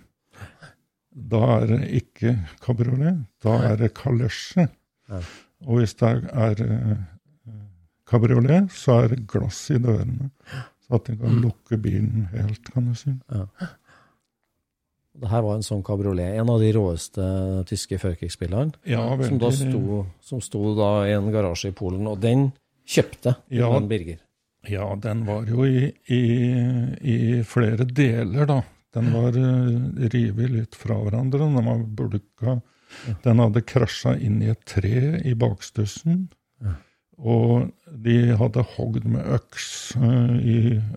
Da 1.11 1.40
er 1.62 1.66
det 1.72 1.88
ikke 2.02 2.34
kabriolet, 2.61 3.24
da 3.42 3.57
er 3.70 3.76
det 3.80 3.94
kalesje. 3.96 4.68
Og 5.64 5.80
hvis 5.80 5.94
det 5.94 6.11
er, 6.12 6.20
er 6.50 6.62
eh, 6.68 7.02
kabriolet, 8.07 8.68
så 8.70 9.00
er 9.05 9.09
det 9.14 9.26
glass 9.26 9.70
i 9.72 9.78
dørene. 9.80 10.28
Så 10.85 10.99
at 10.99 11.09
den 11.09 11.18
kan 11.22 11.41
lukke 11.41 11.78
bilen 11.80 12.26
helt, 12.35 12.68
kan 12.74 12.91
du 12.91 12.95
si. 12.99 13.14
Det 15.14 15.30
her 15.30 15.45
var 15.47 15.55
en 15.61 15.62
sånn 15.64 15.82
kabriolet. 15.87 16.35
En 16.41 16.51
av 16.51 16.59
de 16.61 16.72
råeste 16.74 17.24
tyske 17.70 18.01
førkrigsspillerne. 18.03 18.74
Ja, 18.91 19.05
Som 19.22 19.39
da 19.39 19.51
sto, 19.55 20.01
som 20.20 20.43
sto 20.43 20.74
da 20.76 20.91
i 21.07 21.12
en 21.14 21.30
garasje 21.32 21.70
i 21.70 21.76
Polen. 21.76 22.07
Og 22.11 22.18
den 22.20 22.49
kjøpte 22.85 23.37
Ja. 23.55 23.70
den 23.78 23.89
Birger. 23.89 24.18
Ja, 24.68 24.95
den 24.97 25.24
var 25.26 25.45
jo 25.47 25.64
i, 25.68 25.93
i, 26.09 26.20
i 27.01 27.16
flere 27.45 27.85
deler, 27.87 28.47
da. 28.49 28.62
Den 28.95 29.11
var 29.12 29.35
uh, 29.37 30.09
revet 30.12 30.51
litt 30.51 30.74
fra 30.78 30.97
hverandre. 31.03 31.39
Den 31.39 31.66
var 31.66 31.82
bulka. 31.99 32.61
Den 33.24 33.43
hadde 33.43 33.62
krasja 33.66 34.14
inn 34.18 34.41
i 34.43 34.51
et 34.53 34.62
tre 34.70 35.20
i 35.24 35.35
bakstussen. 35.35 36.28
Og 37.19 37.69
de 38.05 38.17
hadde 38.39 38.65
hogd 38.75 39.05
med 39.07 39.27
øks 39.37 39.67
eh, 39.97 40.33
i 40.41 40.57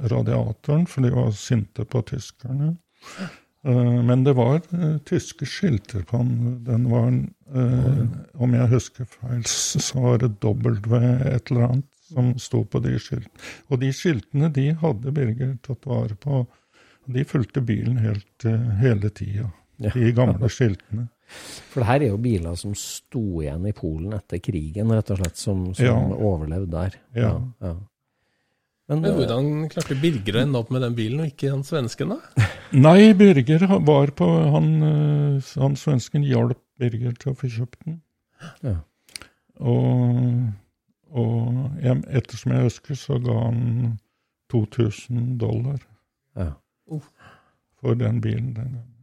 radiatoren, 0.09 0.87
for 0.89 1.05
de 1.05 1.11
var 1.13 1.33
sinte 1.37 1.85
på 1.85 2.01
tyskerne. 2.09 2.73
Eh, 3.67 3.97
men 4.07 4.23
det 4.25 4.33
var 4.37 4.61
eh, 4.73 4.97
tyske 5.05 5.45
skilter 5.49 6.05
på 6.09 6.23
den. 6.23 6.55
Den 6.65 6.89
var, 6.91 7.11
om 8.37 8.57
jeg 8.57 8.71
husker 8.73 9.09
feil, 9.09 9.45
så 9.45 9.99
var 10.01 10.23
det 10.23 10.33
W 10.41 10.97
et 10.97 11.51
eller 11.51 11.69
annet 11.69 11.91
som 12.07 12.33
sto 12.39 12.63
på 12.65 12.81
de 12.83 12.95
skiltene. 13.01 13.45
Og 13.69 13.81
de 13.83 13.91
skiltene 13.93 14.49
de 14.53 14.71
hadde 14.81 15.13
Birger 15.13 15.57
tatt 15.65 15.85
vare 15.87 16.15
på. 16.15 16.45
De 17.07 17.23
fulgte 17.27 17.61
bilen 17.63 17.99
helt, 18.03 18.47
hele 18.81 19.11
tida. 19.15 19.51
De 19.83 20.11
gamle 20.17 20.49
skiltene. 20.51 21.07
For 21.71 21.83
det 21.83 21.87
her 21.89 22.03
er 22.05 22.11
jo 22.13 22.17
biler 22.23 22.55
som 22.55 22.73
sto 22.79 23.41
igjen 23.43 23.65
i 23.67 23.73
Polen 23.75 24.15
etter 24.15 24.39
krigen, 24.43 24.93
rett 24.95 25.11
og 25.11 25.19
slett, 25.19 25.37
som, 25.39 25.65
som 25.75 25.85
Ja. 25.85 25.95
overlevde 26.15 26.71
der. 26.71 26.95
Ja. 27.17 27.33
ja. 27.61 27.73
Men, 28.87 29.01
Men 29.01 29.09
eh, 29.11 29.17
hvordan 29.17 29.49
klarte 29.73 29.97
Birger 29.99 30.37
å 30.37 30.43
ende 30.45 30.59
opp 30.61 30.69
med 30.71 30.85
den 30.85 30.95
bilen, 30.95 31.19
og 31.25 31.33
ikke 31.33 31.51
han 31.51 31.65
svensken, 31.67 32.13
da? 32.15 32.45
Nei, 32.87 33.11
Birger 33.19 33.65
var 33.83 34.13
på 34.15 34.27
Han, 34.53 34.69
eh, 34.87 35.51
han 35.59 35.75
svensken 35.79 36.23
hjalp 36.23 36.61
Birger 36.79 37.17
til 37.19 37.33
å 37.33 37.37
få 37.37 37.51
kjøpt 37.51 37.83
den. 37.83 37.99
Ja. 38.63 38.77
Og, 39.57 40.47
og 41.11 41.81
jeg, 41.83 41.99
ettersom 42.21 42.53
jeg 42.53 42.67
husker, 42.69 42.95
så 42.95 43.17
ga 43.19 43.35
han 43.49 43.97
2000 44.53 45.33
dollar 45.41 45.81
ja. 46.37 46.53
for 47.81 47.97
den 47.99 48.21
bilen 48.23 48.53
den 48.55 48.77
gangen. 48.77 48.93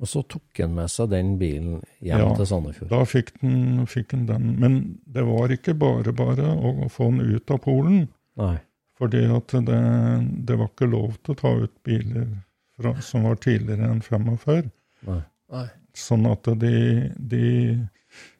Og 0.00 0.08
så 0.08 0.22
tok 0.32 0.56
han 0.62 0.72
med 0.78 0.88
seg 0.88 1.10
den 1.12 1.34
bilen 1.40 1.82
hjem 2.00 2.22
Ja, 2.22 2.28
til 2.38 2.46
Sandefjord. 2.48 2.88
Da 2.88 3.02
fikk 3.04 3.34
han, 3.42 3.84
fikk 3.90 4.14
den 4.14 4.22
den. 4.30 4.46
Men 4.62 4.78
det 5.04 5.26
var 5.28 5.52
ikke 5.52 5.74
bare 5.76 6.14
bare 6.16 6.54
å 6.56 6.88
få 6.88 7.10
den 7.12 7.34
ut 7.36 7.52
av 7.52 7.60
Polen. 7.66 8.06
Nei. 8.40 8.54
Fordi 9.00 9.20
at 9.32 9.52
det, 9.68 9.80
det 10.48 10.56
var 10.60 10.70
ikke 10.72 10.88
lov 10.88 11.18
til 11.24 11.34
å 11.36 11.40
ta 11.42 11.52
ut 11.66 11.74
biler 11.84 12.26
fra, 12.80 12.94
som 13.04 13.28
var 13.28 13.36
tidligere 13.44 13.90
enn 13.92 14.00
45. 14.04 14.70
Nei. 15.08 15.20
Nei. 15.52 15.66
Sånn 15.96 16.24
at 16.30 16.48
de, 16.60 16.72
de 17.18 17.44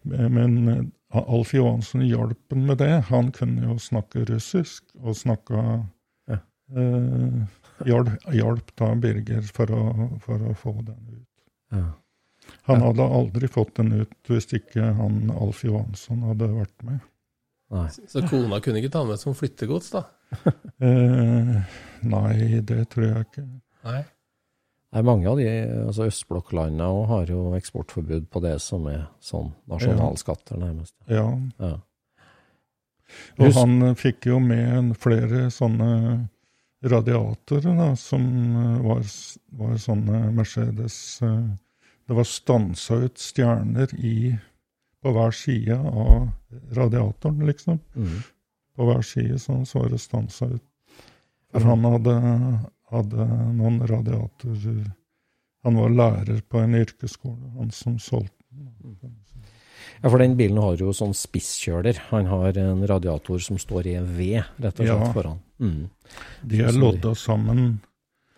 Men 0.09 0.91
Alf 1.13 1.53
Johansen 1.55 2.05
hjalp 2.07 2.39
ham 2.55 2.67
med 2.71 2.79
det. 2.81 2.93
Han 3.11 3.33
kunne 3.37 3.67
jo 3.69 3.77
snakke 3.83 4.25
russisk, 4.29 4.85
og 5.03 5.17
snakka 5.19 5.65
Ja. 6.31 6.39
eh, 6.77 7.41
hjalp, 7.89 8.13
hjalp 8.33 8.71
da 8.79 8.95
Birger 8.95 9.43
for 9.43 9.67
å, 9.75 9.83
for 10.23 10.39
å 10.39 10.55
få 10.55 10.77
den 10.87 11.01
ut. 11.11 11.27
Ja. 11.71 11.89
Han 12.69 12.83
hadde 12.83 13.07
aldri 13.07 13.49
fått 13.51 13.77
den 13.79 13.93
ut 14.03 14.31
hvis 14.31 14.49
ikke 14.57 14.93
han 14.99 15.31
Alf 15.35 15.63
Johansson 15.65 16.25
hadde 16.27 16.49
vært 16.53 16.87
med. 16.87 17.03
Nei. 17.71 17.87
Så 18.11 18.25
kona 18.27 18.59
kunne 18.63 18.81
ikke 18.81 18.93
ta 18.97 19.05
med 19.07 19.21
som 19.21 19.37
flyttegods, 19.37 19.93
da? 19.97 20.07
Eh, 20.81 21.57
nei, 22.09 22.61
det 22.65 22.85
tror 22.93 23.05
jeg 23.05 23.27
ikke. 23.27 23.43
Nei. 23.85 23.99
Nei, 24.91 25.03
mange 25.05 25.29
av 25.29 25.39
de 25.39 25.47
altså 25.85 26.07
østblokklandene 26.09 26.87
har 27.11 27.29
jo 27.31 27.43
eksportforbud 27.59 28.31
på 28.33 28.41
det 28.43 28.57
som 28.65 28.87
er 28.91 29.05
sånn 29.23 29.53
nasjonalskatter, 29.71 30.57
nærmest. 30.63 30.95
Ja. 31.11 31.27
Ja. 31.61 31.77
Og 33.43 33.55
han 33.59 33.93
fikk 33.99 34.31
jo 34.31 34.39
med 34.43 34.95
flere 35.03 35.49
sånne 35.55 35.91
radiatorer, 36.83 37.77
da, 37.77 37.97
som 37.97 38.23
eh, 38.57 38.83
var, 38.87 39.05
var 39.47 39.77
sånne 39.77 40.31
Mercedes 40.33 41.23
eh, 41.23 41.51
Det 42.07 42.17
var 42.17 42.27
stansa 42.27 42.97
ut 43.05 43.21
stjerner 43.23 43.93
i 43.95 44.35
på 45.01 45.13
hver 45.15 45.31
side 45.33 45.77
av 45.77 46.29
radiatoren, 46.77 47.47
liksom. 47.47 47.79
Mm. 47.95 48.17
På 48.77 48.89
hver 48.89 49.05
side 49.07 49.39
sånn, 49.41 49.63
så 49.67 49.79
var 49.81 49.95
det 49.95 50.01
stansa 50.03 50.49
ut. 50.51 50.65
For 51.53 51.65
han 51.65 51.87
hadde, 51.87 52.17
hadde 52.93 53.29
noen 53.57 53.81
radiatorer 53.87 54.91
Han 55.65 55.77
var 55.77 55.91
lærer 55.93 56.41
på 56.49 56.59
en 56.61 56.75
yrkesskole, 56.75 57.51
han 57.57 57.71
som 57.71 57.99
solgte 58.01 58.45
den. 58.51 59.17
Ja, 60.03 60.09
for 60.09 60.19
den 60.19 60.35
bilen 60.39 60.57
har 60.63 60.77
jo 60.81 60.93
sånn 60.97 61.13
spisskjøler. 61.15 61.99
Han 62.11 62.27
har 62.31 62.57
en 62.59 62.87
radiator 62.89 63.39
som 63.45 63.59
står 63.61 63.87
i 63.87 63.95
en 63.99 64.07
V, 64.17 64.31
rett 64.61 64.81
og 64.81 64.87
slett, 64.87 64.89
Ja. 64.89 65.13
foran. 65.13 65.39
Mm. 65.61 65.91
De 66.47 66.61
er 66.65 66.73
lodda 66.73 67.15
sammen 67.15 67.81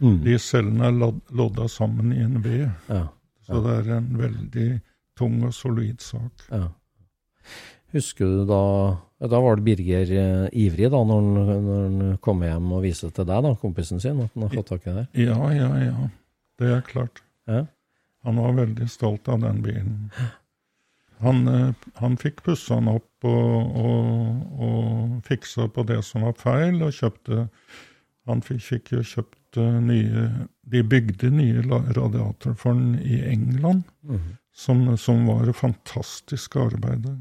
Mm. 0.02 0.24
De 0.24 0.34
cellene 0.38 0.82
er 0.88 0.90
lod- 0.98 1.20
lodda 1.30 1.68
sammen 1.68 2.12
i 2.12 2.18
en 2.24 2.40
V, 2.42 2.68
Ja, 2.88 3.08
så 3.46 3.62
det 3.62 3.86
er 3.86 3.96
en 3.98 4.08
veldig 4.18 4.80
tung 5.16 5.44
og 5.44 5.52
solid 5.54 6.00
sak. 6.00 6.32
ja. 6.50 6.68
Husker 7.92 8.24
du 8.24 8.44
da 8.46 8.98
Da 9.28 9.38
var 9.40 9.54
det 9.56 9.64
Birger 9.64 10.10
eh, 10.10 10.48
ivrig 10.52 10.90
da, 10.90 10.98
når 11.04 11.46
han, 11.46 11.64
når 11.64 11.82
han 12.08 12.18
kom 12.18 12.40
hjem 12.42 12.72
og 12.72 12.82
viste 12.82 13.12
til 13.14 13.24
deg, 13.24 13.42
da, 13.44 13.54
kompisen 13.54 14.00
sin, 14.02 14.18
at 14.20 14.30
han 14.34 14.42
har 14.42 14.50
fått 14.50 14.66
tak 14.72 14.86
i 14.88 14.94
det? 14.96 15.04
Ja, 15.14 15.36
ja, 15.54 15.68
ja. 15.78 16.08
Det 16.58 16.66
er 16.74 16.80
klart. 16.82 17.20
Ja. 17.46 17.66
Han 18.24 18.36
var 18.36 18.52
veldig 18.52 18.88
stolt 18.90 19.28
av 19.28 19.40
den 19.40 19.62
bilen. 19.62 20.10
Han, 21.22 21.46
eh, 21.48 21.72
han 22.00 22.16
fikk 22.18 22.42
pussa 22.46 22.78
den 22.80 22.88
opp 22.92 23.26
og, 23.28 23.76
og, 23.78 24.60
og 24.66 25.22
fiksa 25.26 25.68
på 25.70 25.84
det 25.86 26.00
som 26.06 26.24
var 26.26 26.34
feil, 26.40 26.80
og 26.82 26.92
kjøpte 26.96 27.48
Han 28.26 28.42
fikk, 28.42 28.60
fikk 28.62 28.92
jo 28.96 29.02
kjøpt 29.02 29.58
eh, 29.62 29.78
nye 29.82 30.24
De 30.74 30.82
bygde 30.86 31.30
nye 31.34 31.62
radiatorer 31.66 32.54
for 32.58 32.74
den 32.78 32.96
i 33.02 33.20
England, 33.32 33.84
Mhm. 34.02 34.36
som, 34.52 34.96
som 34.98 35.26
var 35.26 35.52
fantastiske 35.56 36.58
arbeidet. 36.60 37.14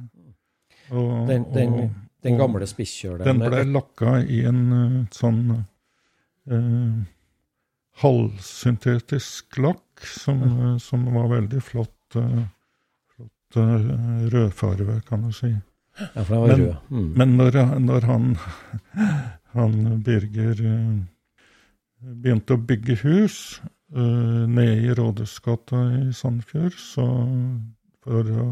Og, 0.91 1.27
Den, 1.29 1.45
den, 1.53 1.75
den 2.23 2.37
gamle 2.37 2.67
spisskjøleren 2.67 3.39
Den 3.39 3.39
ble 3.49 3.63
lakka 3.71 4.17
i 4.25 4.41
en 4.49 4.63
eh, 4.75 4.97
sånn 5.15 5.43
eh, 6.49 7.05
halvsyntetisk 8.01 9.57
lakk, 9.61 10.01
som, 10.03 10.41
som 10.79 11.05
var 11.13 11.29
veldig 11.37 11.61
flott, 11.63 11.95
flott 12.11 12.23
eh, 12.23 12.41
rødfarve, 13.57 15.01
kan 15.07 15.21
du 15.27 15.31
si. 15.35 15.51
Ja, 16.15 16.23
for 16.23 16.33
den 16.33 16.41
var 16.41 16.47
Men- 16.47 16.65
rød. 16.65 16.75
Mm. 16.89 17.13
Men 17.17 17.37
når, 17.37 17.79
når 17.79 18.01
han, 18.01 18.37
han 19.53 20.03
Birger 20.03 20.65
eh, 20.65 21.01
begynte 22.01 22.55
å 22.55 22.65
bygge 22.65 22.95
hus 23.03 23.61
uh, 23.95 24.47
nede 24.47 24.87
i 24.87 24.93
Rådhusgata 24.97 25.81
i 25.99 26.13
Sandfjord, 26.13 26.77
så 26.79 27.05
for 28.01 28.31
å 28.31 28.47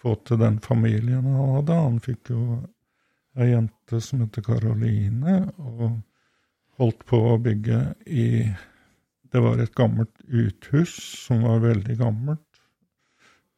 få 0.00 0.14
til 0.24 0.40
den 0.40 0.58
familien 0.64 1.26
han 1.26 1.56
hadde 1.56 1.76
Han 1.82 2.00
fikk 2.00 2.30
jo 2.30 2.62
ei 3.36 3.50
jente 3.50 4.00
som 4.00 4.22
heter 4.24 4.44
Karoline, 4.46 5.42
og 5.58 5.98
holdt 6.80 7.04
på 7.08 7.20
å 7.32 7.36
bygge 7.42 7.82
i 8.06 8.26
Det 9.26 9.42
var 9.42 9.58
et 9.60 9.74
gammelt 9.74 10.22
uthus 10.28 10.94
som 11.26 11.42
var 11.42 11.58
veldig 11.60 11.96
gammelt. 11.98 12.45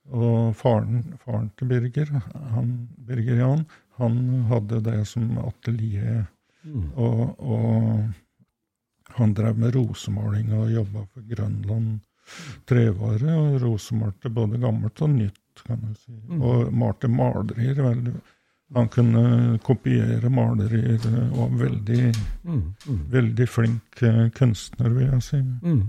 Og 0.09 0.55
faren, 0.57 1.03
faren 1.25 1.51
til 1.59 1.69
Birger, 1.69 2.11
han, 2.55 2.89
Birger 3.09 3.43
Jan, 3.43 3.67
han 3.99 4.19
hadde 4.49 4.81
det 4.87 5.03
som 5.11 5.27
atelier. 5.43 6.25
Mm. 6.65 6.87
Og, 6.97 7.35
og 7.39 9.19
han 9.19 9.35
drev 9.37 9.59
med 9.59 9.75
rosemaling 9.77 10.53
og 10.57 10.71
jobba 10.73 11.05
for 11.13 11.27
Grønland 11.29 11.99
trevare, 12.69 13.35
og 13.37 13.61
rosemalte 13.63 14.31
både 14.33 14.59
gammelt 14.61 15.01
og 15.05 15.13
nytt, 15.15 15.63
kan 15.67 15.81
du 15.83 15.95
si. 15.97 16.13
Mm. 16.29 16.43
Og 16.45 16.75
malte 16.77 17.09
malerier. 17.09 17.79
Veldig. 17.83 18.15
Han 18.77 18.89
kunne 18.93 19.59
kopiere 19.65 20.29
malerier, 20.29 21.01
og 21.33 21.39
var 21.39 21.55
veldig, 21.67 22.03
Mm. 22.45 22.75
Mm. 22.87 22.99
veldig 23.13 23.47
flink 23.49 24.03
eh, 24.03 24.29
kunstner, 24.37 24.89
vil 24.93 25.07
jeg 25.09 25.23
si. 25.23 25.41
Mm. 25.63 25.87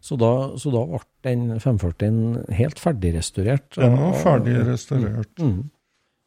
Så 0.00 0.16
da, 0.18 0.30
så 0.58 0.70
da 0.74 0.84
ble 0.86 1.00
den 1.22 1.58
540-en 1.60 2.44
helt 2.54 2.78
ferdigrestaurert? 2.82 3.74
Den 3.76 3.96
var 3.98 4.12
ferdigrestaurert. 4.22 5.38
Mm. 5.38 5.70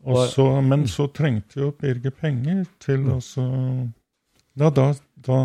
Mm. 0.06 0.16
Så, 0.30 0.46
men 0.62 0.84
så 0.88 1.08
trengte 1.10 1.60
jo 1.64 1.72
Birger 1.82 2.14
penger 2.14 2.66
til 2.84 3.08
å 3.10 3.20
så 3.26 3.46
Ja, 4.56 4.70
da, 4.70 4.92
da 5.26 5.38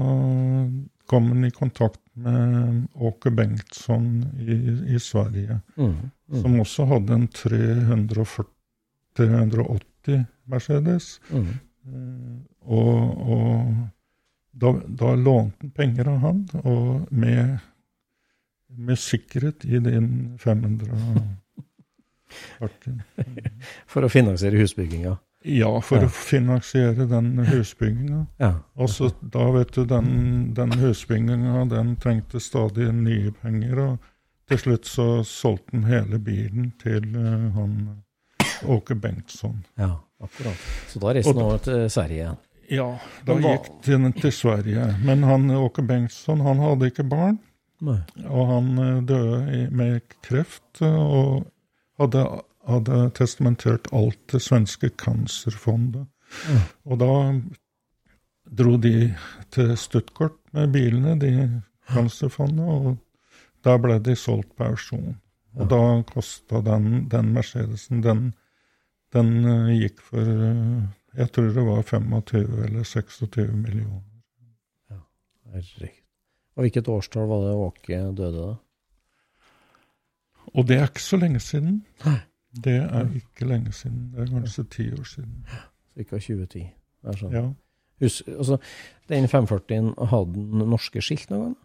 kom 1.11 1.31
han 1.33 1.45
i 1.49 1.51
kontakt 1.51 1.99
med 2.15 2.85
Åke 3.01 3.33
Bengtsson 3.35 4.11
i, 4.39 4.59
i 4.95 4.99
Sverige, 5.03 5.61
Mm. 5.77 5.95
Mm. 6.31 6.43
som 6.43 6.61
også 6.61 6.85
hadde 6.87 7.17
en 7.17 7.25
340, 7.35 8.45
380 9.17 10.27
Mercedes. 10.47 11.21
Mm. 11.33 11.49
Eh, 11.87 12.37
Og, 12.71 13.17
og 13.33 13.77
da, 14.61 14.71
da 15.01 15.15
lånte 15.17 15.57
han 15.65 15.71
penger 15.75 16.09
av 16.13 16.19
han, 16.23 16.43
og 16.63 17.09
med, 17.11 17.57
med 18.77 18.99
sikkerhet 18.99 19.65
i 19.65 19.79
den 19.83 20.37
540. 20.39 21.27
For 23.91 24.07
å 24.07 24.11
finansiere 24.13 24.61
husbygginga? 24.61 25.17
Ja, 25.43 25.71
for 25.81 26.03
Ja. 26.03 26.05
å 26.05 26.13
finansiere 26.13 27.07
den 27.09 27.31
husbygginga. 27.49 28.27
Ja. 28.43 28.51
Og 28.77 28.91
så 28.93 29.09
da, 29.23 29.47
vet 29.55 29.73
du, 29.73 29.87
den, 29.89 30.53
den 30.55 30.75
husbygginga, 30.83 31.65
den 31.71 31.95
trengte 31.97 32.41
stadig 32.45 32.91
nye 32.93 33.33
penger, 33.41 33.79
og 33.87 33.99
til 34.51 34.59
slutt 34.61 34.85
så 34.91 35.07
solgte 35.25 35.79
han 35.79 35.87
hele 35.89 36.19
bilen 36.21 36.73
til 36.83 37.07
uh, 37.17 37.49
han 37.57 38.03
Åke 38.69 38.95
Bengtsson. 39.01 39.63
ja, 39.81 39.95
akkurat. 40.21 40.61
Så 40.93 41.01
da 41.01 41.15
reiste 41.17 41.33
han 41.33 41.43
over 41.47 41.59
til 41.65 41.87
Sverige 41.91 42.19
igjen? 42.21 42.37
Ja, 42.71 42.91
da 43.27 43.35
gikk 43.41 43.71
den 43.87 44.13
til 44.13 44.33
Sverige. 44.37 44.91
Men 45.03 45.25
han 45.25 45.49
Åke 45.57 45.83
Bengtsson, 45.89 46.41
han 46.45 46.61
hadde 46.61 46.91
ikke 46.93 47.07
barn, 47.09 47.39
Nei. 47.81 48.01
og 48.29 48.51
han 48.51 48.71
eh, 48.79 49.03
døde 49.09 49.63
med 49.73 50.01
kreft, 50.25 50.83
eh, 50.85 50.97
og 51.01 51.47
hadde, 52.01 52.25
hadde 52.69 53.01
testamentert 53.17 53.89
alt 53.97 54.21
til 54.29 54.43
svenske 54.45 54.93
Cancerfondet. 55.01 56.05
Ja. 56.51 56.61
Og 56.85 57.01
da 57.01 57.15
dro 58.61 58.77
de 58.83 58.95
til 59.55 59.73
Stuttgart 59.79 60.37
med 60.53 60.73
bilene, 60.75 61.17
de 61.21 61.63
Cancerfondet, 61.91 62.69
og 62.69 62.99
da 63.65 63.77
ble 63.81 63.99
de 64.05 64.17
solgt 64.17 64.53
på 64.57 64.69
auksjon. 64.69 65.17
Og 65.59 65.67
da 65.71 65.81
kosta 66.07 66.61
den, 66.63 67.09
den 67.11 67.33
Mercedesen 67.35 68.05
Den, 68.05 68.29
den 69.11 69.33
eh, 69.43 69.73
gikk 69.81 70.05
for 70.07 70.29
Jeg 71.19 71.33
tror 71.35 71.51
det 71.57 71.65
var 71.67 71.83
25 71.83 72.61
eller 72.69 72.85
26 72.87 73.49
millioner. 73.57 74.07
Ja, 74.93 75.01
Herregud. 75.51 76.00
Og 76.61 76.67
hvilket 76.67 76.89
årstall 76.93 77.25
var 77.25 77.47
det 77.47 77.53
Åke 77.57 77.99
døde 78.13 78.31
da? 78.37 78.51
Og 80.53 80.67
det 80.69 80.77
er 80.77 80.91
ikke 80.91 81.03
så 81.03 81.17
lenge 81.17 81.41
siden. 81.41 81.79
Nei. 82.05 82.19
Det 82.65 82.75
er 82.83 83.07
ikke 83.17 83.47
lenge 83.49 83.73
siden. 83.73 84.11
Det 84.13 84.27
er 84.27 84.33
kanskje 84.35 84.65
ti 84.75 84.91
år 84.93 85.07
siden. 85.09 85.39
Ca. 85.49 86.19
2010. 86.19 86.67
Det 87.01 87.15
er 87.15 87.17
sånn. 87.17 87.33
Ja. 87.33 87.47
Hus, 88.05 88.19
altså, 88.27 88.59
den 89.09 89.29
540-en 89.31 89.89
hadde 90.11 90.35
den 90.35 90.67
norske 90.69 91.01
skilt 91.05 91.33
noen 91.33 91.47
gang? 91.47 91.57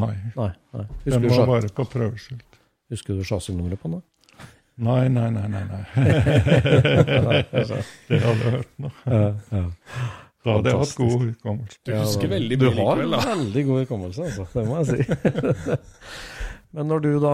Nei. 0.00 0.16
Nei. 0.34 0.50
nei. 0.74 0.84
Den 1.04 1.28
var 1.28 1.46
bare 1.52 1.70
på 1.78 1.86
prøveskilt. 1.94 2.58
husker 2.90 3.14
du 3.14 3.22
chassinummeret 3.22 3.78
på 3.78 3.92
den? 3.92 4.02
da? 4.02 4.48
Nei, 4.88 5.06
nei, 5.14 5.30
nei, 5.30 5.46
nei. 5.46 5.62
nei. 5.70 5.82
det 8.08 8.20
hadde 8.24 8.42
jeg 8.42 8.54
hørt 8.58 8.74
nå. 8.82 8.90
Ja, 9.06 9.26
ja. 9.54 9.64
Da 10.44 10.58
hadde 10.58 10.72
jeg 10.72 10.80
hatt 10.82 10.96
god 10.98 11.22
hukommelse. 11.24 11.78
Du 11.88 11.92
husker 11.96 12.28
veldig 12.34 12.58
Du 12.60 12.66
mye 12.68 12.74
har 12.76 12.98
likevel, 13.00 13.14
da. 13.14 13.20
veldig 13.30 13.62
god 13.68 13.84
hukommelse, 13.84 14.26
altså. 14.28 14.46
Det 14.52 14.64
må 14.68 14.80
jeg 14.82 14.86
si. 14.90 15.78
Men 16.74 16.88
når 16.90 17.04
du 17.04 17.10
da, 17.22 17.32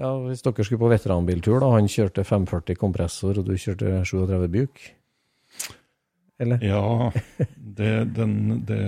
ja, 0.00 0.10
hvis 0.24 0.42
dere 0.46 0.64
skulle 0.64 0.80
på 0.80 0.88
veteranbiltur, 0.90 1.58
da, 1.60 1.68
han 1.74 1.90
kjørte 1.92 2.24
540 2.24 2.78
kompressor, 2.80 3.38
og 3.42 3.44
du 3.50 3.52
kjørte 3.60 3.98
37 4.08 4.46
Buick? 4.54 4.86
Eller? 6.40 6.62
Ja, 6.64 7.10
det, 7.56 7.90
den, 8.16 8.64
det, 8.66 8.80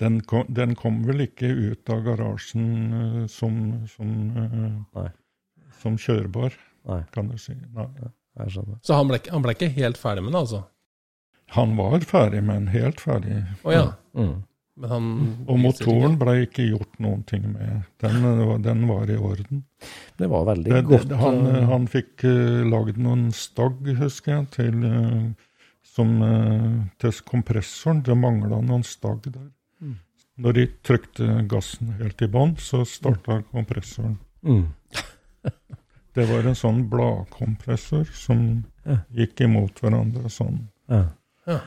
den, 0.00 0.20
kom, 0.30 0.46
den 0.48 0.76
kom 0.78 1.02
vel 1.08 1.26
ikke 1.26 1.50
ut 1.50 1.90
av 1.92 2.04
garasjen 2.06 2.68
eh, 3.00 3.18
som, 3.28 3.58
som, 3.90 4.14
eh, 5.02 5.10
som 5.82 5.98
kjørbar, 6.00 6.54
Nei, 6.86 7.02
kan 7.12 7.28
du 7.32 7.36
si. 7.42 7.56
Nei. 7.74 7.88
jeg. 7.98 8.14
Så 8.86 8.94
han 8.94 9.08
ble, 9.10 9.18
han 9.32 9.42
ble 9.42 9.56
ikke 9.56 9.72
helt 9.74 9.98
ferdig 9.98 10.22
med 10.22 10.36
det, 10.36 10.42
altså? 10.46 10.62
Han 11.54 11.76
var 11.76 12.00
ferdig, 12.00 12.42
men 12.42 12.66
helt 12.68 13.00
ferdig. 13.00 13.44
Å 13.62 13.72
ja. 13.72 13.86
Mm. 14.16 14.42
Men 14.76 14.90
han 14.90 15.04
Og 15.48 15.58
motoren 15.62 16.18
ble 16.20 16.32
ikke 16.44 16.66
gjort 16.68 16.98
noen 17.00 17.22
ting 17.24 17.46
med. 17.52 17.84
Den, 18.02 18.18
var- 18.46 18.58
den 18.64 18.82
var 18.88 19.08
i 19.08 19.16
orden. 19.16 19.62
Det 20.18 20.26
var 20.28 20.44
veldig 20.50 20.72
Det, 20.74 20.82
godt. 20.84 21.08
det, 21.08 21.16
han, 21.16 21.38
eh, 21.46 21.62
han 21.70 21.86
fikk 21.88 22.24
uh, 22.28 22.64
lagd 22.68 22.98
noen 23.00 23.30
stagg, 23.32 23.86
husker 23.96 24.34
jeg, 24.34 24.48
til, 24.58 24.84
uh, 24.84 25.30
som, 25.82 26.12
uh, 26.20 26.84
til 27.00 27.12
kompressoren. 27.24 28.02
Det 28.04 28.16
mangla 28.20 28.60
noen 28.60 28.84
stagg 28.84 29.22
der. 29.30 29.48
Mm. 29.80 29.94
Når 30.44 30.52
de 30.58 30.66
trykte 30.84 31.30
gassen 31.48 31.94
helt 31.96 32.20
i 32.20 32.28
bånn, 32.28 32.56
så 32.60 32.82
starta 32.84 33.40
kompressoren. 33.52 34.18
mm. 34.44 34.66
Det 36.16 36.24
var 36.30 36.46
en 36.48 36.56
sånn 36.56 36.78
bladkompressor 36.88 38.06
som 38.16 38.64
Ja. 38.86 38.98
gikk 39.12 39.40
imot 39.44 39.80
hverandre 39.82 40.30
sånn. 40.32 40.62
Ja, 40.88 41.02
Ja. 41.46 41.60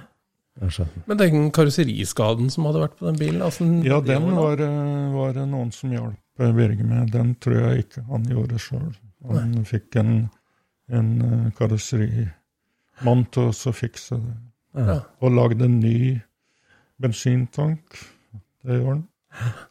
Men 1.07 1.17
den 1.21 1.51
karosseriskaden 1.55 2.49
som 2.51 2.65
hadde 2.67 2.82
vært 2.84 2.97
på 2.99 3.05
den 3.07 3.19
bilen 3.19 3.41
altså, 3.45 3.63
Ja, 3.86 4.01
den 4.03 4.25
var 4.27 4.36
var, 4.41 4.57
da- 4.59 4.65
eh, 4.67 5.13
var 5.13 5.34
det 5.38 5.45
noen 5.47 5.69
som 5.71 5.93
hjalp 5.95 6.17
eh, 6.43 6.51
Birger 6.57 6.84
med. 6.89 7.11
Den 7.13 7.36
tror 7.39 7.55
jeg 7.61 7.86
ikke 7.86 8.03
han 8.09 8.25
gjorde 8.27 8.59
sjøl. 8.59 8.89
Han 9.30 9.53
fikk 9.69 9.95
en, 10.01 10.11
en 10.91 11.09
eh, 11.21 11.45
karosserimann 11.55 13.23
til 13.32 13.53
å 13.53 13.73
fikse 13.75 14.19
det. 14.19 14.36
Ja. 14.75 14.99
Og 15.23 15.32
lagde 15.38 15.65
en 15.69 15.80
ny 15.80 16.19
bensintank. 17.01 18.01
Det 18.63 18.82
gjorde 18.82 18.99
han. 18.99 19.07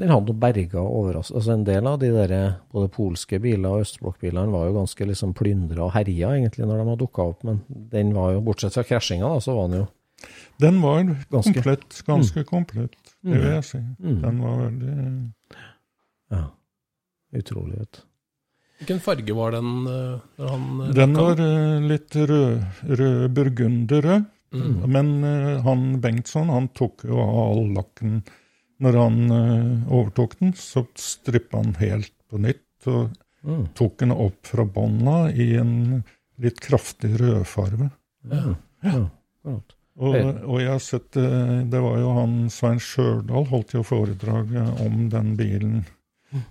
Den 0.00 0.08
hadde 0.08 0.34
berga 0.40 0.80
overraskende. 0.80 1.38
Altså 1.40 1.52
en 1.52 1.64
del 1.66 1.88
av 1.90 1.98
de 2.00 2.10
der, 2.14 2.34
både 2.72 2.88
polske 2.94 3.40
biler 3.42 3.68
og 3.68 3.84
østblokkbilene 3.84 4.52
var 4.54 4.68
jo 4.68 4.76
ganske 4.78 5.08
liksom 5.10 5.34
plyndra 5.36 5.86
og 5.86 5.94
herja 5.96 6.32
egentlig 6.38 6.64
når 6.64 6.78
de 6.80 6.86
hadde 6.86 7.00
dukka 7.02 7.26
opp, 7.34 7.42
men 7.44 7.60
den 7.92 8.14
var 8.16 8.32
jo, 8.34 8.44
bortsett 8.46 8.76
fra 8.78 8.86
krasjinga, 8.88 9.28
da, 9.28 9.42
så 9.44 9.56
var 9.58 9.68
den 9.68 9.82
jo 9.82 9.88
Den 10.60 10.80
var 10.82 11.02
Ganske- 11.04 11.54
komplett, 11.54 12.02
ganske 12.06 12.44
komplett, 12.44 12.96
det 13.24 13.36
vil 13.36 13.52
jeg 13.54 13.64
si. 13.64 13.78
Mm. 13.78 14.18
Den 14.24 14.40
var 14.44 14.58
veldig 14.60 14.96
ja, 16.30 16.42
utrolig, 17.40 17.78
vet 17.78 18.00
du. 18.00 18.02
Hvilken 18.80 19.00
farge 19.04 19.36
var 19.36 19.52
den 19.52 19.72
eh, 19.86 20.44
han 20.48 20.68
eh, 20.86 20.92
Den 20.96 21.16
var 21.18 21.40
uh, 21.40 21.80
litt 21.84 22.16
rød, 22.16 22.62
rød 22.88 23.24
burgunderrød. 23.36 24.28
Mm. 24.56 24.76
Men 24.90 25.10
uh, 25.24 25.60
han 25.66 25.82
Bengtsson 26.00 26.48
han 26.48 26.70
tok 26.74 27.04
jo 27.04 27.20
av 27.20 27.40
all 27.42 27.68
lakken 27.76 28.22
når 28.80 28.96
han 29.00 29.18
eh, 29.36 29.90
overtok 29.92 30.38
den. 30.40 30.54
Så 30.56 30.86
strippa 30.98 31.60
han 31.60 31.76
helt 31.80 32.14
på 32.30 32.40
nytt 32.42 32.90
og 32.90 33.10
Mm. 33.40 33.68
tok 33.72 33.94
den 34.02 34.10
opp 34.12 34.46
fra 34.46 34.64
bånda 34.68 35.30
i 35.32 35.54
en 35.56 36.02
litt 36.36 36.58
kraftig 36.60 37.14
rødfarge. 37.20 37.86
Ja. 38.28 38.54
ja. 38.84 38.98
akkurat. 39.40 39.72
Og, 39.96 40.16
og 40.44 40.58
jeg 40.60 40.68
har 40.70 40.82
sett 40.84 41.16
eh, 41.16 41.54
Det 41.72 41.80
var 41.80 41.96
jo 42.02 42.10
han 42.18 42.34
Svein 42.52 42.78
Sjørdal 42.80 43.48
holdt 43.48 43.72
jo 43.72 43.82
foredrag 43.84 44.52
eh, 44.56 44.82
om 44.84 45.08
den 45.12 45.32
bilen. 45.40 45.78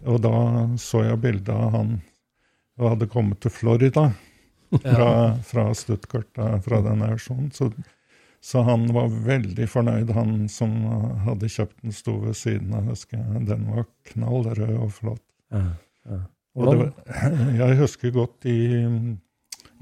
Og 0.09 0.17
da 0.25 0.33
så 0.81 1.03
jeg 1.05 1.21
bilde 1.21 1.53
av 1.53 1.77
han 1.77 1.93
og 2.79 2.95
hadde 2.95 3.09
kommet 3.13 3.39
til 3.45 3.53
Florida 3.53 4.07
fra, 4.81 5.11
fra 5.45 5.69
Stuttgart, 5.77 6.41
fra 6.65 6.81
den 6.89 7.05
auksjonen. 7.05 7.51
Så, 7.53 7.69
så 8.41 8.61
han 8.63 8.87
var 8.95 9.09
veldig 9.11 9.65
fornøyd, 9.69 10.11
han 10.15 10.47
som 10.51 10.71
hadde 11.25 11.49
kjøpt 11.51 11.81
den, 11.83 11.91
sto 11.95 12.13
ved 12.23 12.37
siden 12.39 12.73
av. 12.77 12.85
husker 12.87 13.17
jeg. 13.19 13.45
Den 13.49 13.65
var 13.67 13.83
knall 14.13 14.47
rød 14.55 14.77
og 14.77 14.93
flott. 14.95 15.25
Ja. 15.51 15.65
Ja. 16.09 16.19
Og 16.55 16.69
var, 16.79 16.93
jeg 17.61 17.77
husker 17.81 18.11
godt 18.15 18.37
de 18.47 18.55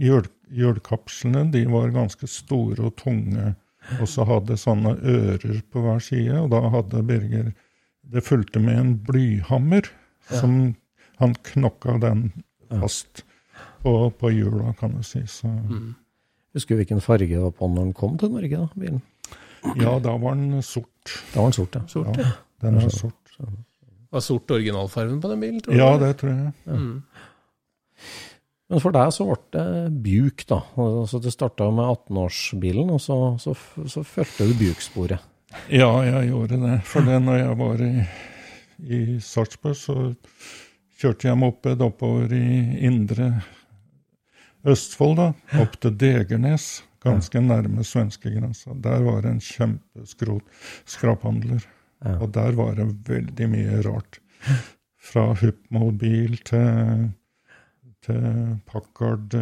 jul, 0.02 0.26
hjulkapslene. 0.54 1.46
De 1.54 1.64
var 1.70 1.94
ganske 1.96 2.28
store 2.30 2.90
og 2.90 2.96
tunge, 3.00 3.54
og 4.02 4.10
så 4.10 4.26
hadde 4.28 4.58
sånne 4.60 4.96
ører 5.00 5.62
på 5.72 5.86
hver 5.86 6.02
side. 6.04 6.42
Og 6.42 6.50
da 6.54 6.64
hadde 6.74 7.06
Birger 7.08 7.54
Det 8.08 8.22
fulgte 8.24 8.60
med 8.64 8.78
en 8.80 8.92
blyhammer, 9.04 9.88
som 10.32 10.76
han 11.20 11.34
knokka 11.44 11.98
den 12.00 12.30
fast 12.70 13.24
på, 13.84 14.10
på 14.20 14.30
hjula, 14.32 14.74
kan 14.80 14.94
du 14.98 15.04
si. 15.04 15.22
Så 15.28 15.48
Mm. 15.48 15.96
Husker 16.58 16.76
du 16.76 16.82
hvilken 16.82 17.04
farge 17.04 17.30
det 17.32 17.42
var 17.42 17.54
på 17.56 17.70
når 17.72 17.88
den 17.90 17.96
kom 17.98 18.18
til 18.20 18.34
Norge, 18.34 18.66
da, 18.66 18.68
bilen? 18.78 19.02
ja, 19.78 19.98
da 20.04 20.14
var 20.22 20.38
den 20.38 20.62
sort. 20.66 21.16
Da 21.34 21.42
var 21.42 21.50
den 21.52 21.58
sort, 21.58 21.76
ja. 21.80 21.86
Sort, 21.92 22.20
Ja, 22.22 22.32
den 22.66 22.80
var 22.82 22.94
sort. 22.94 23.38
Var 24.10 24.24
sort 24.24 24.52
originalfargen 24.56 25.20
på 25.22 25.32
den 25.34 25.42
bilen, 25.44 25.62
tror 25.62 25.74
du? 25.74 25.80
Ja, 25.82 25.90
det 26.02 26.14
tror 26.22 26.32
jeg. 26.32 26.54
Mm. 26.66 27.02
Men 28.68 28.84
for 28.84 28.96
deg 28.96 29.12
så 29.16 29.26
ble 29.28 29.38
det 29.56 29.66
Buick, 30.04 30.44
da. 30.50 30.60
Altså, 30.84 31.22
det 31.24 31.32
starta 31.32 31.70
med 31.72 31.88
18-årsbilen, 31.88 32.92
og 32.92 33.02
så, 33.04 33.18
så, 33.40 33.56
så 33.88 34.04
fulgte 34.08 34.48
du 34.50 34.56
Buick-sporet. 34.60 35.24
Ja, 35.72 35.92
jeg 36.04 36.32
gjorde 36.34 36.60
det. 36.60 36.74
For 36.88 37.06
det 37.08 37.22
når 37.24 37.40
jeg 37.40 37.60
var 37.62 37.84
i, 37.86 37.92
i 38.84 39.00
Sarpsborg, 39.24 39.78
så 39.80 39.96
kjørte 41.00 41.30
jeg 41.30 41.40
moped 41.40 41.84
oppover 41.86 42.34
i 42.36 42.50
indre 42.88 43.38
Østfold, 44.68 45.16
da. 45.20 45.28
Opp 45.62 45.78
til 45.80 45.94
Degernes, 45.96 46.68
ganske 47.04 47.40
nærme 47.40 47.86
svenskegrensa. 47.88 48.76
Der 48.84 49.04
var 49.06 49.22
det 49.24 49.32
en 49.32 49.44
kjempeskrot 49.44 50.44
skraphandler. 50.90 51.64
Ja. 52.04 52.18
Og 52.22 52.34
der 52.36 52.58
var 52.58 52.76
det 52.78 52.90
veldig 53.08 53.48
mye 53.54 53.80
rart. 53.88 54.20
Fra 55.08 55.30
Huppmobil 55.40 56.36
til, 56.46 57.08
til 58.04 58.28
Packard 58.68 59.38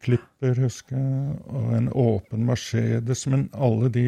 Klipper, 0.00 0.58
husker 0.64 0.96
jeg, 0.96 1.38
og 1.52 1.72
en 1.76 1.88
åpen 1.92 2.44
Mercedes. 2.48 3.26
Men 3.30 3.48
alle 3.54 3.90
de 3.94 4.06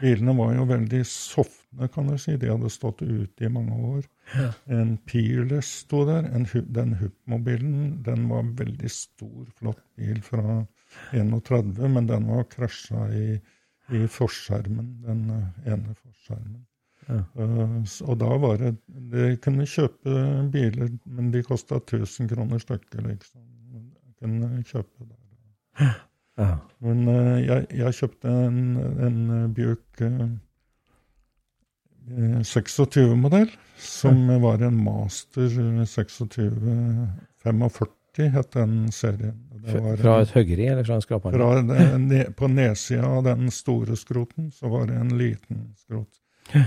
bilene 0.00 0.34
var 0.36 0.54
jo 0.58 0.68
veldig 0.68 1.02
sofne, 1.08 1.88
kan 1.94 2.10
du 2.10 2.18
si. 2.20 2.36
De 2.36 2.50
hadde 2.50 2.72
stått 2.72 3.02
ute 3.02 3.46
i 3.46 3.52
mange 3.52 3.78
år. 3.96 4.04
En 4.70 4.96
Peerless 5.08 5.80
sto 5.84 6.04
der. 6.06 6.28
En, 6.34 6.46
den 6.74 6.94
Hup-mobilen 7.00 8.02
den 8.06 8.28
var 8.30 8.44
en 8.44 8.52
veldig 8.58 8.90
stor, 8.92 9.46
flott 9.58 9.82
bil 9.98 10.20
fra 10.22 10.60
31, 11.12 11.88
men 11.88 12.06
den 12.10 12.28
var 12.30 12.46
krasja 12.50 13.06
i, 13.14 13.38
i 13.94 14.04
forskjermen, 14.10 14.90
den 15.06 15.24
eh, 15.34 15.72
ene 15.74 15.94
forskjermen. 15.94 16.66
Ja. 17.08 17.22
Uh, 17.34 17.80
og 18.06 18.18
da 18.20 18.34
var 18.38 18.58
det 18.60 18.74
De 19.10 19.30
kunne 19.42 19.64
kjøpe 19.66 20.12
biler, 20.52 20.92
men 21.08 21.32
de 21.32 21.42
kosta 21.42 21.80
1000 21.80 22.28
kroner 22.30 22.60
stykket, 22.62 23.00
liksom. 23.06 23.42
De 23.72 24.14
kunne 24.20 24.62
kjøpe 24.68 25.08
der. 25.08 25.96
Ja. 26.38 26.54
Men 26.84 27.08
uh, 27.08 27.38
jeg, 27.40 27.66
jeg 27.76 27.96
kjøpte 27.98 28.36
en, 28.46 28.60
en 29.06 29.18
Buick 29.56 30.04
eh, 30.04 30.28
26-modell, 32.44 33.48
som 33.80 34.26
var 34.42 34.58
en 34.66 34.76
Master 34.84 35.46
eh, 35.46 35.84
2645, 35.86 38.30
het 38.34 38.50
den 38.52 38.92
serien. 38.92 39.36
Det 39.60 39.76
var 39.80 39.96
Fra 40.00 40.14
et 40.24 40.30
høggeri 40.34 40.66
eller 40.72 40.84
fra 40.84 40.94
en 40.98 41.02
skraphandel? 41.04 41.40
fra 41.40 41.62
det- 41.62 42.00
ne- 42.00 42.30
på 42.36 42.46
nedsida 42.48 43.06
av 43.06 43.24
den 43.24 43.50
store 43.50 43.96
skroten, 43.96 44.50
så 44.52 44.68
var 44.68 44.86
det 44.86 44.94
en 44.96 45.18
liten 45.18 45.74
skrot. 45.76 46.08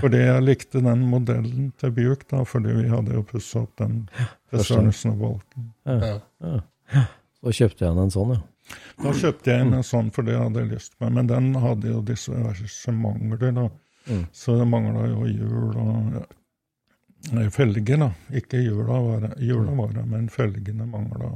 Fordi 0.00 0.16
jeg 0.16 0.42
likte 0.42 0.80
den 0.80 1.00
modellen 1.10 1.72
til 1.76 1.90
Bjuk, 1.90 2.28
da, 2.30 2.44
fordi 2.44 2.72
vi 2.72 2.88
hadde 2.88 3.12
jo 3.12 3.22
pussa 3.22 3.58
opp 3.62 3.76
den 3.76 4.08
til. 4.50 4.58
Sørensen 4.64 5.10
og 5.12 5.18
Volken. 5.18 5.72
Ja. 5.84 6.20
Ja. 6.40 6.60
Så 7.42 7.50
kjøpte 7.52 7.78
jeg 7.84 7.96
en 7.98 8.10
sånn, 8.10 8.30
ja. 8.34 8.40
Da 9.02 9.10
kjøpte 9.12 9.44
jeg 9.52 9.60
en 9.60 9.82
sånn, 9.82 10.10
for 10.10 10.22
det 10.22 10.38
hadde 10.38 10.60
jeg 10.62 10.70
lyst 10.70 10.98
på. 10.98 11.10
Men 11.12 11.26
den 11.26 11.54
hadde 11.54 11.88
jo 11.90 12.00
disse 12.00 12.32
diverse 12.32 12.92
mangler, 12.92 13.52
da. 13.52 13.68
Mm. 14.08 14.24
Så 14.32 14.56
det 14.58 14.68
mangla 14.68 15.06
jo 15.08 15.26
hjul 15.28 15.76
og 15.80 17.52
felger, 17.54 18.00
da. 18.02 18.10
Ikke 18.36 18.60
hjula 18.60 18.98
var 19.00 19.22
det, 19.24 19.30
hjula 19.44 19.72
var 19.78 19.94
det 19.96 20.04
men 20.10 20.26
felgene 20.32 20.86
mangla. 20.86 21.30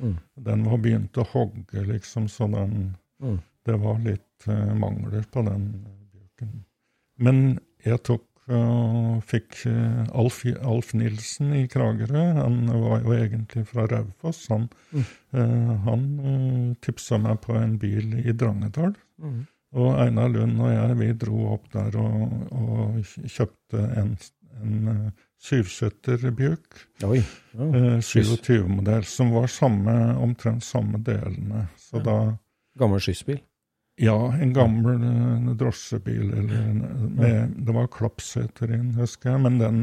Mm. 0.00 0.16
Den 0.48 0.66
var 0.68 0.82
begynt 0.84 1.16
å 1.20 1.24
hogge, 1.32 1.84
liksom, 1.88 2.28
så 2.28 2.48
den 2.52 2.92
Mm. 3.20 3.38
Det 3.64 3.76
var 3.76 3.98
litt 3.98 4.48
uh, 4.48 4.74
mangler 4.74 5.24
på 5.32 5.42
den 5.44 5.64
bjørken. 6.12 6.52
Men 7.20 7.58
jeg 7.84 8.00
tok 8.08 8.26
og 8.50 9.20
fikk 9.28 9.60
uh, 9.68 10.08
Alf, 10.18 10.40
Alf 10.66 10.94
Nilsen 10.96 11.52
i 11.54 11.66
Kragerø. 11.70 12.22
Han 12.40 12.64
var 12.66 13.04
jo 13.04 13.14
egentlig 13.14 13.66
fra 13.68 13.84
Raufoss. 13.90 14.46
Han, 14.50 14.66
eh, 14.96 15.70
han 15.84 16.06
eh, 16.18 16.72
tipsa 16.82 17.20
meg 17.22 17.38
på 17.44 17.54
en 17.60 17.76
bil 17.78 18.16
i 18.24 18.34
Drangedal. 18.34 18.96
Og 19.78 19.90
Einar 20.02 20.30
Lund 20.32 20.58
og 20.58 20.72
jeg 20.72 20.98
vi 20.98 21.10
dro 21.14 21.44
opp 21.54 21.68
der 21.74 21.94
og, 22.00 22.32
og 22.50 22.96
kjøpte 23.06 23.84
en, 24.00 24.16
en 24.58 24.88
eh, 24.90 25.04
syvseterbjuk. 25.46 26.80
Oi. 27.06 27.20
Ja. 27.54 27.68
Eh, 27.68 27.98
27-modell, 28.02 29.06
som 29.06 29.30
var 29.36 29.46
samme, 29.52 29.94
omtrent 30.18 30.66
samme 30.66 30.98
delene. 31.06 31.68
Så 31.78 32.02
da 32.02 32.18
Gammel 32.78 33.02
skyssbil. 33.02 33.40
Ja, 34.00 34.32
en 34.32 34.52
gammel 34.56 35.02
eh, 35.04 35.54
drosjebil. 35.60 36.30
Eller, 36.32 36.74
med, 37.14 37.56
det 37.66 37.74
var 37.76 37.90
klappseter 37.92 38.72
inn, 38.72 38.94
husker 38.98 39.34
jeg. 39.34 39.42
Men 39.46 39.58
den 39.60 39.82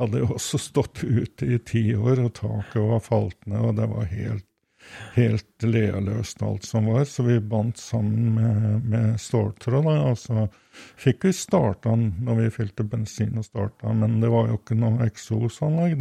hadde 0.00 0.24
jo 0.24 0.32
også 0.34 0.60
stått 0.60 1.04
ute 1.04 1.48
i 1.48 1.60
ti 1.64 1.84
år, 1.94 2.26
og 2.26 2.34
taket 2.40 2.82
var 2.90 3.04
falt 3.04 3.38
ned, 3.46 3.60
og 3.62 3.78
det 3.78 3.88
var 3.92 4.10
helt, 4.10 4.46
helt 5.14 5.66
lealøst 5.66 6.42
alt 6.42 6.64
som 6.66 6.88
var. 6.90 7.04
Så 7.08 7.22
vi 7.26 7.40
bandt 7.40 7.78
sammen 7.78 8.34
med, 8.34 8.88
med 8.90 9.20
ståltråd, 9.20 9.90
og 9.94 10.18
så 10.18 10.46
fikk 11.00 11.28
vi 11.28 11.34
starta 11.36 11.94
den 11.94 12.10
når 12.26 12.40
vi 12.42 12.54
fylte 12.58 12.86
bensin 12.88 13.38
og 13.40 13.46
starta, 13.46 13.92
men 13.92 14.20
det 14.22 14.32
var 14.32 14.50
jo 14.50 14.58
ikke 14.60 14.78
noe 14.78 15.06
eksosanlegg. 15.06 15.98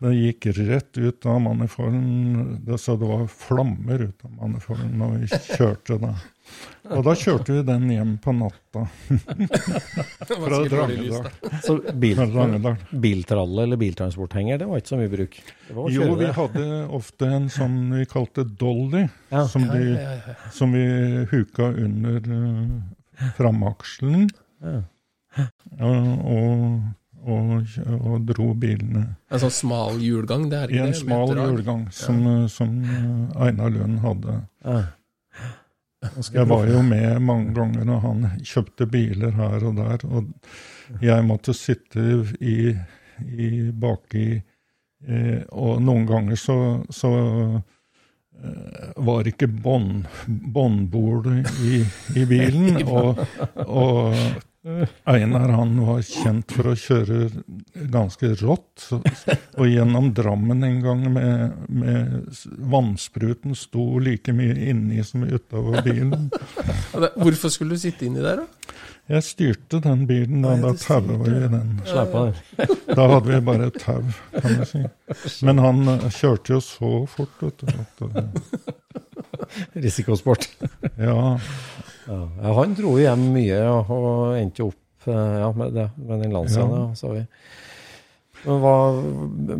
Det, 0.00 0.14
gikk 0.16 0.46
rett 0.56 0.96
ut 0.96 1.26
av 1.28 1.40
manifolden, 1.44 2.60
det, 2.64 2.78
så 2.80 2.94
det 2.96 3.08
var 3.08 3.26
flammer 3.28 4.06
ut 4.08 4.24
av 4.24 4.30
manifolden 4.38 4.94
når 4.96 5.16
vi 5.18 5.26
kjørte 5.58 5.98
det. 6.00 6.12
Og 6.96 7.02
da 7.04 7.12
kjørte 7.20 7.52
vi 7.58 7.64
den 7.68 7.84
hjem 7.92 8.14
på 8.24 8.32
natta 8.34 8.86
fra 10.30 10.60
Drangedal. 10.72 11.28
Så 11.62 11.76
bil, 12.00 12.22
biltralle 13.04 13.66
eller 13.66 13.80
biltransporthenger, 13.80 14.62
det 14.62 14.68
var 14.70 14.80
ikke 14.80 14.92
så 14.94 15.00
mye 15.02 15.12
bruk. 15.12 15.36
Jo, 15.92 16.08
vi 16.18 16.30
hadde 16.38 16.64
ofte 16.96 17.28
en 17.36 17.50
som 17.52 17.76
vi 17.92 18.06
kalte 18.10 18.46
dolly, 18.48 19.04
Ja. 19.30 19.44
som, 19.52 19.68
de, 19.68 19.78
vi, 19.84 19.92
ja, 20.00 20.16
ja. 20.32 20.38
som 20.56 20.72
vi 20.74 20.86
huka 21.30 21.68
under 21.76 22.24
uh, 22.32 23.28
framakselen 23.36 24.30
Ja. 24.64 24.80
uh, 25.36 26.16
og, 26.24 26.80
og, 27.20 27.66
og 28.00 28.24
dro 28.28 28.52
bilene. 28.56 29.04
En 29.30 29.42
sånn 29.42 29.52
smal 29.52 30.00
hjulgang, 30.00 30.48
det 30.52 30.62
er 30.64 30.72
I 30.72 30.80
en 30.84 30.94
det? 30.94 31.00
smal 31.02 31.34
hjulgang 31.36 31.84
som, 31.92 32.22
ja. 32.24 32.48
som 32.52 32.78
uh, 32.86 33.44
Einar 33.46 33.70
Lund 33.74 34.00
hadde. 34.04 34.40
Ja. 34.64 34.80
Jeg 36.32 36.46
var 36.48 36.64
jo 36.64 36.80
med 36.80 37.20
mange 37.20 37.52
ganger 37.52 37.84
når 37.84 37.98
han 38.06 38.22
kjøpte 38.40 38.86
biler 38.88 39.34
her 39.36 39.66
og 39.68 39.74
der, 39.76 40.04
og 40.08 41.02
jeg 41.04 41.26
måtte 41.28 41.52
sitte 41.54 42.06
i, 42.40 42.72
i 43.20 43.50
baki 43.70 44.24
eh, 44.32 45.42
Og 45.52 45.82
noen 45.84 46.06
ganger 46.08 46.40
så, 46.40 46.56
så 46.88 47.10
eh, 48.40 48.88
var 48.96 49.28
ikke 49.28 49.50
bånd- 49.52 50.08
bon, 50.56 50.80
i, 51.68 51.82
i 52.16 52.24
bilen, 52.24 52.80
og, 52.96 53.20
og 53.66 54.16
Einar 55.08 55.48
han 55.48 55.86
var 55.86 56.02
kjent 56.04 56.52
for 56.52 56.68
å 56.68 56.74
kjøre 56.76 57.30
ganske 57.88 58.34
rått. 58.42 58.82
Så, 58.84 58.98
og 59.56 59.70
gjennom 59.70 60.10
Drammen 60.16 60.66
en 60.66 60.82
gang 60.84 61.06
med, 61.14 61.56
med 61.72 62.42
vannspruten 62.70 63.56
sto 63.56 63.86
like 64.04 64.34
mye 64.36 64.58
inni 64.68 65.00
som 65.06 65.24
utover 65.24 65.80
bilen. 65.86 66.28
Hvorfor 66.92 67.48
skulle 67.52 67.78
du 67.78 67.84
sitte 67.86 68.04
inni 68.08 68.20
der, 68.24 68.44
da? 68.44 68.76
Jeg 69.10 69.24
styrte 69.26 69.80
den 69.82 70.04
bilen, 70.06 70.44
da, 70.44 70.52
da 70.60 70.70
tauet 70.78 71.24
vi 71.24 71.32
i 71.34 71.48
den. 71.50 71.70
Slapp 71.88 72.12
av. 72.14 72.36
Da 72.86 73.06
hadde 73.10 73.32
vi 73.32 73.40
bare 73.48 73.70
et 73.72 73.80
tau, 73.82 74.04
kan 74.36 74.60
jeg 74.60 74.68
si. 74.70 74.82
Men 75.48 75.58
han 75.64 75.80
eh, 75.96 76.04
kjørte 76.14 76.54
jo 76.54 76.60
så 76.62 76.92
fort, 77.10 77.42
vet 77.42 77.64
du. 77.64 78.06
Eh, 78.20 78.70
Risikosport. 79.82 80.46
ja, 81.08 81.16
Ja. 82.10 82.52
han 82.58 82.74
dro 82.74 82.96
hjem 82.98 83.28
mye 83.36 83.56
ja, 83.62 83.74
og 83.80 84.36
endte 84.38 84.64
opp 84.66 85.06
eh, 85.08 85.34
ja, 85.44 85.50
med, 85.54 85.74
det, 85.76 85.88
med 86.02 86.24
den 86.24 86.34
Lanciaen. 86.34 86.90
Ja. 86.90 87.24
Men 88.40 88.60
hva, 88.62 88.74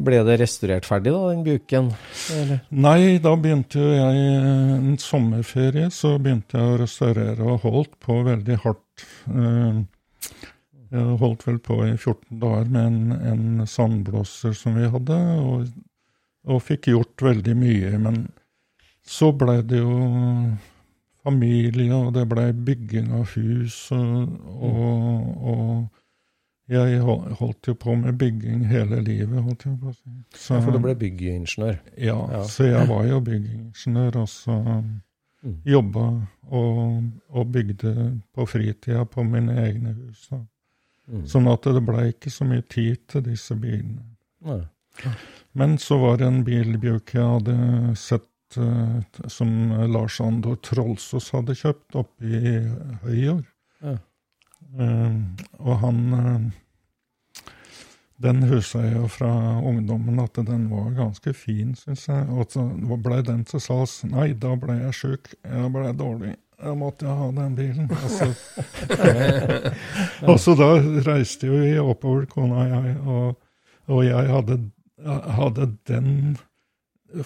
ble 0.01 0.23
det 0.25 0.39
restaurert 0.41 0.87
ferdig, 0.89 1.13
da, 1.13 1.21
den 1.35 1.43
buken? 1.45 1.91
Eller? 2.33 2.63
Nei, 2.73 3.19
da 3.21 3.35
begynte 3.37 3.83
jo 3.83 3.91
jeg 3.93 4.23
eh, 4.33 4.73
en 4.79 4.97
sommerferie, 5.01 5.91
så 5.93 6.15
begynte 6.19 6.57
jeg 6.57 6.75
å 6.75 6.79
restaurere 6.81 7.45
og 7.55 7.67
holdt 7.67 7.99
på 8.03 8.21
veldig 8.31 8.61
hardt. 8.65 9.07
Eh, 9.29 9.81
Jeg 10.91 11.19
holdt 11.21 11.45
vel 11.47 11.61
på 11.63 11.77
i 11.87 11.93
14 11.95 12.41
dager 12.43 12.71
med 12.75 12.87
en, 12.89 13.13
en 13.31 13.67
sandblåser 13.71 14.57
som 14.59 14.75
vi 14.75 14.89
hadde, 14.91 15.19
og, 15.39 15.69
og 16.51 16.65
fikk 16.67 16.89
gjort 16.91 17.23
veldig 17.23 17.55
mye. 17.61 17.93
Men 18.03 18.25
så 19.07 19.29
blei 19.31 19.61
det 19.63 19.85
jo 19.85 19.93
familie, 21.25 21.93
og 21.95 22.13
det 22.15 22.29
blei 22.29 22.53
bygging 22.53 23.13
av 23.13 23.27
hus, 23.35 23.91
og, 23.93 24.29
og, 24.49 25.45
og 25.53 25.89
jeg 26.71 27.01
holdt 27.03 27.67
jo 27.67 27.75
på 27.75 27.95
med 27.99 28.19
bygging 28.19 28.65
hele 28.71 29.01
livet, 29.03 29.43
holdt 29.43 29.65
jeg 29.67 29.79
på 29.81 29.91
å 29.91 29.95
si. 29.95 30.11
Så- 30.39 30.55
Ja, 30.55 30.61
for 30.61 30.71
du 30.73 30.79
ble 30.79 30.95
byggeingeniør? 30.95 31.79
ja, 31.99 32.19
Ja. 32.31 32.43
så 32.45 32.65
jeg 32.71 32.89
var 32.89 33.05
jo 33.07 33.21
byggeingeniør. 33.21 34.17
og 34.17 34.29
så 34.29 34.85
Mm. 35.43 35.57
jobba 35.65 36.27
og, 36.53 37.03
og 37.31 37.53
bygde 37.53 38.21
på 38.35 38.45
fritida 38.47 39.05
på 39.07 39.23
mine 39.25 39.55
egne 39.57 39.95
hus. 39.95 40.27
Da. 40.31 40.37
Mm. 41.11 41.23
Sånn 41.25 41.49
at 41.51 41.63
det 41.63 41.81
ble 41.87 42.13
ikke 42.13 42.29
så 42.31 42.45
mye 42.45 42.61
tid 42.69 42.97
til 43.09 43.23
disse 43.23 43.55
bilene. 43.57 44.03
Nei. 44.45 44.61
Men 45.55 45.79
så 45.79 45.99
var 45.99 46.19
det 46.19 46.27
en 46.27 46.45
bilbjørk 46.45 47.15
jeg 47.15 47.23
hadde 47.25 47.97
sett 47.97 48.27
som 49.31 49.51
Lars 49.93 50.21
Andor 50.25 50.57
Trollsås 50.65 51.31
hadde 51.35 51.55
kjøpt 51.59 51.99
oppe 52.01 52.27
i 52.27 52.55
Høyår. 53.05 53.45
Ja. 53.85 53.97
Eh, 54.79 55.15
og 55.59 55.79
han 55.83 56.01
eh, 56.15 57.45
Den 58.21 58.43
jeg 58.45 58.91
jo 58.93 59.07
fra 59.09 59.31
ungdommen 59.65 60.21
at 60.21 60.37
den 60.45 60.67
var 60.69 60.91
ganske 60.93 61.33
fin, 61.33 61.73
syns 61.75 62.05
jeg. 62.09 62.27
Og 62.29 62.53
så 62.53 62.67
blei 63.01 63.23
den 63.25 63.47
til 63.49 63.63
salgs. 63.65 64.03
Nei, 64.05 64.35
da 64.37 64.53
ble 64.61 64.77
jeg 64.83 64.97
sjuk. 64.99 65.31
Jeg 65.41 65.71
blei 65.73 65.95
dårlig. 65.97 66.35
Jeg 66.61 66.77
måtte 66.77 67.09
ha 67.09 67.31
den 67.33 67.55
bilen. 67.57 67.89
Og 67.89 68.11
så, 68.13 68.29
og 70.29 70.37
så 70.37 70.57
da 70.61 70.69
reiste 71.07 71.49
jo 71.49 71.63
vi 71.63 71.73
oppover, 71.81 72.29
kona 72.29 72.61
og 72.61 72.75
jeg, 72.75 72.99
og, 73.07 73.41
og 73.89 74.05
jeg 74.05 74.29
hadde, 74.35 74.59
hadde 75.41 75.71
den 75.89 76.13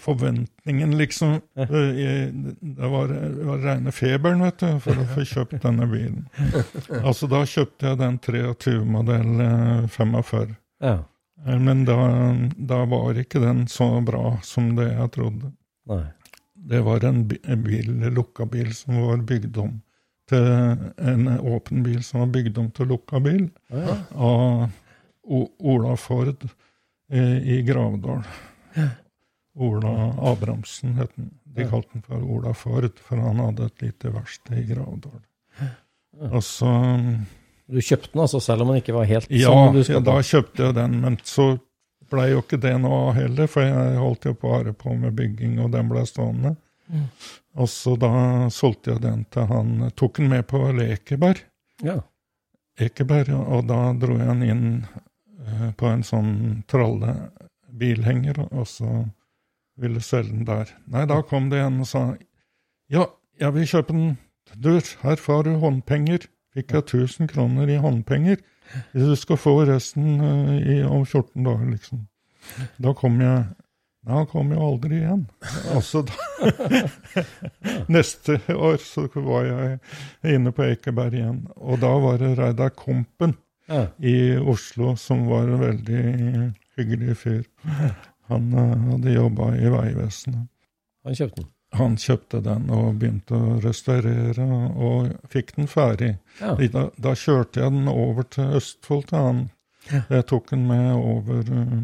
forventningen, 0.00 0.96
liksom. 0.98 1.40
Det 1.54 2.88
var, 2.90 3.08
det 3.08 3.44
var 3.44 3.58
rene 3.64 3.92
feberen, 3.92 4.42
vet 4.46 4.58
du, 4.62 4.68
for 4.84 4.98
å 5.02 5.06
få 5.14 5.24
kjøpt 5.28 5.60
denne 5.64 5.86
bilen. 5.90 6.24
Altså, 7.02 7.28
da 7.30 7.42
kjøpte 7.48 7.90
jeg 7.92 8.00
den 8.00 8.18
23-modell 8.24 9.40
eh, 9.46 9.88
45. 9.96 10.54
ja. 10.84 10.96
Eh, 11.46 11.58
Men 11.60 11.84
da, 11.84 11.96
da 12.56 12.84
var 12.88 13.18
ikke 13.20 13.40
den 13.42 13.66
så 13.68 13.88
bra 14.06 14.36
som 14.46 14.72
det 14.78 14.90
jeg 14.92 15.10
trodde. 15.16 15.50
Nei. 15.90 16.04
Det 16.54 16.80
var 16.86 17.04
en, 17.04 17.24
bil, 17.28 17.90
en 17.90 18.14
lukka 18.16 18.46
bil 18.48 18.70
som 18.74 18.96
var 19.04 19.18
bygd 19.28 19.58
om 19.60 19.74
til 20.30 20.46
en 21.04 21.26
åpen 21.36 21.82
bil 21.84 21.98
som 22.06 22.22
var 22.22 22.30
bygd 22.32 22.56
om 22.62 22.70
til 22.72 22.88
lukka 22.88 23.18
bil 23.20 23.42
Ja. 23.68 23.98
av 24.16 24.70
o 25.28 25.42
Ola 25.60 25.92
Ford 26.00 26.46
i, 27.12 27.20
i 27.20 27.58
Gravdal. 27.66 28.22
Ola 29.54 29.90
Abrahamsen 30.32 30.96
het 30.98 31.12
han. 31.16 31.30
De 31.54 31.62
kalte 31.70 31.92
han 31.94 32.02
for 32.02 32.22
Ola 32.26 32.52
Ford, 32.58 32.96
for 32.98 33.20
han 33.22 33.38
hadde 33.38 33.68
et 33.68 33.82
lite 33.84 34.10
verksted 34.10 34.58
i 34.58 34.64
Gravdal. 34.72 35.20
Og 36.32 36.40
så 36.42 36.70
Du 37.70 37.78
kjøpte 37.80 38.10
den 38.12 38.20
altså, 38.24 38.40
selv 38.42 38.64
om 38.64 38.72
den 38.72 38.82
ikke 38.82 38.96
var 38.96 39.06
helt 39.08 39.30
Ja, 39.30 39.52
sånn? 39.54 39.76
du 39.78 39.92
ja, 39.92 40.00
da 40.04 40.18
kjøpte 40.20 40.66
jeg 40.66 40.74
den, 40.76 40.98
men 41.00 41.16
så 41.24 41.46
blei 42.10 42.26
jo 42.32 42.42
ikke 42.42 42.58
det 42.60 42.74
noe 42.82 42.98
av 43.08 43.14
heller, 43.16 43.46
for 43.48 43.64
jeg 43.64 43.96
holdt 44.02 44.26
jo 44.28 44.34
bare 44.42 44.74
på 44.76 44.92
med 44.98 45.14
bygging, 45.16 45.56
og 45.62 45.70
den 45.72 45.88
ble 45.88 46.02
stående. 46.06 46.56
Mm. 46.92 47.06
Og 47.62 47.70
så 47.70 47.94
da 47.96 48.10
solgte 48.52 48.92
jeg 48.92 49.00
den 49.06 49.22
til 49.32 49.46
han 49.48 49.70
Tok 49.96 50.18
den 50.20 50.28
med 50.34 50.44
på 50.50 50.60
Lekeberg. 50.76 51.40
Ja. 51.82 52.00
Ekeberg, 52.76 53.30
og 53.32 53.64
da 53.70 53.80
dro 53.96 54.18
jeg 54.18 54.26
den 54.28 54.42
inn 54.44 54.66
eh, 55.46 55.70
på 55.78 55.86
en 55.88 56.02
sånn 56.04 56.64
trallebilhenger, 56.70 58.42
og 58.50 58.66
så 58.68 58.90
ville 59.80 60.00
selge 60.04 60.30
den 60.32 60.46
der. 60.46 60.70
Nei, 60.86 61.04
da 61.10 61.20
kom 61.26 61.50
det 61.50 61.60
en 61.64 61.80
og 61.82 61.88
sa 61.90 62.04
ja, 62.92 63.06
jeg 63.40 63.54
vil 63.54 63.66
kjøpe 63.66 63.92
den. 63.96 64.16
Du, 64.60 64.70
her 65.02 65.16
får 65.18 65.44
du 65.46 65.54
håndpenger. 65.62 66.26
Fikk 66.54 66.74
jeg 66.76 66.84
1000 66.84 67.30
kroner 67.32 67.70
i 67.72 67.78
håndpenger. 67.82 68.36
Du 68.94 69.14
skal 69.18 69.36
få 69.40 69.56
resten 69.66 70.20
eh, 70.20 70.76
i, 70.76 70.82
om 70.86 71.02
14 71.04 71.42
dager, 71.44 71.64
liksom. 71.72 72.04
Da 72.78 72.92
kom 72.96 73.20
jeg 73.24 73.44
Da 74.04 74.24
kom 74.28 74.50
jeg 74.52 74.60
aldri 74.60 74.98
igjen. 75.00 75.22
Altså, 75.72 76.02
neste 77.96 78.36
år 78.52 78.76
så 78.84 79.06
var 79.14 79.46
jeg 79.48 80.34
inne 80.36 80.52
på 80.52 80.66
Ekeberg 80.68 81.16
igjen, 81.16 81.38
og 81.56 81.80
da 81.80 81.92
var 82.02 82.18
det 82.20 82.34
Reidar 82.38 82.74
Kompen 82.76 83.32
Ja. 83.68 83.86
i 83.98 84.36
Oslo, 84.36 84.90
som 85.00 85.22
var 85.30 85.48
en 85.48 85.60
veldig 85.62 86.02
hyggelig 86.76 87.14
fyr. 87.16 87.44
Han 88.32 88.52
eh, 88.52 88.76
hadde 88.90 89.16
jobba 89.16 89.50
i 89.56 89.72
Vegvesenet. 89.72 90.48
Han 91.04 91.18
kjøpte 91.18 91.42
den. 91.42 91.50
Han 91.74 91.96
kjøpte 91.98 92.38
den 92.44 92.68
og 92.70 93.00
begynte 93.00 93.34
å 93.34 93.56
restaurere, 93.62 94.44
og 94.78 95.10
fikk 95.32 95.56
den 95.56 95.66
ferdig. 95.70 96.12
Ja. 96.38 96.54
Da, 96.70 96.84
da 97.02 97.14
kjørte 97.18 97.64
jeg 97.64 97.74
den 97.74 97.90
over 97.90 98.28
til 98.30 98.54
Østfold 98.60 99.08
til 99.10 99.18
han. 99.18 99.40
Jeg 99.90 100.26
tok 100.30 100.52
den 100.52 100.68
med 100.68 100.92
over 100.94 101.50
uh, 101.50 101.80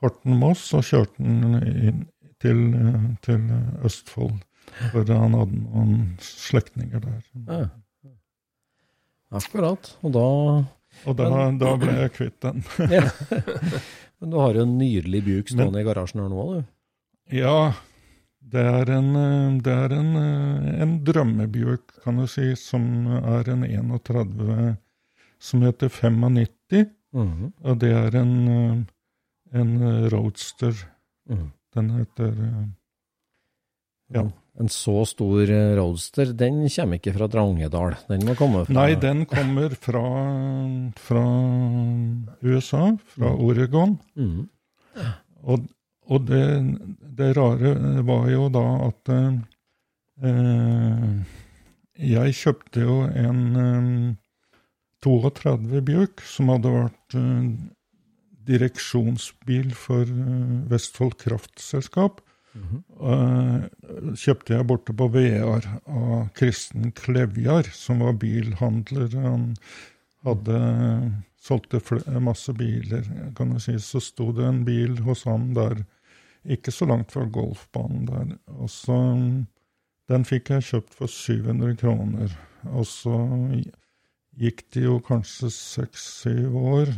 Horten-Moss 0.00 0.70
og 0.78 0.86
kjørte 0.88 1.20
den 1.20 1.60
inn 1.60 2.00
til, 2.40 2.64
eh, 2.74 3.06
til 3.22 3.44
Østfold. 3.84 4.40
For 4.80 5.04
han 5.04 5.36
hadde 5.36 5.60
noen 5.60 5.94
slektninger 6.24 7.04
der. 7.04 7.22
Ja. 7.44 7.62
Akkurat. 9.36 9.94
Og 10.00 10.14
da 10.16 10.28
Og 11.06 11.14
da, 11.16 11.26
da 11.54 11.74
ble 11.78 11.92
jeg 12.00 12.14
kvitt 12.16 12.40
den. 12.42 12.64
Men 14.20 14.32
du 14.32 14.36
har 14.36 14.56
jo 14.56 14.66
en 14.66 14.76
nydelig 14.78 15.22
buk 15.24 15.52
stående 15.52 15.80
i 15.80 15.86
garasjen 15.86 16.20
her 16.20 16.28
nå, 16.28 16.44
du. 16.52 16.60
Ja, 17.32 17.72
det 18.52 18.62
er 18.66 18.90
en, 18.96 19.10
eh, 19.16 19.58
det 19.64 19.74
er 19.84 19.94
en, 19.96 20.10
eh, 20.18 20.82
en 20.82 20.94
drømmebjørk, 21.04 22.00
kan 22.04 22.20
du 22.20 22.26
si, 22.28 22.54
som 22.56 23.06
er 23.06 23.48
en 23.52 23.64
31 23.64 24.76
som 25.40 25.62
heter 25.64 25.88
95. 25.88 26.90
Mhm. 27.12 27.52
Og 27.64 27.78
det 27.80 27.92
er 27.96 28.16
en, 28.20 28.34
eh, 28.48 29.60
en 29.60 30.10
roadster. 30.10 30.74
Mhm. 31.28 31.52
Den 31.74 31.90
heter 31.90 32.34
Ja. 34.12 34.28
En 34.60 34.68
så 34.72 35.04
stor 35.08 35.48
eh, 35.48 35.74
roadster, 35.78 36.34
den 36.36 36.62
kommer 36.68 37.00
ikke 37.00 37.14
fra 37.16 37.28
Drangedal. 37.32 37.96
Den 38.10 38.26
må 38.28 38.36
komme 38.38 38.66
fra 38.68 38.76
Nei, 38.76 38.94
den 39.00 39.24
kommer 39.30 39.72
fra, 39.72 40.04
fra 41.00 41.24
USA, 42.44 42.84
fra 43.14 43.32
Oregon. 43.34 43.96
Mm. 44.20 44.48
Og, 45.48 45.68
og 46.10 46.26
det, 46.28 46.44
det 47.16 47.32
rare 47.38 47.74
var 48.04 48.28
jo 48.28 48.48
da 48.52 48.66
at 48.90 49.14
eh, 49.16 49.36
jeg 52.00 52.36
kjøpte 52.36 52.84
jo 52.84 53.02
en 53.08 53.44
eh, 53.60 54.16
32 55.04 55.80
Bjørk 55.84 56.22
som 56.28 56.50
hadde 56.52 56.72
vært 56.74 57.16
eh, 57.16 57.44
direksjonsbil 58.50 59.72
for 59.76 60.04
eh, 60.04 60.56
Vestfold 60.70 61.16
Kraftselskap. 61.20 62.20
Eh, 62.54 63.66
kjøpte 64.18 64.56
jeg 64.56 64.66
borte 64.66 64.94
på 64.96 65.06
Vear 65.14 65.66
av 65.86 66.30
Kristen 66.34 66.90
Klevjar, 66.98 67.68
som 67.74 68.02
var 68.02 68.16
bilhandler. 68.18 69.12
Han 69.22 69.44
hadde 70.26 70.58
solgte 71.40 71.80
masse 72.20 72.52
biler, 72.58 73.06
kan 73.38 73.54
du 73.54 73.60
si. 73.62 73.76
Så 73.78 74.02
sto 74.02 74.30
det 74.36 74.48
en 74.48 74.64
bil 74.66 74.98
hos 75.06 75.24
han 75.30 75.52
der, 75.54 75.84
ikke 76.50 76.72
så 76.74 76.88
langt 76.90 77.12
fra 77.14 77.24
golfbanen 77.28 78.06
der. 78.10 78.36
Og 78.58 78.70
så 78.72 78.98
Den 80.10 80.24
fikk 80.26 80.48
jeg 80.50 80.64
kjøpt 80.66 80.94
for 80.98 81.06
700 81.06 81.76
kroner. 81.78 82.32
Og 82.74 82.82
så 82.82 83.14
gikk 84.42 84.64
det 84.74 84.82
jo 84.82 84.96
kanskje 85.06 85.52
seks-syv 85.54 86.56
år. 86.58 86.90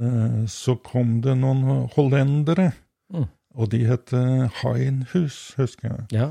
Eh, 0.00 0.46
Så 0.48 0.76
kom 0.82 1.20
det 1.20 1.36
noen 1.36 1.88
hollendere, 1.92 2.72
Mm. 3.12 3.28
Og 3.54 3.68
de 3.72 3.82
het 3.84 4.12
Heinhus, 4.62 5.52
husker 5.58 5.88
jeg. 5.88 6.06
Ja. 6.16 6.28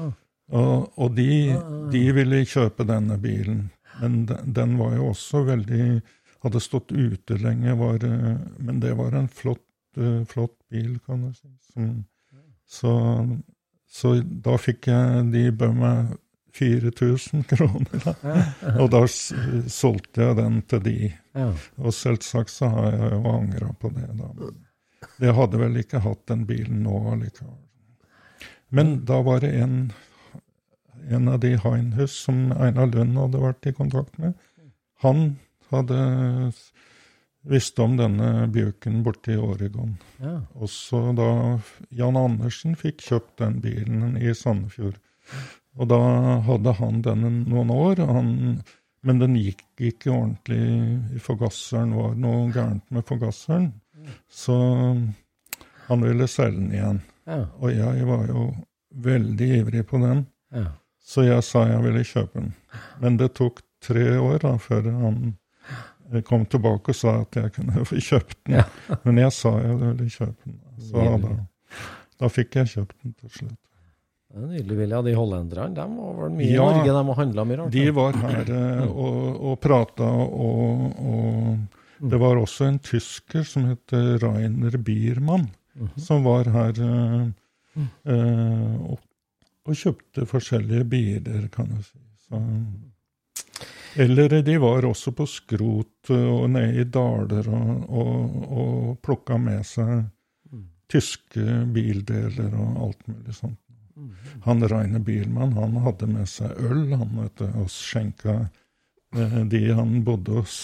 Og, 0.52 0.92
og 1.00 1.14
de, 1.16 1.56
de 1.94 2.02
ville 2.16 2.42
kjøpe 2.50 2.84
denne 2.88 3.18
bilen, 3.22 3.70
men 4.02 4.26
den, 4.28 4.56
den 4.56 4.76
var 4.80 4.98
jo 4.98 5.12
også 5.14 5.46
veldig 5.48 6.02
Hadde 6.42 6.58
stått 6.58 6.90
ute 6.90 7.36
lenge, 7.38 7.76
var, 7.78 8.02
eh, 8.02 8.38
men 8.58 8.80
det 8.82 8.96
var 8.98 9.14
en 9.14 9.28
flott, 9.30 9.62
eh, 9.94 10.24
flott 10.26 10.56
bil, 10.74 10.96
kan 11.06 11.28
du 11.28 11.36
si. 11.38 11.52
Som, 11.70 11.92
så, 12.66 12.94
så 13.86 14.16
da 14.26 14.56
fikk 14.58 14.90
jeg 14.90 15.28
De 15.36 15.44
bød 15.54 15.78
meg 15.78 16.16
4000 16.58 17.46
kroner, 17.52 18.02
da. 18.08 18.16
Og 18.82 18.90
da 18.92 19.04
solgte 19.06 20.26
jeg 20.26 20.40
den 20.42 20.58
til 20.66 20.82
de. 20.88 20.98
ja. 21.38 21.52
Og 21.78 21.94
selvsagt 21.94 22.52
så 22.52 22.72
har 22.74 22.90
jeg 22.90 23.12
jo 23.14 23.36
angra 23.36 23.70
på 23.80 23.94
det, 23.94 24.10
da. 24.18 24.50
Jeg 25.22 25.38
hadde 25.38 25.60
vel 25.62 25.78
ikke 25.82 26.02
hatt 26.02 26.24
den 26.32 26.46
bilen 26.50 26.82
nå 26.86 26.96
allikevel. 27.14 27.60
Men 28.74 28.94
da 29.06 29.20
var 29.26 29.44
det 29.44 29.52
en, 29.60 29.76
en 31.12 31.28
av 31.30 31.42
de 31.44 31.56
Heinhus 31.60 32.16
som 32.26 32.50
Einar 32.56 32.90
Lund 32.94 33.20
hadde 33.20 33.42
vært 33.44 33.68
i 33.70 33.76
kontakt 33.76 34.18
med. 34.22 34.34
Han 35.04 35.36
hadde 35.72 36.00
visste 37.42 37.82
om 37.82 37.96
denne 37.98 38.48
bjørken 38.54 39.02
borte 39.06 39.34
i 39.34 39.40
Oregon. 39.40 39.96
ja. 40.22 40.40
Og 40.54 40.70
så 40.70 41.10
da 41.18 41.60
Jan 41.90 42.18
Andersen 42.18 42.76
fikk 42.78 43.02
kjøpt 43.08 43.40
den 43.42 43.60
bilen 43.64 44.18
i 44.18 44.34
Sandefjord. 44.38 45.00
Og 45.80 45.88
da 45.90 46.02
hadde 46.46 46.76
han 46.78 47.02
den 47.06 47.26
noen 47.50 47.72
år, 47.74 48.04
han, 48.06 48.62
men 49.08 49.22
den 49.22 49.38
gikk 49.40 49.64
ikke 49.80 50.12
ordentlig 50.12 51.16
i 51.16 51.22
forgasseren. 51.24 51.96
var 51.96 52.16
noe 52.20 52.52
gærent 52.54 52.86
med 52.92 53.08
forgasseren. 53.08 53.72
Så 54.30 54.58
han 55.88 56.06
ville 56.06 56.28
selge 56.28 56.60
den 56.60 56.72
igjen. 56.76 57.02
Ja. 57.30 57.44
Og 57.60 57.74
jeg 57.74 58.06
var 58.08 58.26
jo 58.30 58.46
veldig 58.92 59.50
ivrig 59.62 59.86
på 59.88 60.00
den, 60.02 60.26
ja. 60.52 60.66
så 61.00 61.24
jeg 61.24 61.44
sa 61.48 61.66
jeg 61.70 61.84
ville 61.86 62.04
kjøpe 62.08 62.40
den. 62.40 62.54
Men 63.00 63.20
det 63.20 63.34
tok 63.40 63.62
tre 63.84 64.18
år 64.20 64.42
da 64.44 64.58
før 64.62 64.90
han 64.92 65.22
kom 66.28 66.44
tilbake 66.52 66.92
og 66.92 66.98
sa 66.98 67.16
at 67.22 67.40
jeg 67.40 67.54
kunne 67.56 67.86
få 67.90 68.02
kjøpt 68.04 68.38
den. 68.46 68.60
Ja. 68.60 68.68
Men 69.06 69.22
jeg 69.24 69.36
sa 69.38 69.56
jeg 69.62 69.80
ville 69.80 70.10
kjøpe 70.12 70.38
den. 70.46 70.62
Så 70.90 71.10
da, 71.24 71.36
da 72.20 72.32
fikk 72.32 72.58
jeg 72.60 72.74
kjøpt 72.76 72.98
den 73.04 73.20
til 73.20 73.36
slutt. 73.40 73.60
Det 74.32 74.40
er 74.40 74.48
nydelig, 74.48 74.76
Vilja. 74.80 75.02
De 75.04 75.14
hollenderne 75.16 75.76
de 75.76 75.86
var 75.92 76.20
vel 76.22 76.36
mye 76.38 76.48
i 76.48 76.56
Norge, 76.56 76.88
de 76.88 77.16
handla 77.18 77.44
mye 77.48 77.58
rart. 77.60 77.74
De 77.74 77.82
var 77.98 78.20
her 78.22 78.52
eh, 78.56 78.84
og, 78.88 79.42
og 79.50 79.58
prata, 79.60 80.08
og, 80.08 80.86
og 81.04 81.81
det 82.02 82.18
var 82.18 82.40
også 82.42 82.66
en 82.66 82.80
tysker 82.82 83.46
som 83.46 83.68
het 83.70 83.94
Rainer 83.94 84.78
Biermann, 84.78 85.50
som 85.98 86.24
var 86.26 86.50
her 86.52 86.80
eh, 86.82 87.28
eh, 88.10 88.78
og, 88.82 88.98
og 89.68 89.78
kjøpte 89.78 90.26
forskjellige 90.30 90.88
biler, 90.90 91.46
kan 91.54 91.70
du 91.70 91.84
si. 91.86 92.02
Så, 92.26 92.42
eller 94.02 94.42
de 94.42 94.58
var 94.62 94.88
også 94.88 95.14
på 95.16 95.28
skrot 95.30 96.10
eh, 96.10 96.28
og 96.32 96.50
nede 96.56 96.82
i 96.82 96.90
daler 96.90 97.52
og, 97.54 97.86
og, 97.90 98.42
og 98.64 98.98
plukka 99.06 99.38
med 99.42 99.66
seg 99.68 100.02
tyske 100.92 101.62
bildeler 101.72 102.56
og 102.60 102.88
alt 102.88 103.06
mulig 103.08 103.36
sånt. 103.38 103.60
Han 104.46 104.64
Reine 104.66 105.00
Bielmann 105.04 105.54
han 105.54 105.78
hadde 105.86 106.08
med 106.10 106.30
seg 106.30 106.58
øl 106.66 106.90
han 106.96 107.12
vet 107.20 107.44
og 107.46 107.70
skjenka 107.72 108.34
eh, 108.40 108.50
de 109.12 109.62
han 109.76 110.02
bodde 110.08 110.40
hos. 110.42 110.58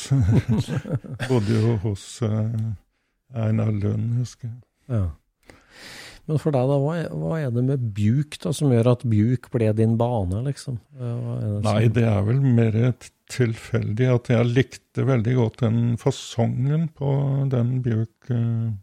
bodde 1.29 1.55
jo 1.61 1.77
hos 1.83 2.03
eh, 2.25 2.67
Einar 3.35 3.71
Lund, 3.75 4.17
husker 4.21 4.47
jeg. 4.49 4.61
Ja. 4.87 5.05
Men 6.27 6.39
for 6.43 6.51
deg, 6.51 6.67
da, 6.67 6.77
hva 6.83 6.93
er, 6.99 7.05
hva 7.15 7.35
er 7.39 7.51
det 7.55 7.61
med 7.63 7.83
Bjuk 7.95 8.35
da, 8.43 8.51
som 8.55 8.71
gjør 8.73 8.89
at 8.91 9.03
Bjuk 9.07 9.47
ble 9.53 9.69
din 9.75 9.93
bane, 9.99 10.41
liksom? 10.47 10.79
Det 10.95 11.11
som- 11.11 11.61
Nei, 11.67 11.87
det 11.87 12.03
er 12.03 12.25
vel 12.27 12.41
mer 12.43 12.75
et 12.89 13.09
tilfeldig 13.31 14.09
at 14.13 14.29
jeg 14.31 14.49
likte 14.51 15.05
veldig 15.07 15.35
godt 15.35 15.63
den 15.63 15.79
fasongen 15.99 16.87
på 16.95 17.13
den 17.51 17.77
Bjørk 17.83 18.31
eh, 18.35 18.75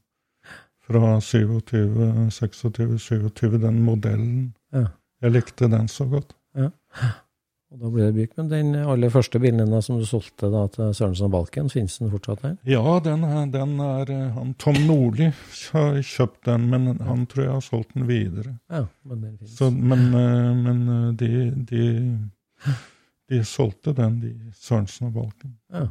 fra 0.85 1.15
27, 1.21 2.31
26, 2.33 2.99
27, 3.01 3.59
den 3.61 3.83
modellen. 3.85 4.55
Ja. 4.73 4.87
Jeg 5.25 5.33
likte 5.39 5.69
den 5.73 5.89
så 5.89 6.05
godt. 6.09 6.35
Og 7.75 7.81
da 7.83 7.91
ble 7.91 8.05
det 8.07 8.14
Bjuk. 8.14 8.35
Men 8.39 8.51
den 8.53 8.68
aller 8.79 9.11
første 9.11 9.41
bilen 9.43 9.64
din 9.64 9.83
som 9.83 9.99
du 9.99 10.05
solgte 10.07 10.47
da, 10.53 10.62
til 10.70 10.93
Sørensen 10.95 11.27
og 11.27 11.33
Balken, 11.35 11.70
finnes 11.72 11.99
den 11.99 12.12
fortsatt 12.12 12.45
der? 12.45 12.55
Ja, 12.70 12.83
den 13.03 13.25
er, 13.27 13.49
den 13.51 13.72
er 13.83 14.12
eh, 14.14 14.29
han, 14.37 14.53
Tom 14.62 14.79
Nordli 14.87 15.33
har 15.72 15.99
kjøpt 15.99 16.45
den, 16.47 16.68
men 16.70 17.01
han 17.03 17.27
tror 17.31 17.45
jeg 17.45 17.53
har 17.57 17.66
solgt 17.66 17.97
den 17.97 18.07
videre. 18.07 18.55
Ja, 18.70 18.85
men 19.03 19.25
den 19.27 19.35
finnes. 19.41 19.57
Så, 19.59 19.72
men 19.75 20.07
eh, 20.20 20.55
men 20.61 20.87
eh, 20.95 21.11
de, 21.18 21.33
de, 21.72 21.85
de 23.33 23.43
solgte 23.49 23.97
den, 23.99 24.20
de 24.22 24.33
Sørensen 24.55 25.11
og 25.11 25.18
Balken. 25.18 25.59
Ja. 25.75 25.89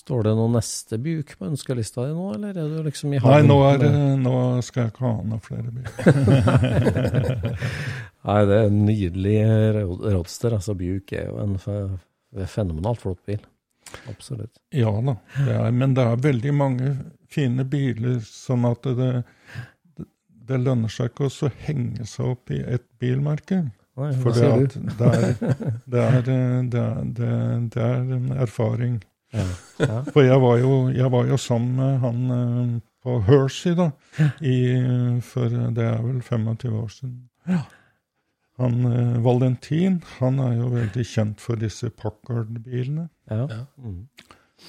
Står 0.00 0.22
det 0.24 0.32
noe 0.38 0.48
neste 0.54 0.96
buk 1.02 1.34
på 1.36 1.44
ønskelista 1.50 2.06
di 2.08 2.14
nå, 2.16 2.26
eller 2.38 2.56
er 2.56 2.68
du 2.72 2.78
liksom 2.86 3.12
i 3.12 3.18
Nei, 3.20 3.40
nå, 3.44 3.56
er, 3.68 3.78
det- 3.82 4.18
nå 4.22 4.34
skal 4.64 4.86
jeg 4.86 4.92
ikke 4.94 5.04
ha 5.04 5.14
noen 5.28 5.42
flere 5.44 5.70
biler. 5.74 5.92
Nei, 8.30 8.38
det 8.48 8.56
er 8.58 8.66
en 8.70 8.78
nydelig 8.86 9.36
ro- 9.76 9.98
roadster. 10.16 10.56
Altså, 10.56 10.74
buk 10.78 11.12
er 11.16 11.26
jo 11.28 11.40
en 11.44 11.56
fenomenalt 12.48 13.00
flott 13.02 13.20
bil. 13.28 13.42
Absolutt. 14.08 14.54
Ja 14.76 14.92
da, 15.02 15.16
det 15.34 15.54
er, 15.56 15.70
men 15.74 15.94
det 15.96 16.04
er 16.06 16.20
veldig 16.22 16.52
mange 16.54 16.92
fine 17.30 17.64
biler, 17.66 18.20
sånn 18.22 18.64
at 18.68 18.86
det, 18.86 19.10
det, 19.98 20.06
det 20.46 20.60
lønner 20.62 20.92
seg 20.92 21.10
ikke 21.10 21.26
å 21.26 21.50
henge 21.66 22.06
seg 22.06 22.32
opp 22.36 22.52
i 22.54 22.60
ett 22.62 22.86
bilmerke. 23.02 23.64
For 24.00 24.32
det, 24.32 24.46
er, 24.46 24.62
eh, 24.64 24.70
det, 25.90 26.00
er, 26.00 26.20
det, 26.24 26.84
det 27.74 27.82
er 27.84 28.14
en 28.16 28.30
erfaring. 28.40 29.00
For 30.12 30.22
jeg 30.26 30.40
var, 30.42 30.56
jo, 30.58 30.88
jeg 30.94 31.10
var 31.12 31.28
jo 31.30 31.36
sammen 31.40 31.76
med 31.78 31.98
han 32.02 32.30
eh, 32.36 32.72
på 33.04 33.20
Hershey, 33.24 33.76
da, 33.78 33.90
i, 34.44 34.56
for 35.24 35.52
det 35.76 35.86
er 35.86 36.00
vel 36.04 36.18
25 36.22 36.74
år 36.82 36.88
siden. 36.92 37.20
Han 38.60 38.84
eh, 38.90 39.20
Valentin, 39.24 40.02
han 40.18 40.40
er 40.44 40.58
jo 40.58 40.68
veldig 40.74 41.06
kjent 41.08 41.40
for 41.40 41.60
disse 41.60 41.88
Packard-bilene. 41.90 43.08
Ja. 43.30 43.46
Ja. 43.48 43.62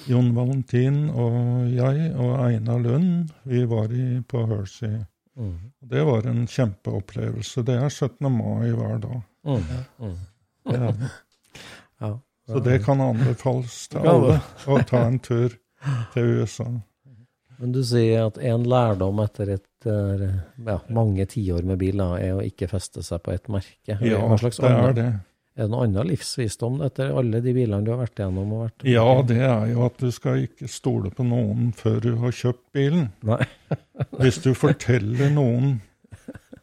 Jon 0.08 0.30
Valentin 0.32 1.10
og 1.10 1.34
jeg 1.68 2.12
og 2.16 2.38
Einar 2.46 2.80
Lund, 2.80 3.32
vi 3.44 3.66
var 3.68 3.92
i, 3.92 4.22
på 4.24 4.46
Hershey. 4.48 5.02
Mm. 5.36 5.58
Det 5.92 6.04
var 6.08 6.26
en 6.28 6.46
kjempeopplevelse. 6.48 7.64
Det 7.68 7.76
er 7.76 7.88
17. 7.88 8.32
mai 8.32 8.70
hver 8.72 8.98
dag. 9.02 9.20
Mm. 9.44 9.62
Mm. 9.98 10.16
Ja. 12.00 12.12
Så 12.52 12.62
det 12.64 12.78
kan 12.84 13.00
anbefales 13.00 13.76
til 13.92 14.06
alle 14.12 14.38
å 14.68 14.78
ta 14.88 15.04
en 15.08 15.18
tur 15.22 15.58
til 16.14 16.32
USA. 16.42 16.68
Men 17.62 17.72
du 17.74 17.82
sier 17.86 18.26
at 18.26 18.38
en 18.42 18.64
lærdom 18.66 19.20
etter 19.22 19.52
et, 19.54 19.86
eh, 19.86 20.24
ja, 20.66 20.78
mange 20.90 21.26
tiår 21.30 21.62
med 21.68 21.78
bil 21.78 22.00
da, 22.02 22.08
er 22.18 22.32
å 22.38 22.42
ikke 22.42 22.66
feste 22.70 23.04
seg 23.06 23.22
på 23.22 23.34
et 23.36 23.46
merke. 23.52 23.98
Ja, 24.02 24.18
Hva 24.26 24.38
slags 24.40 24.58
det 24.62 24.70
er 24.72 24.96
det. 24.96 25.10
Er 25.52 25.66
det 25.66 25.70
noen 25.74 25.90
annen 25.92 26.08
livsvisdom 26.08 26.80
etter 26.86 27.10
alle 27.12 27.42
de 27.44 27.52
bilene 27.52 27.84
du 27.84 27.90
har 27.92 28.00
vært 28.00 28.16
igjennom? 28.22 28.54
Og 28.56 28.62
vært, 28.64 28.86
Ja, 28.88 29.04
det 29.28 29.36
er 29.44 29.66
jo 29.74 29.84
at 29.84 29.98
du 30.00 30.08
skal 30.10 30.46
ikke 30.46 30.66
stole 30.72 31.10
på 31.12 31.26
noen 31.28 31.74
før 31.76 32.00
du 32.00 32.14
har 32.22 32.32
kjøpt 32.32 32.64
bilen. 32.72 33.10
Nei. 33.22 33.42
Hvis 34.22 34.40
du 34.42 34.54
forteller 34.56 35.28
noen 35.30 35.82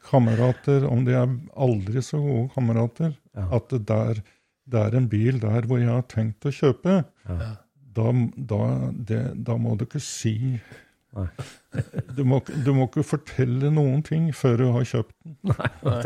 kamerater, 0.09 0.87
om 0.89 1.03
de 1.05 1.13
er 1.19 1.29
aldri 1.55 2.01
så 2.03 2.17
gode 2.21 2.49
kamerater, 2.55 3.13
Ja. 3.37 3.45
at 3.55 3.69
det, 3.69 3.85
der, 3.87 4.21
det 4.69 4.83
er 4.85 4.97
en 4.99 5.07
bil 5.11 5.39
der 5.41 5.65
hvor 5.69 5.81
jeg 5.81 5.89
har 5.91 6.05
tenkt 6.11 6.45
å 6.45 6.53
kjøpe, 6.53 6.99
Ja. 7.29 7.49
da, 7.99 8.11
da, 8.51 8.59
det, 9.09 9.23
da 9.47 9.57
må 9.61 9.75
du 9.79 9.85
ikke 9.87 10.01
si 10.03 10.35
Nei. 11.17 11.25
du 12.17 12.21
må, 12.29 12.37
du 12.45 12.67
må 12.77 12.85
ikke 12.85 13.01
fortelle 13.01 13.71
noen 13.73 14.03
ting 14.05 14.27
før 14.37 14.59
du 14.61 14.65
har 14.75 14.83
kjøpt 14.85 15.15
den. 15.25 15.37
Nei, 15.49 15.69
nei. 15.81 16.01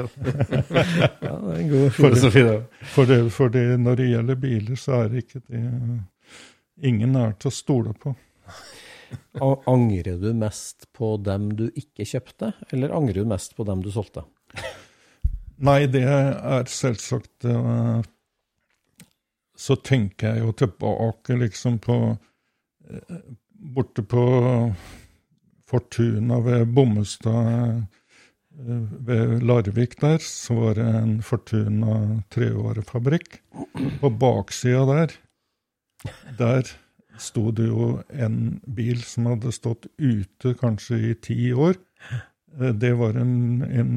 Ja, 1.27 1.33
det 1.43 1.49
er 1.51 1.59
en 1.59 1.71
god 1.73 1.89
filosofi, 1.97 2.43
det. 2.47 2.55
For, 2.93 3.09
det, 3.09 3.17
for 3.35 3.51
det, 3.51 3.65
når 3.83 3.99
det 3.99 4.07
gjelder 4.13 4.39
biler, 4.45 4.79
så 4.79 5.01
er 5.01 5.11
det 5.11 5.25
ikke 5.25 5.43
det 5.49 5.63
Ingen 6.87 7.19
er 7.19 7.35
til 7.37 7.51
å 7.51 7.53
stole 7.53 7.91
på. 7.99 8.15
Angrer 9.69 10.15
du 10.23 10.31
mest 10.39 10.87
på 10.95 11.11
dem 11.21 11.51
du 11.59 11.67
ikke 11.77 12.07
kjøpte, 12.07 12.53
eller 12.73 12.95
angrer 12.95 13.21
du 13.21 13.29
mest 13.29 13.53
på 13.59 13.67
dem 13.67 13.83
du 13.85 13.91
solgte? 13.93 14.23
Nei, 15.63 15.83
det 15.91 16.01
er 16.09 16.65
selvsagt 16.71 17.45
eh, 17.47 17.99
Så 19.63 19.77
tenker 19.79 20.33
jeg 20.33 20.43
jo 20.43 20.53
tilbake 20.59 21.37
liksom 21.39 21.79
på 21.83 21.95
eh, 22.89 23.19
Borte 23.73 24.03
på 24.03 24.23
Fortuna 25.69 26.39
ved 26.43 26.67
Bommestad 26.75 27.77
eh, 27.79 28.81
ved 29.07 29.43
Larvik 29.47 29.95
der, 30.01 30.19
så 30.19 30.57
var 30.59 30.79
det 30.79 30.87
en 30.99 31.13
Fortuna 31.23 31.99
trevarefabrikk. 32.33 33.39
På 34.01 34.11
baksida 34.11 34.83
der, 34.89 35.15
der 36.41 36.73
sto 37.21 37.51
det 37.55 37.69
jo 37.69 37.87
en 38.11 38.59
bil 38.67 38.99
som 39.07 39.31
hadde 39.31 39.53
stått 39.55 39.87
ute 40.01 40.55
kanskje 40.59 40.99
i 41.13 41.13
ti 41.29 41.39
år. 41.53 41.79
Eh, 42.59 42.73
Det 42.83 42.91
var 42.99 43.15
en, 43.21 43.63
en 43.63 43.95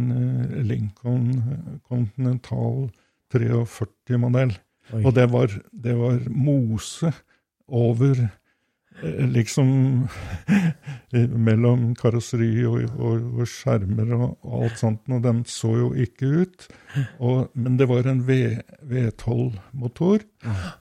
Lincoln 0.68 1.80
Continental 1.88 2.86
43-modell. 3.34 4.54
Oi. 4.94 5.02
Og 5.04 5.14
det 5.16 5.24
var, 5.32 5.50
det 5.72 5.94
var 5.98 6.20
mose 6.30 7.10
over 7.66 8.20
eh, 8.22 9.24
liksom 9.34 9.68
mellom 11.46 11.88
karosseri 11.98 12.50
og, 12.68 12.84
og, 12.96 13.24
og 13.40 13.48
skjermer 13.50 14.12
og, 14.16 14.36
og 14.46 14.66
alt 14.66 14.78
sånt, 14.80 15.02
og 15.10 15.22
den 15.24 15.42
så 15.50 15.72
jo 15.80 15.88
ikke 16.06 16.30
ut. 16.44 16.66
Men 17.54 17.78
det 17.80 17.88
var 17.90 18.06
en 18.10 18.22
V- 18.28 18.60
V12-motor, 18.92 20.24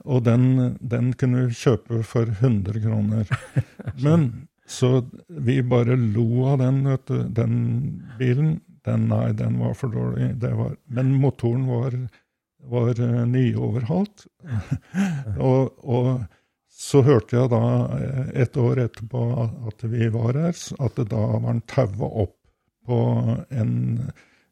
og 0.05 0.25
den, 0.25 0.75
den 0.81 1.13
kunne 1.17 1.47
vi 1.47 1.57
kjøpe 1.63 2.03
for 2.07 2.29
100 2.37 2.81
kroner. 2.85 3.29
Men 4.05 4.47
så 4.65 5.03
vi 5.29 5.59
bare 5.61 5.93
lo 5.99 6.45
av 6.49 6.57
den, 6.63 6.79
vet 6.89 7.03
du. 7.11 7.17
Den 7.37 7.57
bilen, 8.17 8.55
den, 8.85 9.03
nei, 9.11 9.27
den 9.37 9.59
var 9.61 9.75
for 9.77 9.93
dårlig. 9.93 10.31
Det 10.41 10.49
var, 10.57 10.71
men 10.89 11.11
motoren 11.21 11.67
var, 11.69 11.93
var 12.71 13.01
eh, 13.01 13.21
nyoverhalt. 13.29 14.25
og, 15.49 15.75
og 15.83 16.09
så 16.75 17.01
hørte 17.05 17.37
jeg 17.37 17.51
da 17.53 17.63
eh, 17.97 18.23
et 18.45 18.57
år 18.59 18.85
etterpå 18.85 19.25
at 19.69 19.85
vi 19.89 20.09
var 20.13 20.39
her, 20.39 20.55
at 20.55 20.99
det 20.99 21.09
da 21.13 21.21
var 21.33 21.45
han 21.49 21.61
taua 21.71 22.11
opp 22.25 22.37
på 22.85 22.97
en, 23.49 23.75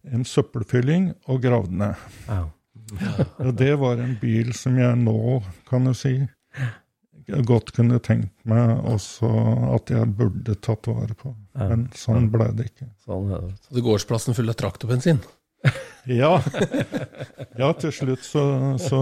en 0.09 0.27
søppelfylling 0.27 1.11
og 1.27 1.41
gravd 1.45 1.79
ned. 1.83 2.09
Ja. 2.99 3.23
Og 3.39 3.53
det 3.57 3.71
var 3.79 3.97
en 4.01 4.17
bil 4.19 4.49
som 4.57 4.75
jeg 4.77 4.97
nå, 4.99 5.39
kan 5.69 5.87
du 5.87 5.93
si, 5.97 6.17
godt 7.47 7.71
kunne 7.73 7.99
tenkt 8.03 8.33
meg 8.49 8.83
også 8.89 9.29
at 9.73 9.93
jeg 9.93 10.09
burde 10.17 10.55
tatt 10.61 10.89
vare 10.91 11.15
på. 11.17 11.31
Ja. 11.55 11.69
Men 11.71 11.87
sånn 11.97 12.27
ble 12.33 12.49
det 12.57 12.67
ikke. 12.71 12.89
Sånn 13.05 13.31
er 13.31 13.45
det. 13.47 13.53
Så 13.63 13.77
det 13.77 13.85
gårdsplassen 13.85 14.37
full 14.37 14.51
av 14.51 14.59
traktorbensin. 14.59 15.21
Ja, 16.03 16.33
ja 17.55 17.69
til 17.79 17.93
slutt 17.95 18.25
så, 18.27 18.41
så 18.81 18.97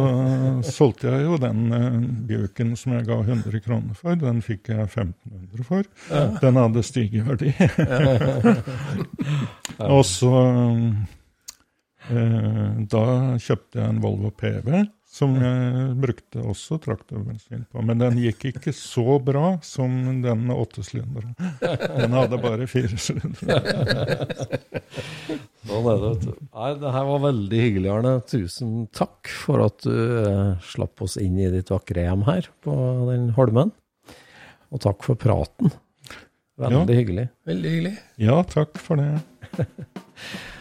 solgte 0.67 1.09
jeg 1.09 1.23
jo 1.25 1.39
den 1.41 1.73
uh, 1.73 1.95
Bjøken 2.29 2.75
som 2.77 2.93
jeg 2.93 3.07
ga 3.07 3.17
100 3.23 3.63
kroner 3.65 3.97
for. 3.97 4.13
Den 4.21 4.43
fikk 4.45 4.69
jeg 4.69 4.85
1500 4.85 5.65
for. 5.65 5.89
Den 6.43 6.59
hadde 6.61 6.83
stiget 6.85 7.17
i 7.17 7.25
verdi. 7.25 7.49
Og 9.97 10.05
så 10.05 10.35
uh, 12.11 12.77
Da 12.93 13.03
kjøpte 13.41 13.81
jeg 13.81 13.87
en 13.87 14.03
Volvo 14.05 14.29
PV, 14.37 14.85
som 15.11 15.33
jeg 15.35 15.95
brukte 15.99 16.39
også 16.47 16.77
traktorbensin 16.79 17.65
på. 17.67 17.81
Men 17.83 17.99
den 17.99 18.19
gikk 18.21 18.45
ikke 18.53 18.71
så 18.75 19.17
bra 19.19 19.57
som 19.65 20.21
den 20.23 20.45
åttesylinderen. 20.53 21.33
Den 21.59 22.15
hadde 22.15 22.39
bare 22.39 22.67
fire 22.71 22.95
sylindere. 22.95 23.59
Sånn 25.67 25.89
er 25.91 25.99
det, 25.99 26.07
vet 26.07 26.23
du. 26.23 26.31
Nei, 26.47 26.69
det 26.79 26.93
her 26.95 27.09
var 27.09 27.19
veldig 27.25 27.59
hyggelig, 27.65 27.91
Arne. 27.91 28.13
Tusen 28.31 28.71
takk 28.95 29.33
for 29.43 29.65
at 29.67 29.83
du 29.83 29.91
eh, 30.23 30.53
slapp 30.71 31.03
oss 31.03 31.17
inn 31.19 31.35
i 31.39 31.51
ditt 31.51 31.73
vakre 31.73 32.07
hjem 32.07 32.23
her 32.29 32.47
på 32.63 32.77
den 33.11 33.29
holmen. 33.35 33.75
Og 34.71 34.79
takk 34.87 35.03
for 35.03 35.19
praten. 35.19 35.75
Veldig 36.61 36.95
hyggelig. 36.95 37.27
Veldig 37.49 37.75
hyggelig. 37.75 37.93
Ja, 38.21 38.39
takk 38.47 38.79
for 38.79 39.01
det. 39.01 39.11